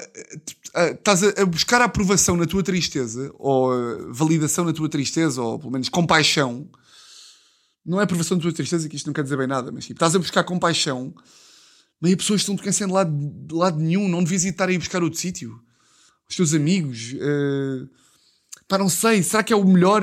a, 0.74 0.86
estás 0.90 1.22
a, 1.22 1.46
buscar 1.46 1.80
a 1.80 1.84
aprovação 1.84 2.36
na 2.36 2.44
tua 2.44 2.60
tristeza, 2.60 3.30
ou 3.38 4.12
validação 4.12 4.64
na 4.64 4.72
tua 4.72 4.88
tristeza, 4.88 5.40
ou 5.40 5.60
pelo 5.60 5.70
menos 5.70 5.88
compaixão. 5.88 6.68
Não 7.86 8.00
é 8.00 8.02
aprovação 8.02 8.36
da 8.36 8.42
tua 8.42 8.52
tristeza, 8.52 8.88
que 8.88 8.96
isto 8.96 9.06
não 9.06 9.14
quer 9.14 9.22
dizer 9.22 9.38
bem 9.38 9.46
nada, 9.46 9.70
mas 9.70 9.84
tipo, 9.84 9.94
estás 9.94 10.16
a 10.16 10.18
buscar 10.18 10.42
compaixão, 10.42 11.14
as 12.02 12.14
pessoas 12.16 12.40
estão-te 12.40 12.64
cansando 12.64 12.88
de 12.88 12.94
lado, 12.94 13.12
de 13.12 13.54
lado 13.54 13.78
nenhum, 13.78 14.08
não 14.08 14.24
devias 14.24 14.44
estar 14.44 14.68
a 14.68 14.72
ir 14.72 14.78
buscar 14.78 15.04
outro 15.04 15.20
sítio. 15.20 15.60
Os 16.28 16.34
teus 16.34 16.52
amigos. 16.52 17.12
Uh, 17.12 17.88
pá, 18.66 18.76
não 18.76 18.88
sei, 18.88 19.22
será 19.22 19.44
que 19.44 19.52
é 19.52 19.56
o 19.56 19.64
melhor 19.64 20.02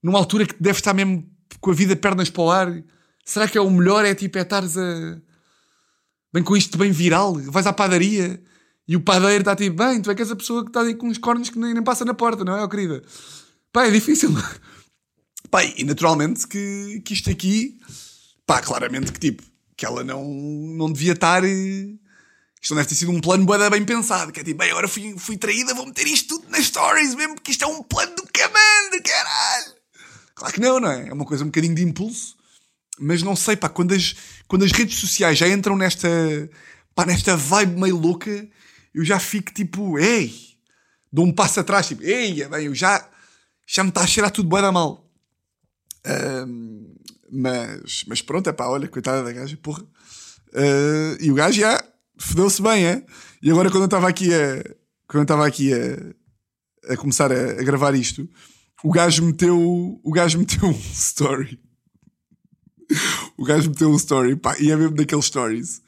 numa 0.00 0.20
altura 0.20 0.46
que 0.46 0.54
deves 0.60 0.78
estar 0.78 0.94
mesmo 0.94 1.28
com 1.60 1.72
a 1.72 1.74
vida 1.74 1.96
pernas 1.96 2.30
para 2.30 2.42
o 2.42 2.50
ar? 2.50 2.84
Será 3.24 3.48
que 3.48 3.58
é 3.58 3.60
o 3.60 3.70
melhor? 3.70 4.04
É 4.04 4.14
tipo, 4.14 4.38
é 4.38 4.42
estares 4.42 4.76
a. 4.78 5.20
Bem 6.32 6.44
com 6.44 6.56
isto 6.56 6.78
bem 6.78 6.92
viral, 6.92 7.34
vais 7.34 7.66
à 7.66 7.72
padaria 7.72 8.40
e 8.86 8.96
o 8.96 9.00
padeiro 9.00 9.42
está 9.42 9.54
tipo, 9.54 9.76
bem, 9.76 10.00
tu 10.02 10.10
é 10.10 10.14
que 10.14 10.22
és 10.22 10.30
a 10.30 10.36
pessoa 10.36 10.62
que 10.62 10.70
está 10.70 10.82
aí 10.82 10.94
com 10.94 11.08
uns 11.08 11.18
cornos 11.18 11.50
que 11.50 11.58
nem, 11.58 11.72
nem 11.74 11.82
passa 11.82 12.04
na 12.04 12.14
porta, 12.14 12.44
não 12.44 12.56
é, 12.56 12.62
oh, 12.62 12.68
querida? 12.68 13.02
Pá, 13.72 13.86
é 13.86 13.90
difícil. 13.90 14.30
Pá, 15.50 15.64
e 15.64 15.84
naturalmente 15.84 16.46
que, 16.48 17.02
que 17.04 17.12
isto 17.12 17.30
aqui, 17.30 17.78
pá, 18.46 18.62
claramente 18.62 19.12
que 19.12 19.20
tipo, 19.20 19.42
que 19.76 19.84
ela 19.84 20.02
não, 20.02 20.24
não 20.24 20.90
devia 20.90 21.12
estar. 21.12 21.44
Isto 21.44 22.70
não 22.70 22.76
deve 22.76 22.88
ter 22.88 22.94
sido 22.94 23.10
um 23.10 23.20
plano 23.20 23.44
bem 23.44 23.84
pensado. 23.84 24.32
Que 24.32 24.40
é 24.40 24.44
tipo, 24.44 24.60
bem, 24.60 24.70
agora 24.70 24.88
fui, 24.88 25.14
fui 25.18 25.36
traída, 25.36 25.74
vou 25.74 25.84
meter 25.84 26.06
isto 26.06 26.38
tudo 26.38 26.50
nas 26.50 26.66
stories 26.66 27.14
mesmo, 27.14 27.34
porque 27.34 27.50
isto 27.50 27.64
é 27.64 27.66
um 27.66 27.82
plano 27.82 28.14
do 28.14 28.22
camando, 28.32 29.02
caralho. 29.04 29.74
Claro 30.34 30.54
que 30.54 30.60
não, 30.60 30.80
não 30.80 30.90
é? 30.90 31.08
É 31.08 31.12
uma 31.12 31.24
coisa 31.24 31.44
um 31.44 31.48
bocadinho 31.48 31.74
de 31.74 31.82
impulso. 31.82 32.36
Mas 32.98 33.22
não 33.22 33.34
sei, 33.34 33.56
pá, 33.56 33.68
quando 33.68 33.92
as, 33.92 34.14
quando 34.46 34.64
as 34.64 34.72
redes 34.72 34.98
sociais 34.98 35.36
já 35.36 35.48
entram 35.48 35.76
nesta, 35.76 36.08
pá, 36.94 37.04
nesta 37.04 37.36
vibe 37.36 37.80
meio 37.80 37.96
louca, 37.96 38.48
eu 38.94 39.04
já 39.04 39.18
fico 39.18 39.52
tipo, 39.52 39.98
ei, 39.98 40.32
dou 41.12 41.26
um 41.26 41.32
passo 41.32 41.60
atrás, 41.60 41.86
tipo, 41.86 42.02
ei, 42.02 42.46
bem, 42.48 42.66
eu 42.66 42.74
já, 42.74 43.08
já 43.66 43.82
me 43.82 43.90
está 43.90 44.02
a 44.02 44.06
cheirar 44.06 44.30
tudo 44.30 44.48
bem 44.48 44.62
da 44.62 44.72
mal. 44.72 45.08
Um, 46.46 46.94
mas, 47.30 48.04
mas 48.06 48.22
pronto, 48.22 48.48
é 48.48 48.52
pá, 48.52 48.66
olha, 48.66 48.88
coitada 48.88 49.22
da 49.22 49.32
gaja, 49.32 49.56
porra. 49.62 49.82
Uh, 49.82 51.16
e 51.20 51.30
o 51.30 51.34
gajo 51.34 51.60
já 51.60 51.82
fedeu-se 52.18 52.60
bem, 52.60 52.84
é? 52.84 53.06
E 53.42 53.50
agora 53.50 53.70
quando 53.70 53.82
eu 53.82 53.86
estava 53.86 54.08
aqui 54.08 54.32
a. 54.34 54.62
Quando 55.06 55.20
eu 55.20 55.22
estava 55.22 55.46
aqui 55.46 55.72
a, 55.72 56.92
a 56.92 56.96
começar 56.96 57.32
a, 57.32 57.52
a, 57.52 57.62
gravar 57.62 57.94
isto, 57.94 58.28
o 58.84 58.90
gajo 58.90 59.24
meteu. 59.24 60.00
O 60.02 60.10
gajo 60.10 60.38
meteu 60.38 60.68
um 60.68 60.72
story 60.92 61.58
o 63.36 63.44
gajo 63.44 63.70
meteu 63.70 63.90
um 63.90 63.96
story, 63.96 64.36
pá, 64.36 64.56
e 64.58 64.70
é 64.70 64.76
mesmo 64.76 64.96
daqueles 64.96 65.24
stories 65.24 65.82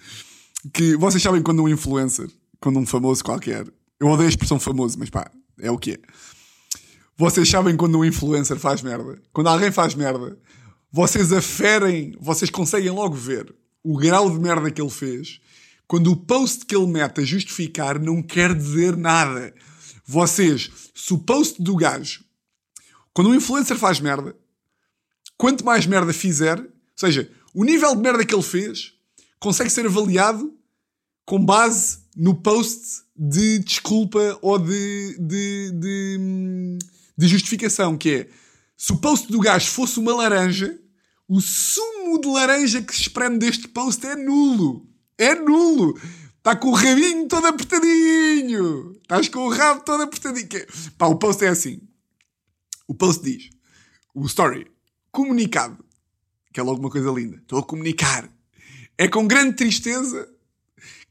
que 0.73 0.97
vocês 0.97 1.23
sabem 1.23 1.43
quando 1.43 1.63
um 1.63 1.69
influencer, 1.69 2.29
quando 2.65 2.79
um 2.79 2.87
famoso 2.87 3.23
qualquer, 3.23 3.71
eu 4.01 4.09
odeio 4.09 4.27
a 4.27 4.31
expressão 4.31 4.59
famoso, 4.59 4.99
mas 4.99 5.11
pá, 5.11 5.31
é 5.61 5.71
o 5.71 5.77
que 5.77 5.93
é. 5.93 5.99
Vocês 7.15 7.47
sabem 7.47 7.77
quando 7.77 7.99
um 7.99 8.05
influencer 8.07 8.59
faz 8.59 8.81
merda, 8.81 9.21
quando 9.35 9.49
alguém 9.49 9.71
faz 9.71 9.95
merda, 9.95 10.39
vocês 10.91 11.31
aferem, 11.31 12.17
vocês 12.19 12.49
conseguem 12.49 12.89
logo 12.89 13.15
ver 13.15 13.55
o 13.83 13.99
grau 13.99 14.31
de 14.31 14.41
merda 14.41 14.71
que 14.71 14.81
ele 14.81 14.91
fez 14.91 15.43
quando 15.87 16.11
o 16.11 16.17
post 16.17 16.65
que 16.65 16.75
ele 16.75 16.87
mete 16.87 17.21
a 17.21 17.25
justificar 17.25 18.01
não 18.01 18.23
quer 18.23 18.55
dizer 18.55 18.97
nada. 18.97 19.55
Vocês, 20.07 20.71
se 20.95 21.13
o 21.13 21.19
post 21.19 21.63
do 21.63 21.77
gajo, 21.77 22.25
quando 23.13 23.29
um 23.29 23.35
influencer 23.35 23.77
faz 23.77 24.01
merda, 24.01 24.35
quanto 25.37 25.67
mais 25.67 25.85
merda 25.85 26.15
fizer, 26.15 26.59
ou 26.59 26.67
seja, 26.97 27.31
o 27.53 27.63
nível 27.63 27.95
de 27.95 28.01
merda 28.01 28.25
que 28.25 28.35
ele 28.35 28.43
fez 28.43 28.95
consegue 29.39 29.69
ser 29.69 29.85
avaliado 29.85 30.51
com 31.27 31.45
base 31.45 32.04
no 32.17 32.35
post 32.35 33.05
de 33.17 33.59
desculpa 33.61 34.39
ou 34.43 34.59
de, 34.59 35.17
de, 35.19 35.71
de, 35.73 36.79
de 37.17 37.29
justificação, 37.29 37.97
que 37.97 38.11
é 38.11 38.29
se 38.77 38.93
o 38.93 38.99
post 38.99 39.31
do 39.31 39.41
gajo 39.41 39.71
fosse 39.71 39.99
uma 39.99 40.15
laranja, 40.15 40.79
o 41.29 41.41
sumo 41.41 42.21
de 42.21 42.29
laranja 42.29 42.83
que 42.83 42.95
se 42.95 43.03
espreme 43.03 43.39
deste 43.39 43.69
post 43.69 44.05
é 44.07 44.17
nulo. 44.17 44.89
É 45.17 45.35
nulo. 45.35 45.99
Está 46.39 46.55
com 46.57 46.69
o 46.69 46.75
rabinho 46.75 47.27
todo 47.29 47.47
apertadinho. 47.47 48.93
Estás 49.01 49.29
com 49.29 49.41
o 49.41 49.49
rabo 49.49 49.83
todo 49.85 50.03
apertadinho. 50.03 50.67
Pá, 50.99 51.07
o 51.07 51.17
post 51.17 51.45
é 51.45 51.49
assim. 51.49 51.81
O 52.87 52.95
post 52.95 53.23
diz: 53.23 53.49
o 54.15 54.27
story, 54.27 54.67
comunicado 55.11 55.85
que 56.55 56.61
é 56.61 56.63
logo 56.63 56.79
uma 56.79 56.89
coisa 56.89 57.11
linda. 57.11 57.37
Estou 57.37 57.59
a 57.59 57.63
comunicar. 57.65 58.31
É 58.97 59.09
com 59.09 59.27
grande 59.27 59.57
tristeza 59.57 60.33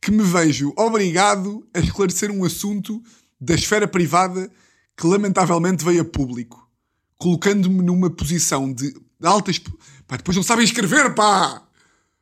que 0.04 0.12
me 0.12 0.22
vejo 0.22 0.74
obrigado 0.76 1.66
a 1.74 1.80
esclarecer 1.80 2.30
um 2.30 2.44
assunto 2.44 3.02
da 3.40 3.56
esfera 3.56 3.88
privada 3.88 4.52
que 4.98 5.08
lamentavelmente 5.08 5.86
veio 5.86 6.02
a 6.02 6.06
público, 6.06 6.70
colocando-me 7.18 7.82
numa 7.82 8.10
posição 8.10 8.74
de 8.74 8.94
altas. 9.24 9.60
Pá, 10.06 10.18
depois 10.18 10.36
não 10.36 10.44
sabem 10.44 10.66
escrever, 10.66 11.16
pá! 11.16 11.66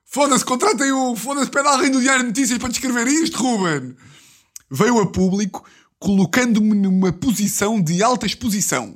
Foda-se, 0.06 0.46
contratem 0.46 0.92
o. 0.92 1.16
Foda-se, 1.16 1.50
pede 1.50 1.68
alguém 1.68 1.90
do 1.90 2.00
Diário 2.00 2.22
de 2.22 2.28
Notícias 2.28 2.60
para 2.60 2.70
descrever 2.70 3.08
isto, 3.08 3.42
Ruben! 3.42 3.96
Veio 4.70 5.00
a 5.00 5.12
público, 5.12 5.66
colocando-me 5.98 6.76
numa 6.76 7.12
posição 7.12 7.82
de 7.82 8.04
alta 8.04 8.28
exposição 8.28 8.96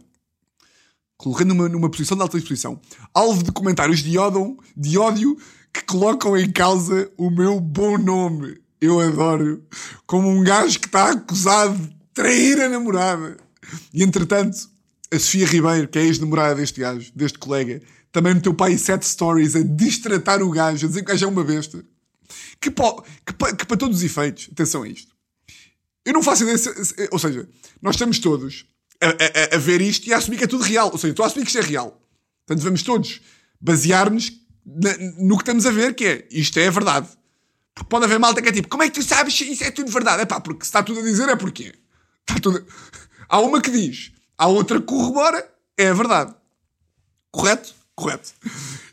colocando-me 1.17 1.69
numa 1.69 1.89
posição 1.89 2.17
de 2.17 2.23
alta 2.23 2.37
exposição, 2.37 2.79
alvo 3.13 3.41
de 3.41 3.51
comentários 3.51 4.03
de 4.03 4.17
ódio, 4.17 4.57
de 4.75 4.97
ódio 4.97 5.37
que 5.73 5.81
colocam 5.85 6.37
em 6.37 6.51
causa 6.51 7.09
o 7.17 7.29
meu 7.31 7.59
bom 7.59 7.97
nome. 7.97 8.64
Eu 8.85 8.99
adoro. 8.99 9.63
Como 10.05 10.29
um 10.29 10.43
gajo 10.43 10.79
que 10.79 10.87
está 10.87 11.11
acusado 11.11 11.77
de 11.77 11.95
trair 12.13 12.61
a 12.61 12.69
namorada. 12.69 13.37
E 13.93 14.03
entretanto, 14.03 14.69
a 15.11 15.19
Sofia 15.19 15.45
Ribeiro, 15.45 15.87
que 15.87 15.99
é 15.99 16.03
ex-namorada 16.03 16.55
deste 16.55 16.79
gajo, 16.79 17.11
deste 17.15 17.37
colega, 17.37 17.81
também 18.11 18.33
meteu 18.33 18.53
pai 18.53 18.77
sete 18.77 19.05
stories 19.05 19.55
a 19.55 19.61
distratar 19.61 20.41
o 20.41 20.49
gajo, 20.49 20.85
a 20.85 20.89
dizer 20.89 21.01
que 21.01 21.11
o 21.11 21.13
gajo 21.13 21.25
é 21.25 21.27
uma 21.27 21.43
besta. 21.43 21.83
Que, 22.61 22.71
pô, 22.71 23.01
que, 23.01 23.33
que 23.33 23.65
para 23.65 23.77
todos 23.77 23.97
os 23.97 24.03
efeitos, 24.03 24.49
atenção 24.51 24.83
a 24.83 24.87
isto. 24.87 25.13
Eu 26.05 26.13
não 26.13 26.23
faço 26.23 26.43
ideia, 26.43 26.57
ou 27.11 27.19
seja, 27.19 27.47
nós 27.81 27.95
estamos 27.95 28.19
todos 28.19 28.65
a, 29.01 29.07
a, 29.07 29.55
a, 29.55 29.57
ver 29.57 29.81
isto 29.81 30.07
e 30.07 30.13
a 30.13 30.17
assumir 30.17 30.37
que 30.37 30.43
é 30.43 30.47
tudo 30.47 30.63
real. 30.63 30.89
Ou 30.91 30.97
seja, 30.97 31.11
estou 31.11 31.23
a 31.23 31.27
assumir 31.27 31.43
que 31.43 31.49
isto 31.49 31.59
é 31.59 31.67
real. 31.67 32.01
Portanto, 32.45 32.63
vamos 32.63 32.83
todos 32.83 33.21
basear-nos 33.59 34.31
no 35.17 35.35
que 35.37 35.43
estamos 35.43 35.65
a 35.65 35.71
ver, 35.71 35.93
que 35.93 36.05
é 36.05 36.27
isto 36.31 36.57
é 36.59 36.67
a 36.67 36.71
verdade. 36.71 37.07
Porque 37.75 37.89
pode 37.89 38.05
haver 38.05 38.17
malta 38.17 38.41
que 38.41 38.49
é 38.49 38.51
tipo, 38.53 38.69
como 38.69 38.83
é 38.83 38.89
que 38.89 38.95
tu 38.95 39.03
sabes 39.03 39.35
se 39.35 39.51
isso 39.51 39.63
é 39.63 39.69
tudo 39.69 39.91
verdade? 39.91 40.21
É 40.21 40.25
pá, 40.25 40.39
porque 40.39 40.63
se 40.63 40.69
está 40.69 40.81
tudo 40.81 41.01
a 41.01 41.03
dizer 41.03 41.27
é 41.27 41.35
porque 41.35 41.73
está 42.21 42.39
tudo. 42.41 42.65
Há 43.27 43.39
uma 43.41 43.61
que 43.61 43.69
diz, 43.69 44.13
há 44.37 44.47
outra 44.47 44.79
que 44.79 44.85
corrobora, 44.85 45.45
é 45.77 45.89
a 45.89 45.93
verdade. 45.93 46.33
Correto? 47.31 47.75
Correto. 47.93 48.31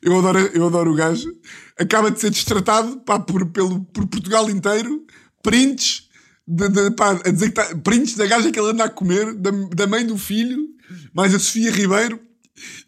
Eu 0.03 0.19
adoro, 0.19 0.39
eu 0.39 0.67
adoro 0.67 0.93
o 0.93 0.95
gajo. 0.97 1.33
Acaba 1.79 2.11
de 2.11 2.21
ser 2.21 2.31
destratado 2.31 2.99
pá, 3.01 3.21
por, 3.21 3.47
pelo, 3.47 3.85
por 3.85 4.07
Portugal 4.07 4.51
inteiro. 4.51 5.07
Prints 5.43 6.09
de, 6.47 6.69
de, 6.69 6.91
pá, 6.93 7.13
a 7.25 7.31
dizer 7.31 7.49
que 7.49 7.55
tá, 7.55 7.77
prints 7.77 8.15
da 8.15 8.27
gaja 8.27 8.51
que 8.51 8.59
ele 8.59 8.71
anda 8.71 8.85
a 8.85 8.89
comer, 8.89 9.35
da, 9.35 9.51
da 9.75 9.87
mãe 9.87 10.05
do 10.05 10.19
filho, 10.19 10.69
mais 11.15 11.35
a 11.35 11.39
Sofia 11.39 11.71
Ribeiro, 11.71 12.21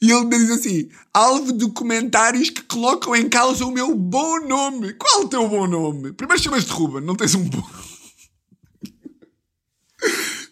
e 0.00 0.10
ele 0.10 0.24
me 0.24 0.38
diz 0.38 0.50
assim: 0.50 0.88
alvo 1.12 1.52
de 1.52 1.70
comentários 1.70 2.50
que 2.50 2.62
colocam 2.62 3.14
em 3.14 3.28
causa 3.28 3.64
o 3.64 3.72
meu 3.72 3.94
bom 3.94 4.40
nome. 4.46 4.92
Qual 4.94 5.22
o 5.22 5.28
teu 5.28 5.48
bom 5.48 5.66
nome? 5.66 6.12
Primeiro 6.12 6.42
chamas-te 6.42 6.70
Ruben, 6.70 7.02
não 7.02 7.16
tens 7.16 7.34
um 7.34 7.48
bom. 7.48 7.66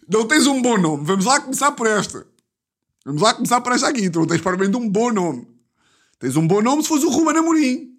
não 0.08 0.26
tens 0.26 0.46
um 0.46 0.60
bom 0.62 0.78
nome. 0.78 1.04
Vamos 1.04 1.24
lá 1.24 1.40
começar 1.40 1.72
por 1.72 1.86
esta. 1.86 2.26
Vamos 3.04 3.20
lá 3.20 3.34
começar 3.34 3.60
por 3.60 3.72
esta 3.72 3.88
aqui. 3.88 4.08
Tu 4.08 4.18
não 4.18 4.26
tens 4.26 4.40
provavelmente 4.40 4.76
um 4.76 4.88
bom 4.88 5.12
nome. 5.12 5.46
Tens 6.18 6.36
um 6.36 6.46
bom 6.46 6.62
nome 6.62 6.82
se 6.82 6.88
fosse 6.88 7.04
o 7.04 7.10
Ruben 7.10 7.36
Amorim, 7.36 7.98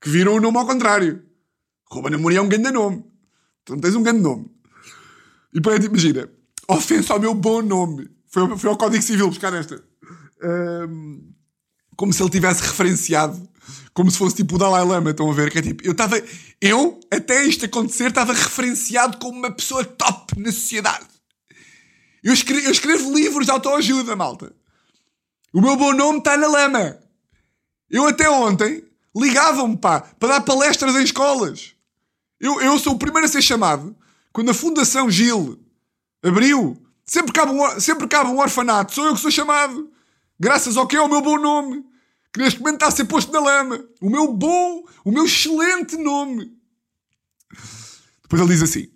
que 0.00 0.10
virou 0.10 0.36
o 0.36 0.40
nome 0.40 0.58
ao 0.58 0.66
contrário. 0.66 1.22
Ruben 1.90 2.14
Amorim 2.14 2.36
é 2.36 2.42
um 2.42 2.48
grande 2.48 2.70
nome. 2.70 3.04
Tu 3.64 3.72
não 3.72 3.80
tens 3.80 3.94
um 3.94 4.02
grande 4.02 4.20
nome. 4.20 4.50
E 5.52 5.54
depois, 5.54 5.82
imagina, 5.82 6.30
ofensa 6.68 7.14
ao 7.14 7.20
meu 7.20 7.34
bom 7.34 7.62
nome. 7.62 8.08
Foi, 8.26 8.56
foi 8.58 8.70
ao 8.70 8.76
Código 8.76 9.02
Civil 9.02 9.28
buscar 9.28 9.52
esta. 9.54 9.82
Como 11.96 12.12
se 12.12 12.22
ele 12.22 12.30
tivesse 12.30 12.62
referenciado 12.62 13.48
Como 13.92 14.10
se 14.10 14.18
fosse 14.18 14.36
tipo 14.36 14.54
o 14.54 14.58
Dalai 14.58 14.84
Lama, 14.84 15.10
estão 15.10 15.30
a 15.30 15.34
ver? 15.34 15.50
Que 15.50 15.58
é 15.58 15.62
tipo, 15.62 15.84
eu 15.84 15.92
estava, 15.92 16.22
eu, 16.60 17.00
até 17.10 17.44
isto 17.44 17.64
acontecer, 17.64 18.08
estava 18.08 18.32
referenciado 18.32 19.18
como 19.18 19.38
uma 19.38 19.50
pessoa 19.50 19.84
top 19.84 20.38
na 20.38 20.52
sociedade. 20.52 21.06
Eu 22.22 22.32
escrevo, 22.32 22.66
eu 22.66 22.70
escrevo 22.70 23.14
livros 23.14 23.46
de 23.46 23.52
autoajuda, 23.52 24.14
malta. 24.16 24.52
O 25.52 25.60
meu 25.60 25.76
bom 25.76 25.92
nome 25.92 26.18
está 26.18 26.36
na 26.36 26.46
lama. 26.46 26.98
Eu 27.90 28.06
até 28.06 28.28
ontem 28.28 28.84
ligavam-me, 29.16 29.76
para 29.76 30.04
dar 30.20 30.40
palestras 30.42 30.94
em 30.94 31.02
escolas. 31.02 31.74
Eu, 32.38 32.60
eu 32.60 32.78
sou 32.78 32.94
o 32.94 32.98
primeiro 32.98 33.26
a 33.26 33.28
ser 33.28 33.42
chamado 33.42 33.96
quando 34.32 34.50
a 34.50 34.54
Fundação 34.54 35.10
Gil 35.10 35.58
abriu. 36.22 36.80
Sempre 37.04 37.32
cabe, 37.32 37.52
um, 37.52 37.80
sempre 37.80 38.06
cabe 38.06 38.30
um 38.30 38.38
orfanato, 38.38 38.94
sou 38.94 39.06
eu 39.06 39.14
que 39.14 39.20
sou 39.20 39.30
chamado. 39.30 39.90
Graças 40.38 40.76
ao 40.76 40.86
que 40.86 40.96
é 40.96 41.00
o 41.00 41.08
meu 41.08 41.20
bom 41.20 41.38
nome. 41.38 41.84
Que 42.32 42.40
neste 42.40 42.60
momento 42.60 42.76
está 42.76 42.88
a 42.88 42.90
ser 42.90 43.06
posto 43.06 43.32
na 43.32 43.40
lama. 43.40 43.84
O 44.00 44.10
meu 44.10 44.32
bom, 44.32 44.84
o 45.04 45.10
meu 45.10 45.24
excelente 45.24 45.96
nome. 45.96 46.52
Depois 48.22 48.42
ele 48.42 48.52
diz 48.52 48.62
assim: 48.62 48.88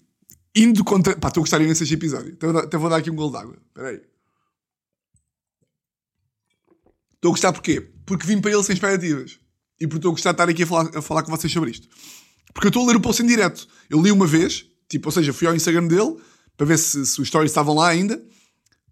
indo 0.54 0.84
contra. 0.84 1.16
Pá, 1.16 1.28
estou 1.28 1.40
a 1.40 1.44
gostar 1.44 1.60
imenso 1.60 1.80
deste 1.80 1.94
episódio. 1.94 2.34
Até 2.34 2.76
vou, 2.76 2.90
dar, 2.90 2.96
aqui 2.96 3.10
um 3.10 3.16
golo 3.16 3.32
d'água. 3.32 3.56
Espera 3.68 3.88
aí. 3.88 4.00
Estou 7.14 7.30
a 7.30 7.32
gostar 7.32 7.52
porquê? 7.52 7.80
Porque 8.04 8.26
vim 8.26 8.40
para 8.40 8.50
ele 8.50 8.62
sem 8.62 8.74
expectativas. 8.74 9.38
E 9.80 9.86
porque 9.86 9.98
estou 9.98 10.10
a 10.10 10.12
gostar 10.12 10.32
de 10.32 10.34
estar 10.34 10.48
aqui 10.48 10.62
a 10.62 10.66
falar, 10.66 10.98
a 10.98 11.02
falar 11.02 11.22
com 11.22 11.30
vocês 11.30 11.52
sobre 11.52 11.70
isto. 11.70 11.88
Porque 12.52 12.66
eu 12.66 12.70
estou 12.70 12.84
a 12.84 12.86
ler 12.86 12.96
o 12.96 13.00
post 13.00 13.22
em 13.22 13.26
direto. 13.26 13.66
Eu 13.88 14.02
li 14.02 14.12
uma 14.12 14.26
vez, 14.26 14.66
tipo, 14.88 15.08
ou 15.08 15.12
seja, 15.12 15.32
fui 15.32 15.46
ao 15.46 15.54
Instagram 15.54 15.86
dele 15.86 16.16
para 16.56 16.66
ver 16.66 16.78
se, 16.78 17.06
se 17.06 17.20
os 17.20 17.28
stories 17.28 17.50
estavam 17.50 17.74
lá 17.74 17.88
ainda. 17.88 18.22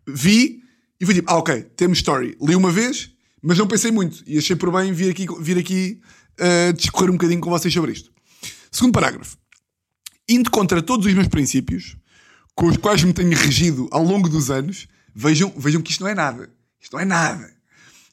Vi 0.07 0.63
e 1.01 1.07
fui 1.07 1.15
tipo, 1.15 1.31
ah, 1.31 1.39
ok, 1.39 1.63
temos 1.77 1.99
story. 1.99 2.37
Li 2.41 2.55
uma 2.55 2.71
vez, 2.71 3.11
mas 3.43 3.57
não 3.57 3.67
pensei 3.67 3.91
muito. 3.91 4.23
E 4.27 4.37
achei 4.37 4.55
por 4.55 4.71
bem 4.71 4.93
vir 4.93 5.11
aqui, 5.11 5.27
vir 5.41 5.57
aqui 5.57 6.01
uh, 6.39 6.73
discorrer 6.75 7.11
um 7.11 7.15
bocadinho 7.15 7.41
com 7.41 7.49
vocês 7.49 7.73
sobre 7.73 7.93
isto. 7.93 8.13
Segundo 8.71 8.93
parágrafo. 8.93 9.39
Indo 10.29 10.51
contra 10.51 10.83
todos 10.83 11.07
os 11.07 11.15
meus 11.15 11.27
princípios, 11.27 11.97
com 12.55 12.67
os 12.67 12.77
quais 12.77 13.03
me 13.03 13.15
tenho 13.15 13.37
regido 13.37 13.89
ao 13.91 14.05
longo 14.05 14.29
dos 14.29 14.51
anos, 14.51 14.87
vejam, 15.15 15.53
vejam 15.57 15.81
que 15.81 15.91
isto 15.91 16.03
não 16.03 16.11
é 16.11 16.15
nada. 16.15 16.51
Isto 16.79 16.93
não 16.93 17.01
é 17.01 17.05
nada. 17.07 17.51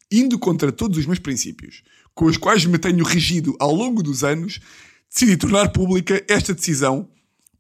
Indo 0.10 0.40
contra 0.40 0.72
todos 0.72 0.98
os 0.98 1.06
meus 1.06 1.20
princípios, 1.20 1.84
com 2.16 2.26
os 2.26 2.38
quais 2.38 2.66
me 2.66 2.78
tenho 2.78 3.04
regido 3.04 3.54
ao 3.60 3.74
longo 3.74 4.02
dos 4.02 4.24
anos, 4.24 4.62
decidi 5.14 5.36
tornar 5.36 5.74
pública 5.74 6.24
esta 6.30 6.54
decisão 6.54 7.10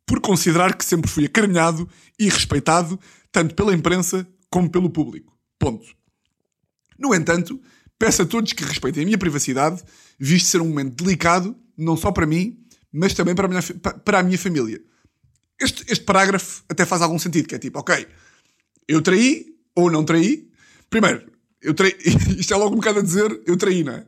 por 0.05 0.21
considerar 0.21 0.73
que 0.73 0.86
sempre 0.86 1.11
fui 1.11 1.25
acarinhado 1.25 1.88
e 2.17 2.30
respeitado 2.30 2.97
tanto 3.30 3.53
pela 3.53 3.73
imprensa 3.73 4.25
como 4.50 4.70
pelo 4.70 4.89
público. 4.89 5.38
Ponto. 5.60 5.86
No 6.98 7.14
entanto, 7.14 7.62
peço 7.98 8.22
a 8.22 8.26
todos 8.26 8.54
que 8.54 8.64
respeitem 8.64 9.04
a 9.04 9.06
minha 9.06 9.18
privacidade, 9.18 9.84
visto 10.20 10.48
ser 10.48 10.62
um 10.62 10.68
momento 10.68 11.04
delicado, 11.04 11.56
não 11.78 11.95
só 11.95 12.12
para 12.12 12.26
mim, 12.26 12.58
mas 12.91 13.14
também 13.14 13.36
para 13.36 13.45
a 13.45 13.50
minha, 13.50 13.62
para 14.04 14.20
a 14.20 14.24
minha 14.24 14.38
família. 14.38 14.82
Este, 15.60 15.84
este 15.91 16.06
parágrafo 16.06 16.64
até 16.70 16.86
faz 16.86 17.02
algum 17.02 17.18
sentido, 17.18 17.48
que 17.48 17.56
é 17.56 17.60
tipo, 17.60 17.80
ok, 17.80 18.08
eu 18.88 19.02
traí 19.02 19.56
ou 19.76 19.91
não 19.91 20.04
traí. 20.04 20.50
Primeiro, 20.89 21.32
eu 21.62 21.74
traí, 21.74 21.95
isto 22.38 22.54
é 22.54 22.58
logo 22.58 22.74
um 22.74 22.78
bocado 22.78 23.00
a 23.00 23.04
dizer, 23.04 23.41
eu 23.45 23.58
traí, 23.58 23.84
não 23.84 23.93
é? 23.93 24.06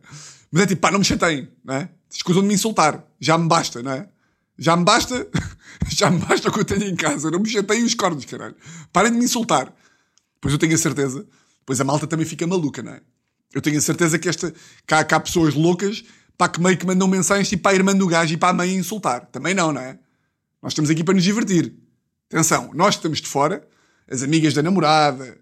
Mas 0.52 0.64
é 0.64 0.68
tipo, 0.68 0.82
pá, 0.82 0.92
não 0.92 1.00
me 1.00 1.06
chateiem, 1.06 1.48
não 1.64 1.76
é? 1.76 1.90
Escusam 2.10 2.42
de 2.42 2.48
me 2.48 2.54
insultar, 2.54 3.06
já 3.20 3.38
me 3.38 3.48
basta, 3.48 3.84
não 3.84 3.92
é? 3.92 4.10
Já 4.58 4.76
me 4.76 4.84
basta, 4.84 5.28
já 5.90 6.10
me 6.10 6.20
basta 6.20 6.50
o 6.50 6.52
que 6.52 6.60
eu 6.60 6.66
tenho 6.66 6.86
em 6.86 6.96
casa, 6.96 7.30
não 7.30 7.40
me 7.40 7.50
chateiem 7.50 7.84
os 7.84 7.94
cornos, 7.94 8.26
caralho. 8.26 8.56
Parem 8.92 9.12
de 9.12 9.18
me 9.18 9.26
insultar. 9.26 9.74
Pois 10.42 10.54
eu 10.54 10.60
tenho 10.60 10.74
a 10.74 10.78
certeza, 10.78 11.28
pois 11.66 11.80
a 11.82 11.84
malta 11.84 12.08
também 12.08 12.26
fica 12.26 12.46
maluca, 12.48 12.82
não 12.82 12.94
é? 12.94 13.02
Eu 13.54 13.62
tenho 13.62 13.78
a 13.78 13.82
certeza 13.82 14.20
que, 14.20 14.30
esta, 14.30 14.54
que, 14.86 14.94
há, 14.94 15.00
há 15.00 15.20
pessoas 15.20 15.54
loucas 15.54 16.04
pá, 16.40 16.48
que 16.48 16.62
meio 16.62 16.78
que 16.78 16.86
mandam 16.86 17.08
mensagens 17.08 17.50
tipo 17.50 17.64
para 17.64 17.74
a 17.74 17.76
irmã 17.76 17.94
do 17.94 18.08
gajo 18.08 18.34
e 18.34 18.38
para 18.38 18.50
a 18.50 18.54
mãe 18.54 18.74
insultar. 18.74 19.26
Também 19.26 19.54
não, 19.54 19.74
não 19.74 19.82
é? 19.82 20.00
Nós 20.62 20.72
estamos 20.72 20.90
aqui 20.90 21.04
para 21.04 21.14
nos 21.14 21.24
divertir. 21.24 21.76
Atenção, 22.32 22.72
nós 22.74 22.96
estamos 22.96 23.20
de 23.20 23.28
fora, 23.28 23.68
as 24.08 24.24
amigas 24.24 24.54
da 24.54 24.64
namorada, 24.64 25.38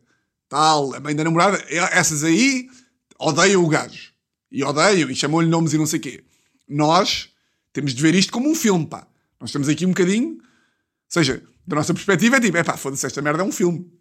tal, 0.49 0.95
a 0.95 0.99
mãe 0.99 1.15
da 1.15 1.23
namorada, 1.23 1.63
essas 1.69 2.23
aí 2.23 2.67
odeiam 3.19 3.63
o 3.63 3.67
gajo. 3.67 4.11
E 4.51 4.63
odeiam, 4.63 5.09
e 5.09 5.15
chamam-lhe 5.15 5.49
nomes 5.49 5.73
e 5.73 5.77
não 5.77 5.85
sei 5.85 5.99
o 5.99 6.01
quê. 6.01 6.23
Nós 6.67 7.29
temos 7.73 7.93
de 7.93 8.01
ver 8.01 8.15
isto 8.15 8.31
como 8.31 8.49
um 8.49 8.55
filme, 8.55 8.87
pá. 8.87 9.05
Nós 9.39 9.49
estamos 9.49 9.69
aqui 9.69 9.85
um 9.85 9.89
bocadinho. 9.89 10.29
Ou 10.29 10.39
seja, 11.09 11.43
da 11.65 11.75
nossa 11.75 11.93
perspectiva 11.93 12.37
é 12.37 12.39
tipo, 12.39 12.57
é 12.57 12.63
pá, 12.63 12.75
foda-se, 12.77 13.05
esta 13.05 13.21
merda 13.21 13.43
é 13.43 13.45
um 13.45 13.51
filme. 13.51 13.91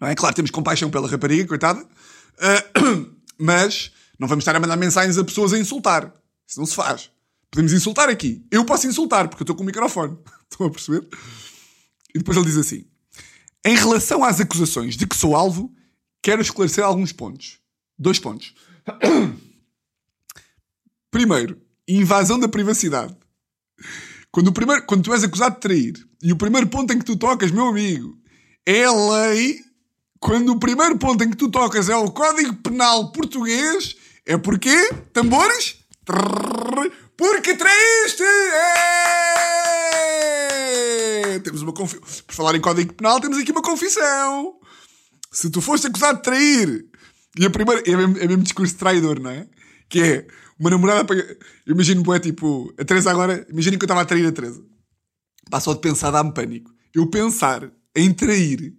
Não 0.00 0.08
é? 0.08 0.14
Claro, 0.14 0.34
temos 0.34 0.50
compaixão 0.50 0.90
pela 0.90 1.08
rapariga, 1.08 1.46
coitada. 1.46 1.80
Uh, 1.80 3.16
mas 3.38 3.92
não 4.18 4.28
vamos 4.28 4.42
estar 4.42 4.54
a 4.54 4.60
mandar 4.60 4.76
mensagens 4.76 5.18
a 5.18 5.24
pessoas 5.24 5.52
a 5.52 5.58
insultar. 5.58 6.12
Isso 6.46 6.58
não 6.58 6.66
se 6.66 6.74
faz. 6.74 7.10
Podemos 7.50 7.72
insultar 7.72 8.08
aqui. 8.08 8.44
Eu 8.50 8.64
posso 8.64 8.86
insultar, 8.86 9.28
porque 9.28 9.42
eu 9.42 9.44
estou 9.44 9.56
com 9.56 9.62
o 9.62 9.66
microfone. 9.66 10.16
Estão 10.50 10.66
a 10.66 10.70
perceber? 10.70 11.06
E 12.14 12.18
depois 12.18 12.36
ele 12.36 12.46
diz 12.46 12.56
assim: 12.56 12.84
Em 13.64 13.76
relação 13.76 14.22
às 14.24 14.40
acusações 14.40 14.96
de 14.96 15.06
que 15.06 15.16
sou 15.16 15.34
alvo, 15.34 15.74
quero 16.22 16.42
esclarecer 16.42 16.84
alguns 16.84 17.12
pontos. 17.12 17.58
Dois 17.98 18.18
pontos. 18.18 18.54
Primeiro, 21.10 21.60
invasão 21.88 22.38
da 22.38 22.48
privacidade. 22.48 23.16
Quando, 24.30 24.48
o 24.48 24.52
primeiro, 24.52 24.84
quando 24.84 25.02
tu 25.02 25.14
és 25.14 25.24
acusado 25.24 25.54
de 25.54 25.60
trair, 25.62 26.06
e 26.22 26.30
o 26.30 26.36
primeiro 26.36 26.66
ponto 26.66 26.92
em 26.92 26.98
que 26.98 27.04
tu 27.04 27.16
tocas, 27.16 27.50
meu 27.50 27.68
amigo, 27.68 28.18
é 28.66 28.84
a 28.84 28.92
lei. 28.92 29.65
Quando 30.20 30.52
o 30.52 30.58
primeiro 30.58 30.98
ponto 30.98 31.22
em 31.22 31.30
que 31.30 31.36
tu 31.36 31.50
tocas 31.50 31.88
é 31.88 31.96
o 31.96 32.10
Código 32.10 32.54
Penal 32.56 33.12
Português, 33.12 33.96
é 34.24 34.36
porque, 34.36 34.90
tambores, 35.12 35.76
porque 37.16 37.54
traíste! 37.54 38.22
É! 38.22 38.96
Temos 41.40 41.62
uma 41.62 41.72
confissão. 41.72 42.02
Por 42.26 42.34
falar 42.34 42.54
em 42.54 42.60
Código 42.60 42.94
Penal, 42.94 43.20
temos 43.20 43.38
aqui 43.38 43.52
uma 43.52 43.62
confissão. 43.62 44.54
Se 45.30 45.50
tu 45.50 45.60
foste 45.60 45.86
acusado 45.86 46.16
de 46.18 46.24
trair, 46.24 46.86
e 47.38 47.44
a 47.44 47.50
primeira. 47.50 47.82
É 47.86 47.96
mesmo, 47.96 48.18
é 48.18 48.26
mesmo 48.26 48.42
discurso 48.42 48.72
de 48.72 48.78
traidor, 48.78 49.20
não 49.20 49.30
é? 49.30 49.46
Que 49.88 50.00
é 50.00 50.26
uma 50.58 50.70
namorada. 50.70 51.06
Eu 51.66 51.74
imagino, 51.74 52.14
é 52.14 52.18
tipo. 52.18 52.72
A 52.78 52.84
Teresa 52.84 53.10
agora. 53.10 53.46
Imaginem 53.50 53.78
que 53.78 53.84
eu 53.84 53.86
estava 53.86 54.00
a 54.00 54.06
trair 54.06 54.26
a 54.26 54.32
Teresa. 54.32 54.64
Pá, 55.50 55.60
só 55.60 55.74
de 55.74 55.80
pensar 55.80 56.10
dá-me 56.10 56.32
pânico. 56.32 56.70
Eu 56.94 57.08
pensar 57.08 57.70
em 57.94 58.12
trair. 58.12 58.74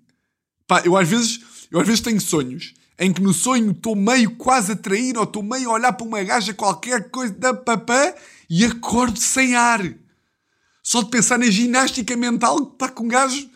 Pá, 0.67 0.81
eu 0.85 0.97
às 0.97 1.07
vezes. 1.07 1.39
Eu 1.71 1.79
às 1.79 1.87
vezes 1.87 2.01
tenho 2.01 2.21
sonhos 2.21 2.73
em 2.99 3.13
que 3.13 3.21
no 3.21 3.33
sonho 3.33 3.71
estou 3.71 3.95
meio 3.95 4.35
quase 4.37 4.71
a 4.71 4.75
trair 4.75 5.17
ou 5.17 5.23
estou 5.23 5.43
meio 5.43 5.69
a 5.69 5.73
olhar 5.73 5.93
para 5.93 6.05
uma 6.05 6.23
gaja 6.23 6.53
qualquer 6.53 7.11
coisa 7.11 7.33
da 7.33 7.53
papá 7.53 8.15
e 8.49 8.65
acordo 8.65 9.19
sem 9.19 9.55
ar. 9.55 9.81
Só 10.81 11.03
de 11.03 11.09
pensar 11.09 11.37
na 11.37 11.49
ginástica 11.49 12.15
mental 12.15 12.65
pá, 12.65 12.89
que 12.89 13.01
um 13.01 13.07
gajo 13.07 13.49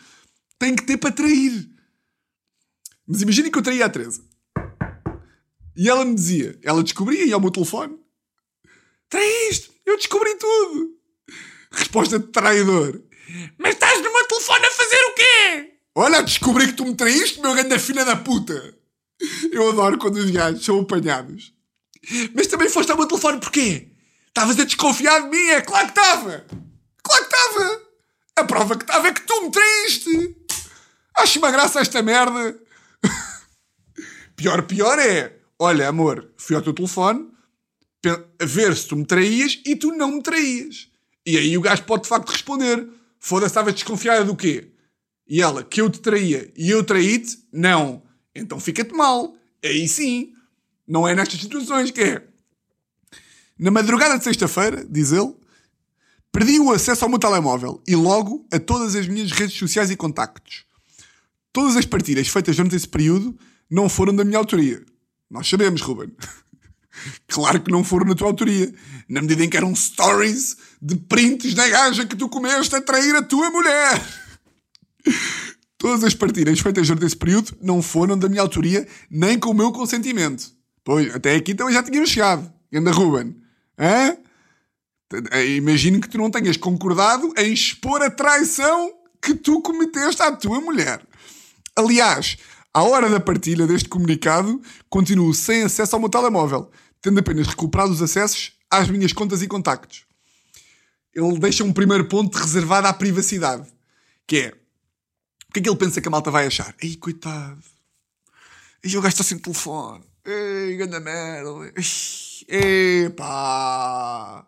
tem 0.59 0.75
que 0.75 0.83
ter 0.83 0.97
para 0.97 1.11
trair. 1.11 1.69
Mas 3.07 3.21
imaginem 3.21 3.49
que 3.51 3.57
eu 3.57 3.63
traía 3.63 3.85
a 3.85 3.89
Teresa. 3.89 4.23
E 5.75 5.89
ela 5.89 6.05
me 6.05 6.13
dizia, 6.13 6.59
ela 6.61 6.83
descobria, 6.83 7.25
e 7.25 7.33
ao 7.33 7.39
meu 7.39 7.49
telefone, 7.49 7.97
traíste, 9.09 9.71
eu 9.85 9.97
descobri 9.97 10.35
tudo. 10.35 10.91
Resposta 11.71 12.19
de 12.19 12.27
traidor. 12.27 13.01
Mas 13.57 13.73
estás 13.73 14.01
no 14.01 14.11
meu 14.11 14.27
telefone 14.27 14.65
a 14.65 14.71
fazer 14.71 15.01
o 15.05 15.15
quê? 15.15 15.70
Olha, 15.95 16.23
descobri 16.23 16.67
que 16.67 16.73
tu 16.73 16.85
me 16.85 16.95
traíste, 16.95 17.41
meu 17.41 17.53
grande 17.53 17.77
filha 17.79 18.05
da 18.05 18.15
puta. 18.15 18.75
Eu 19.51 19.69
adoro 19.69 19.97
quando 19.97 20.15
os 20.17 20.31
gajos 20.31 20.63
são 20.63 20.79
apanhados. 20.79 21.53
Mas 22.33 22.47
também 22.47 22.69
foste 22.69 22.91
ao 22.91 22.97
meu 22.97 23.07
telefone 23.07 23.39
porquê? 23.39 23.89
Estavas 24.27 24.59
a 24.59 24.63
desconfiar 24.63 25.21
de 25.21 25.29
mim? 25.29 25.49
É 25.49 25.61
claro 25.61 25.91
que 25.91 25.99
estava! 25.99 26.45
Claro 27.03 27.27
que 27.27 27.35
estava! 27.35 27.81
A 28.37 28.43
prova 28.45 28.77
que 28.77 28.83
estava 28.83 29.07
é 29.07 29.13
que 29.13 29.21
tu 29.21 29.41
me 29.43 29.51
traíste! 29.51 30.35
Acho 31.17 31.39
uma 31.39 31.51
graça 31.51 31.81
esta 31.81 32.01
merda! 32.01 32.57
pior, 34.35 34.61
pior 34.63 34.97
é... 34.97 35.37
Olha, 35.59 35.89
amor, 35.89 36.31
fui 36.37 36.55
ao 36.55 36.61
teu 36.61 36.73
telefone 36.73 37.29
a 38.39 38.45
ver 38.45 38.75
se 38.75 38.87
tu 38.87 38.95
me 38.95 39.05
traías 39.05 39.59
e 39.65 39.75
tu 39.75 39.91
não 39.91 40.11
me 40.11 40.23
traías. 40.23 40.87
E 41.25 41.37
aí 41.37 41.55
o 41.55 41.61
gajo 41.61 41.83
pode 41.83 42.03
de 42.03 42.09
facto 42.09 42.29
responder. 42.29 42.87
Foda-se, 43.19 43.51
estavas 43.51 43.73
desconfiada 43.75 44.25
do 44.25 44.35
quê? 44.35 44.71
E 45.31 45.41
ela, 45.41 45.63
que 45.63 45.79
eu 45.79 45.89
te 45.89 46.01
traía 46.01 46.51
e 46.57 46.69
eu 46.69 46.83
traí-te? 46.83 47.39
Não. 47.53 48.03
Então 48.35 48.59
fica-te 48.59 48.93
mal. 48.93 49.33
Aí 49.63 49.87
sim. 49.87 50.33
Não 50.85 51.07
é 51.07 51.15
nestas 51.15 51.39
situações 51.39 51.89
que 51.89 52.01
é. 52.01 52.27
Na 53.57 53.71
madrugada 53.71 54.17
de 54.17 54.25
sexta-feira, 54.25 54.85
diz 54.89 55.13
ele, 55.13 55.33
perdi 56.33 56.59
o 56.59 56.69
acesso 56.69 57.05
ao 57.05 57.09
meu 57.09 57.17
telemóvel 57.17 57.81
e 57.87 57.95
logo 57.95 58.45
a 58.51 58.59
todas 58.59 58.93
as 58.93 59.07
minhas 59.07 59.31
redes 59.31 59.57
sociais 59.57 59.89
e 59.89 59.95
contactos. 59.95 60.65
Todas 61.53 61.77
as 61.77 61.85
partidas 61.85 62.27
feitas 62.27 62.57
durante 62.57 62.75
esse 62.75 62.87
período 62.89 63.39
não 63.69 63.87
foram 63.87 64.13
da 64.13 64.25
minha 64.25 64.37
autoria. 64.37 64.83
Nós 65.29 65.47
sabemos, 65.47 65.79
Ruben. 65.79 66.11
claro 67.29 67.61
que 67.61 67.71
não 67.71 67.85
foram 67.85 68.07
na 68.07 68.15
tua 68.15 68.27
autoria. 68.27 68.73
Na 69.07 69.21
medida 69.21 69.45
em 69.45 69.49
que 69.49 69.55
eram 69.55 69.73
stories 69.73 70.57
de 70.81 70.97
prints 70.97 71.53
da 71.53 71.69
gaja 71.69 72.05
que 72.05 72.17
tu 72.17 72.27
comeste 72.27 72.75
a 72.75 72.81
trair 72.81 73.15
a 73.15 73.21
tua 73.21 73.49
mulher. 73.49 74.21
Todas 75.77 76.03
as 76.03 76.13
partidas 76.13 76.59
feitas 76.59 76.87
durante 76.87 77.05
esse 77.05 77.15
período 77.15 77.57
não 77.59 77.81
foram 77.81 78.17
da 78.17 78.29
minha 78.29 78.41
autoria 78.41 78.87
nem 79.09 79.39
com 79.39 79.49
o 79.49 79.53
meu 79.53 79.71
consentimento. 79.71 80.51
Pois, 80.83 81.13
até 81.15 81.35
aqui 81.35 81.55
também 81.55 81.73
já 81.73 81.81
tínhamos 81.81 82.09
chegado. 82.09 82.51
Anda 82.73 82.91
Ruben. 82.91 83.35
Hã? 83.79 84.15
Imagino 85.57 85.99
que 85.99 86.07
tu 86.07 86.17
não 86.17 86.29
tenhas 86.29 86.55
concordado 86.55 87.33
em 87.37 87.51
expor 87.51 88.01
a 88.01 88.09
traição 88.09 88.93
que 89.21 89.33
tu 89.33 89.61
cometeste 89.61 90.21
à 90.21 90.31
tua 90.31 90.61
mulher. 90.61 91.01
Aliás, 91.75 92.37
à 92.73 92.83
hora 92.83 93.09
da 93.09 93.19
partilha 93.19 93.67
deste 93.67 93.89
comunicado, 93.89 94.61
continuo 94.89 95.33
sem 95.33 95.63
acesso 95.63 95.95
ao 95.95 95.99
meu 95.99 96.09
telemóvel, 96.09 96.69
tendo 97.01 97.19
apenas 97.19 97.47
recuperado 97.47 97.91
os 97.91 98.01
acessos 98.01 98.53
às 98.69 98.89
minhas 98.89 99.11
contas 99.11 99.41
e 99.41 99.47
contactos. 99.47 100.05
Ele 101.13 101.37
deixa 101.39 101.63
um 101.63 101.73
primeiro 101.73 102.07
ponto 102.07 102.37
reservado 102.37 102.87
à 102.87 102.93
privacidade, 102.93 103.67
que 104.25 104.37
é 104.37 104.60
o 105.51 105.53
que 105.53 105.59
é 105.59 105.63
que 105.63 105.69
ele 105.69 105.77
pensa 105.77 105.99
que 105.99 106.07
a 106.07 106.11
malta 106.11 106.31
vai 106.31 106.47
achar? 106.47 106.73
Ei, 106.81 106.95
coitado. 106.95 107.61
Ei, 108.81 108.95
o 108.95 109.01
gajo 109.01 109.11
está 109.11 109.21
sem 109.21 109.37
telefone. 109.37 110.01
Ei, 110.23 110.77
ganda 110.77 110.97
merda. 111.01 111.49
Ei, 112.47 113.09
pá. 113.09 114.45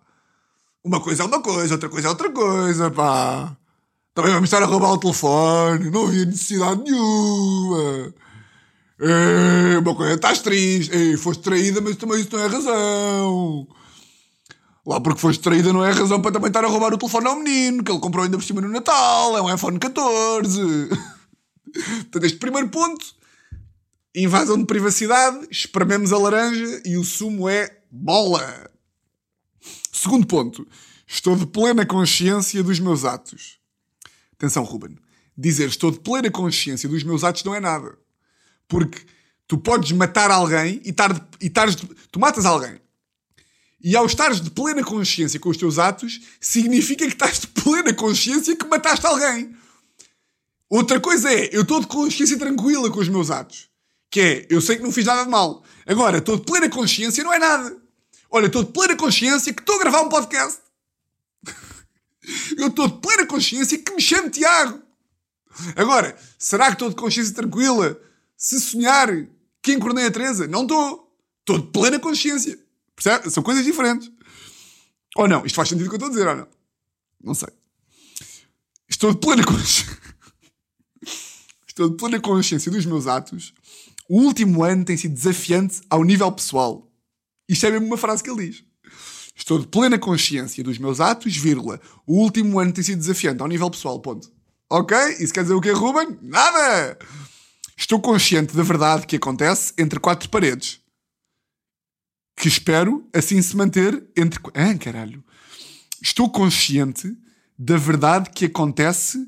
Uma 0.82 1.01
coisa 1.01 1.24
é 1.24 1.26
uma 1.26 1.41
coisa, 1.41 1.74
outra 1.74 1.89
coisa 1.89 2.08
é 2.08 2.10
outra 2.10 2.32
coisa, 2.32 2.89
pá. 2.89 3.54
Também 4.14 4.32
vamos 4.32 4.47
estar 4.47 4.64
a 4.64 4.66
roubar 4.66 4.93
o 4.93 4.97
telefone. 4.97 5.89
Não 5.89 6.08
havia 6.08 6.24
necessidade 6.24 6.82
nenhuma. 6.84 8.14
Ei, 9.01 9.78
uma 9.80 9.95
coisa, 9.95 10.14
estás 10.14 10.39
triste. 10.39 10.95
Ei, 10.95 11.18
foste 11.18 11.43
traída, 11.43 11.82
mas 11.82 11.97
também 11.97 12.22
isso 12.22 12.30
não 12.32 12.39
é 12.39 12.47
razão. 12.47 13.68
Lá 14.86 14.99
porque 14.99 15.21
foste 15.21 15.41
traída 15.41 15.71
não 15.71 15.84
é 15.84 15.91
razão 15.91 16.21
para 16.21 16.31
também 16.31 16.49
estar 16.49 16.65
a 16.65 16.67
roubar 16.67 16.93
o 16.93 16.97
telefone 16.97 17.27
ao 17.27 17.38
menino, 17.38 17.84
que 17.84 17.91
ele 17.91 18.01
comprou 18.01 18.23
ainda 18.23 18.38
por 18.38 18.43
cima 18.43 18.59
no 18.59 18.67
Natal. 18.67 19.38
É 19.38 19.41
um 19.41 19.53
iPhone 19.53 19.79
14. 19.79 20.59
Portanto, 21.73 22.23
este 22.25 22.38
primeiro 22.38 22.69
ponto, 22.69 23.05
invasão 24.13 24.57
de 24.57 24.65
privacidade, 24.65 25.47
esprememos 25.49 26.11
a 26.11 26.17
laranja 26.17 26.81
e 26.86 26.97
o 26.97 27.03
sumo 27.03 27.47
é 27.47 27.79
bola. 27.89 28.69
Segundo 29.91 30.27
ponto, 30.27 30.67
estou 31.07 31.36
de 31.36 31.47
plena 31.47 31.86
consciência 31.86 32.61
dos 32.61 32.79
meus 32.79 33.05
atos. 33.05 33.59
Atenção, 34.34 34.63
Ruben. 34.63 34.97
Dizer 35.36 35.69
estou 35.69 35.91
de 35.91 35.99
plena 35.99 36.29
consciência 36.29 36.89
dos 36.89 37.03
meus 37.03 37.23
atos 37.23 37.43
não 37.45 37.55
é 37.55 37.59
nada. 37.59 37.97
Porque 38.67 38.99
tu 39.47 39.57
podes 39.57 39.91
matar 39.93 40.29
alguém 40.29 40.81
e 40.84 40.91
tar, 40.91 41.09
e 41.39 41.49
tu 41.49 42.19
matas 42.19 42.45
alguém. 42.45 42.82
E 43.84 43.97
ao 43.97 44.05
estares 44.05 44.39
de 44.39 44.49
plena 44.49 44.81
consciência 44.81 45.38
com 45.38 45.49
os 45.49 45.57
teus 45.57 45.77
atos, 45.77 46.21
significa 46.39 47.05
que 47.05 47.11
estás 47.11 47.39
de 47.39 47.47
plena 47.47 47.93
consciência 47.93 48.55
que 48.55 48.65
mataste 48.65 49.05
alguém. 49.05 49.53
Outra 50.69 51.01
coisa 51.01 51.29
é, 51.29 51.49
eu 51.51 51.63
estou 51.63 51.81
de 51.81 51.88
consciência 51.88 52.38
tranquila 52.38 52.89
com 52.89 53.01
os 53.01 53.09
meus 53.09 53.29
atos. 53.29 53.69
Que 54.09 54.21
é, 54.21 54.47
eu 54.49 54.61
sei 54.61 54.77
que 54.77 54.84
não 54.84 54.91
fiz 54.91 55.05
nada 55.05 55.25
de 55.25 55.29
mal. 55.29 55.63
Agora, 55.86 56.19
estou 56.19 56.38
de 56.38 56.43
plena 56.43 56.69
consciência 56.69 57.23
não 57.25 57.34
é 57.34 57.39
nada. 57.39 57.77
Olha, 58.31 58.45
estou 58.45 58.63
de 58.63 58.71
plena 58.71 58.95
consciência 58.95 59.53
que 59.53 59.59
estou 59.59 59.75
a 59.75 59.79
gravar 59.79 60.01
um 60.01 60.09
podcast. 60.09 60.61
eu 62.57 62.67
estou 62.67 62.88
de 62.88 63.01
plena 63.01 63.25
consciência 63.25 63.77
que 63.77 63.93
me 63.93 64.01
chamo 64.01 64.29
Tiago. 64.29 64.81
Agora, 65.75 66.17
será 66.39 66.67
que 66.67 66.73
estou 66.73 66.89
de 66.89 66.95
consciência 66.95 67.34
tranquila 67.34 67.99
se 68.38 68.59
sonhar 68.61 69.09
que 69.61 69.73
encornei 69.73 70.05
a 70.05 70.11
Teresa? 70.11 70.47
Não 70.47 70.61
estou. 70.61 71.13
Estou 71.41 71.59
de 71.59 71.67
plena 71.67 71.99
consciência. 71.99 72.62
Percebe? 72.96 73.30
São 73.30 73.44
coisas 73.44 73.66
diferentes. 73.66 74.12
Ou 75.16 75.28
não? 75.28 75.46
Isto 75.46 75.56
faz 75.56 75.70
sentido 75.70 75.88
o 75.88 75.89
que 75.89 75.96
eu 75.96 75.98
estou 75.98 76.10
a 76.10 76.12
dizer, 76.12 76.28
ou 76.28 76.36
não? 76.36 76.48
Não 77.24 77.34
sei. 77.34 77.50
Estou 78.89 79.14
de 79.14 79.20
plena 79.20 79.44
consciência. 79.44 79.98
Estou 81.68 81.89
de 81.89 81.98
plena 81.98 82.20
consciência 82.20 82.72
dos 82.72 82.86
meus 82.86 83.08
atos. 83.08 83.54
O 84.08 84.22
último 84.22 84.64
ano 84.64 84.86
tem 84.86 84.96
sido 84.96 85.14
desafiante 85.14 85.82
ao 85.89 86.04
nível 86.04 86.32
pessoal. 86.32 86.91
Isto 87.50 87.66
é 87.66 87.72
mesmo 87.72 87.88
uma 87.88 87.98
frase 87.98 88.22
que 88.22 88.30
ele 88.30 88.48
diz. 88.48 88.64
Estou 89.36 89.58
de 89.58 89.68
plena 89.68 89.98
consciência 89.98 90.64
dos 90.64 90.78
meus 90.78 91.00
atos, 91.00 91.36
vírgula. 91.36 91.82
O 92.06 92.20
último 92.20 92.60
ano 92.60 92.72
tem 92.72 92.84
sido 92.84 93.00
desafiante 93.00 93.41
ao 93.41 93.48
nível 93.48 93.70
pessoal, 93.72 94.00
ponto. 94.00 94.32
Ok? 94.70 94.96
Isso 95.20 95.34
quer 95.34 95.41
dizer 95.41 95.56
o 95.56 95.62
quê, 95.62 95.72
Ruben? 95.72 96.18
Nada! 96.22 96.98
Estou 97.76 98.00
consciente 98.00 98.56
da 98.56 98.64
verdade 98.64 99.08
que 99.08 99.16
acontece 99.16 99.74
entre 99.78 100.00
quatro 100.00 100.30
paredes. 100.30 100.82
Que 102.36 102.47
espero 102.47 103.07
assim 103.13 103.41
se 103.41 103.55
manter 103.55 104.03
entre. 104.17 104.39
Ah, 104.53 104.77
caralho! 104.77 105.23
Estou 106.01 106.29
consciente 106.29 107.15
da 107.57 107.77
verdade 107.77 108.29
que 108.31 108.45
acontece 108.45 109.25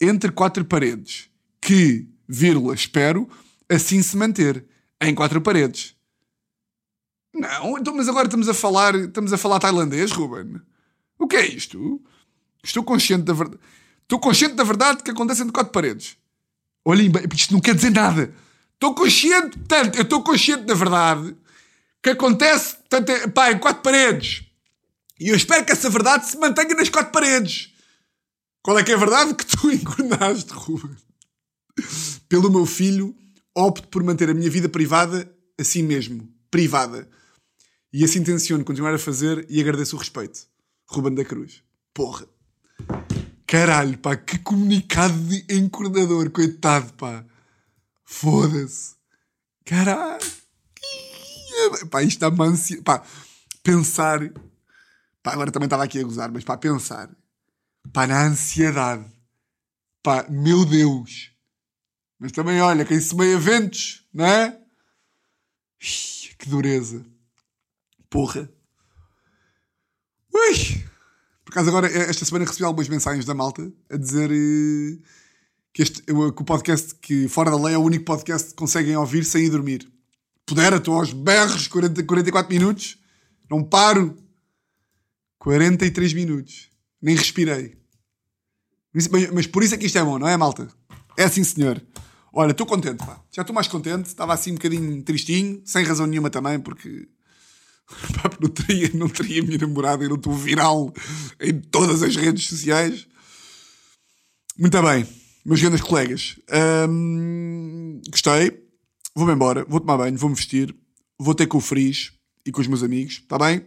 entre 0.00 0.30
quatro 0.30 0.64
paredes. 0.64 1.30
Que, 1.60 2.08
vírgula, 2.28 2.74
espero 2.74 3.28
assim 3.68 4.02
se 4.02 4.16
manter 4.16 4.64
em 5.00 5.14
quatro 5.14 5.40
paredes. 5.40 5.96
Não, 7.34 7.78
então, 7.78 7.94
mas 7.94 8.08
agora 8.08 8.26
estamos 8.26 8.48
a 8.48 8.54
falar, 8.54 8.94
estamos 8.94 9.32
a 9.32 9.38
falar 9.38 9.58
tailandês, 9.58 10.12
Ruben. 10.12 10.60
O 11.18 11.26
que 11.26 11.36
é 11.36 11.46
isto? 11.46 12.00
Estou 12.62 12.82
consciente 12.84 13.24
da 13.24 13.32
verdade. 13.32 13.60
Estou 14.02 14.18
consciente 14.18 14.54
da 14.54 14.64
verdade 14.64 15.02
que 15.02 15.10
acontece 15.10 15.40
entre 15.40 15.52
quatro 15.52 15.72
paredes. 15.72 16.16
Olhem 16.84 17.10
bem, 17.10 17.22
isto 17.34 17.52
não 17.54 17.60
quer 17.60 17.74
dizer 17.74 17.90
nada. 17.90 18.34
Estou 18.74 18.94
consciente, 18.94 19.56
portanto, 19.58 19.96
eu 19.96 20.02
estou 20.02 20.22
consciente 20.22 20.64
da 20.64 20.74
verdade 20.74 21.34
que 22.02 22.10
acontece 22.10 22.76
portanto, 22.88 23.30
pá, 23.32 23.52
em 23.52 23.58
quatro 23.58 23.82
paredes. 23.82 24.44
E 25.18 25.28
eu 25.28 25.36
espero 25.36 25.64
que 25.64 25.72
essa 25.72 25.88
verdade 25.88 26.26
se 26.26 26.36
mantenha 26.36 26.74
nas 26.74 26.88
quatro 26.88 27.12
paredes. 27.12 27.72
Qual 28.62 28.78
é 28.78 28.84
que 28.84 28.92
é 28.92 28.94
a 28.94 28.98
verdade? 28.98 29.34
Que 29.34 29.46
tu 29.46 29.70
encornaste, 29.72 30.52
Ruben. 30.52 30.96
Pelo 32.28 32.50
meu 32.50 32.66
filho, 32.66 33.14
opto 33.54 33.88
por 33.88 34.02
manter 34.02 34.28
a 34.28 34.34
minha 34.34 34.50
vida 34.50 34.68
privada 34.68 35.32
assim 35.58 35.82
mesmo. 35.82 36.28
Privada. 36.50 37.08
E 37.92 38.04
assim 38.04 38.22
tenciono 38.22 38.64
continuar 38.64 38.94
a 38.94 38.98
fazer 38.98 39.46
e 39.48 39.60
agradeço 39.60 39.96
o 39.96 39.98
respeito. 39.98 40.40
Ruben 40.88 41.14
da 41.14 41.24
Cruz. 41.24 41.62
Porra. 41.94 42.26
Caralho, 43.46 43.98
pá, 43.98 44.16
que 44.16 44.38
comunicado 44.38 45.14
de 45.14 45.44
encornador, 45.54 46.30
coitado, 46.30 46.92
pá. 46.94 47.24
Foda-se. 48.04 48.94
Caralho. 49.64 50.41
Pá, 51.90 52.02
isto 52.02 52.20
dá-me. 52.20 52.82
Pá, 52.82 53.02
pensar... 53.62 54.20
Pá, 55.22 55.32
agora 55.32 55.52
também 55.52 55.66
estava 55.66 55.84
aqui 55.84 56.00
a 56.00 56.04
gozar, 56.04 56.30
mas 56.32 56.44
pá, 56.44 56.56
pensar. 56.56 57.10
Pá, 57.92 58.06
na 58.06 58.24
ansiedade. 58.24 59.04
Pá, 60.02 60.26
meu 60.28 60.64
Deus. 60.64 61.32
Mas 62.18 62.32
também, 62.32 62.60
olha, 62.60 62.84
quem 62.84 63.00
se 63.00 63.14
meia 63.14 63.38
ventos, 63.38 64.06
não 64.12 64.24
é? 64.24 64.58
Que 66.38 66.48
dureza. 66.48 67.04
Porra. 68.10 68.50
Ui! 70.34 70.84
Por 71.44 71.52
acaso, 71.52 71.68
agora, 71.68 71.86
esta 71.86 72.24
semana 72.24 72.44
recebi 72.44 72.64
algumas 72.64 72.88
mensagens 72.88 73.24
da 73.24 73.34
malta 73.34 73.72
a 73.90 73.96
dizer 73.96 74.30
eh, 74.32 74.98
que, 75.72 75.82
este, 75.82 76.02
que 76.02 76.12
o 76.12 76.44
podcast 76.44 76.94
que 76.96 77.28
Fora 77.28 77.50
da 77.50 77.56
Lei 77.56 77.74
é 77.74 77.78
o 77.78 77.82
único 77.82 78.04
podcast 78.04 78.50
que 78.50 78.56
conseguem 78.56 78.96
ouvir 78.96 79.24
sem 79.24 79.44
ir 79.44 79.50
dormir. 79.50 79.92
Pudera, 80.46 80.76
estou 80.76 80.94
aos 80.94 81.12
berros, 81.12 81.68
40, 81.68 82.02
44 82.04 82.52
minutos, 82.52 82.98
não 83.50 83.62
paro. 83.62 84.16
43 85.38 86.12
minutos. 86.12 86.68
Nem 87.00 87.16
respirei. 87.16 87.76
Mas, 88.94 89.08
mas 89.08 89.46
por 89.46 89.62
isso 89.62 89.74
é 89.74 89.78
que 89.78 89.86
isto 89.86 89.98
é 89.98 90.04
bom, 90.04 90.18
não 90.18 90.28
é, 90.28 90.36
malta? 90.36 90.68
É 91.16 91.24
assim, 91.24 91.42
senhor. 91.42 91.82
Olha, 92.32 92.52
estou 92.52 92.66
contente, 92.66 93.04
pá. 93.04 93.20
Já 93.30 93.42
estou 93.42 93.54
mais 93.54 93.66
contente. 93.68 94.06
Estava 94.06 94.32
assim 94.32 94.52
um 94.52 94.54
bocadinho 94.54 95.02
tristinho, 95.02 95.60
sem 95.64 95.84
razão 95.84 96.06
nenhuma 96.06 96.30
também, 96.30 96.60
porque 96.60 97.08
Pá, 98.22 98.30
não, 98.40 98.48
teria, 98.48 98.90
não 98.94 99.08
teria 99.08 99.42
a 99.42 99.44
minha 99.44 99.58
namorada 99.58 100.04
e 100.04 100.08
não 100.08 100.16
estou 100.16 100.32
viral 100.32 100.92
em 101.40 101.60
todas 101.60 102.02
as 102.02 102.16
redes 102.16 102.46
sociais. 102.46 103.06
Muito 104.58 104.80
bem, 104.82 105.06
meus 105.44 105.60
grandes 105.60 105.80
colegas. 105.80 106.36
Hum, 106.88 108.00
gostei. 108.10 108.61
Vou-me 109.14 109.32
embora, 109.32 109.64
vou 109.64 109.78
tomar 109.78 109.98
banho, 109.98 110.16
vou-me 110.16 110.34
vestir, 110.34 110.74
vou 111.18 111.34
ter 111.34 111.46
com 111.46 111.58
o 111.58 111.60
Fris 111.60 112.12
e 112.46 112.50
com 112.50 112.60
os 112.60 112.66
meus 112.66 112.82
amigos, 112.82 113.14
está 113.14 113.38
bem? 113.38 113.66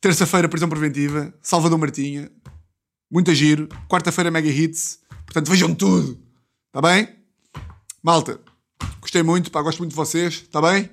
Terça-feira, 0.00 0.48
prisão 0.48 0.68
preventiva, 0.68 1.32
Salvador 1.42 1.78
Martinha, 1.78 2.30
muito 3.10 3.34
giro. 3.34 3.68
Quarta-feira, 3.88 4.30
Mega 4.30 4.48
Hits. 4.48 5.00
Portanto, 5.26 5.50
vejam 5.50 5.74
tudo, 5.74 6.20
está 6.68 6.80
bem? 6.80 7.08
Malta, 8.02 8.40
gostei 9.00 9.22
muito, 9.22 9.50
pá, 9.50 9.60
gosto 9.62 9.78
muito 9.78 9.90
de 9.90 9.96
vocês, 9.96 10.34
está 10.34 10.60
bem? 10.60 10.88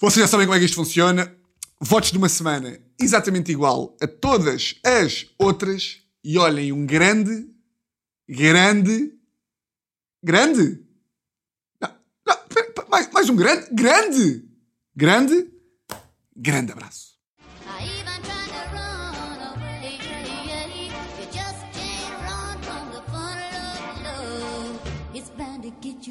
Vocês 0.00 0.24
já 0.24 0.28
sabem 0.28 0.46
como 0.46 0.56
é 0.56 0.58
que 0.58 0.64
isto 0.64 0.76
funciona. 0.76 1.34
Votos 1.80 2.10
de 2.10 2.18
uma 2.18 2.28
semana 2.28 2.80
exatamente 3.00 3.52
igual 3.52 3.96
a 4.00 4.06
todas 4.06 4.76
as 4.84 5.26
outras. 5.38 5.98
E 6.24 6.36
olhem, 6.36 6.72
um 6.72 6.84
grande, 6.84 7.48
grande, 8.28 9.12
grande. 10.22 10.87
Mais, 12.90 13.08
mais 13.12 13.28
um 13.28 13.36
grande, 13.36 13.68
grande, 13.72 14.44
grande, 14.96 15.50
grande 16.36 16.72
abraço. 16.72 17.08
get 25.80 26.06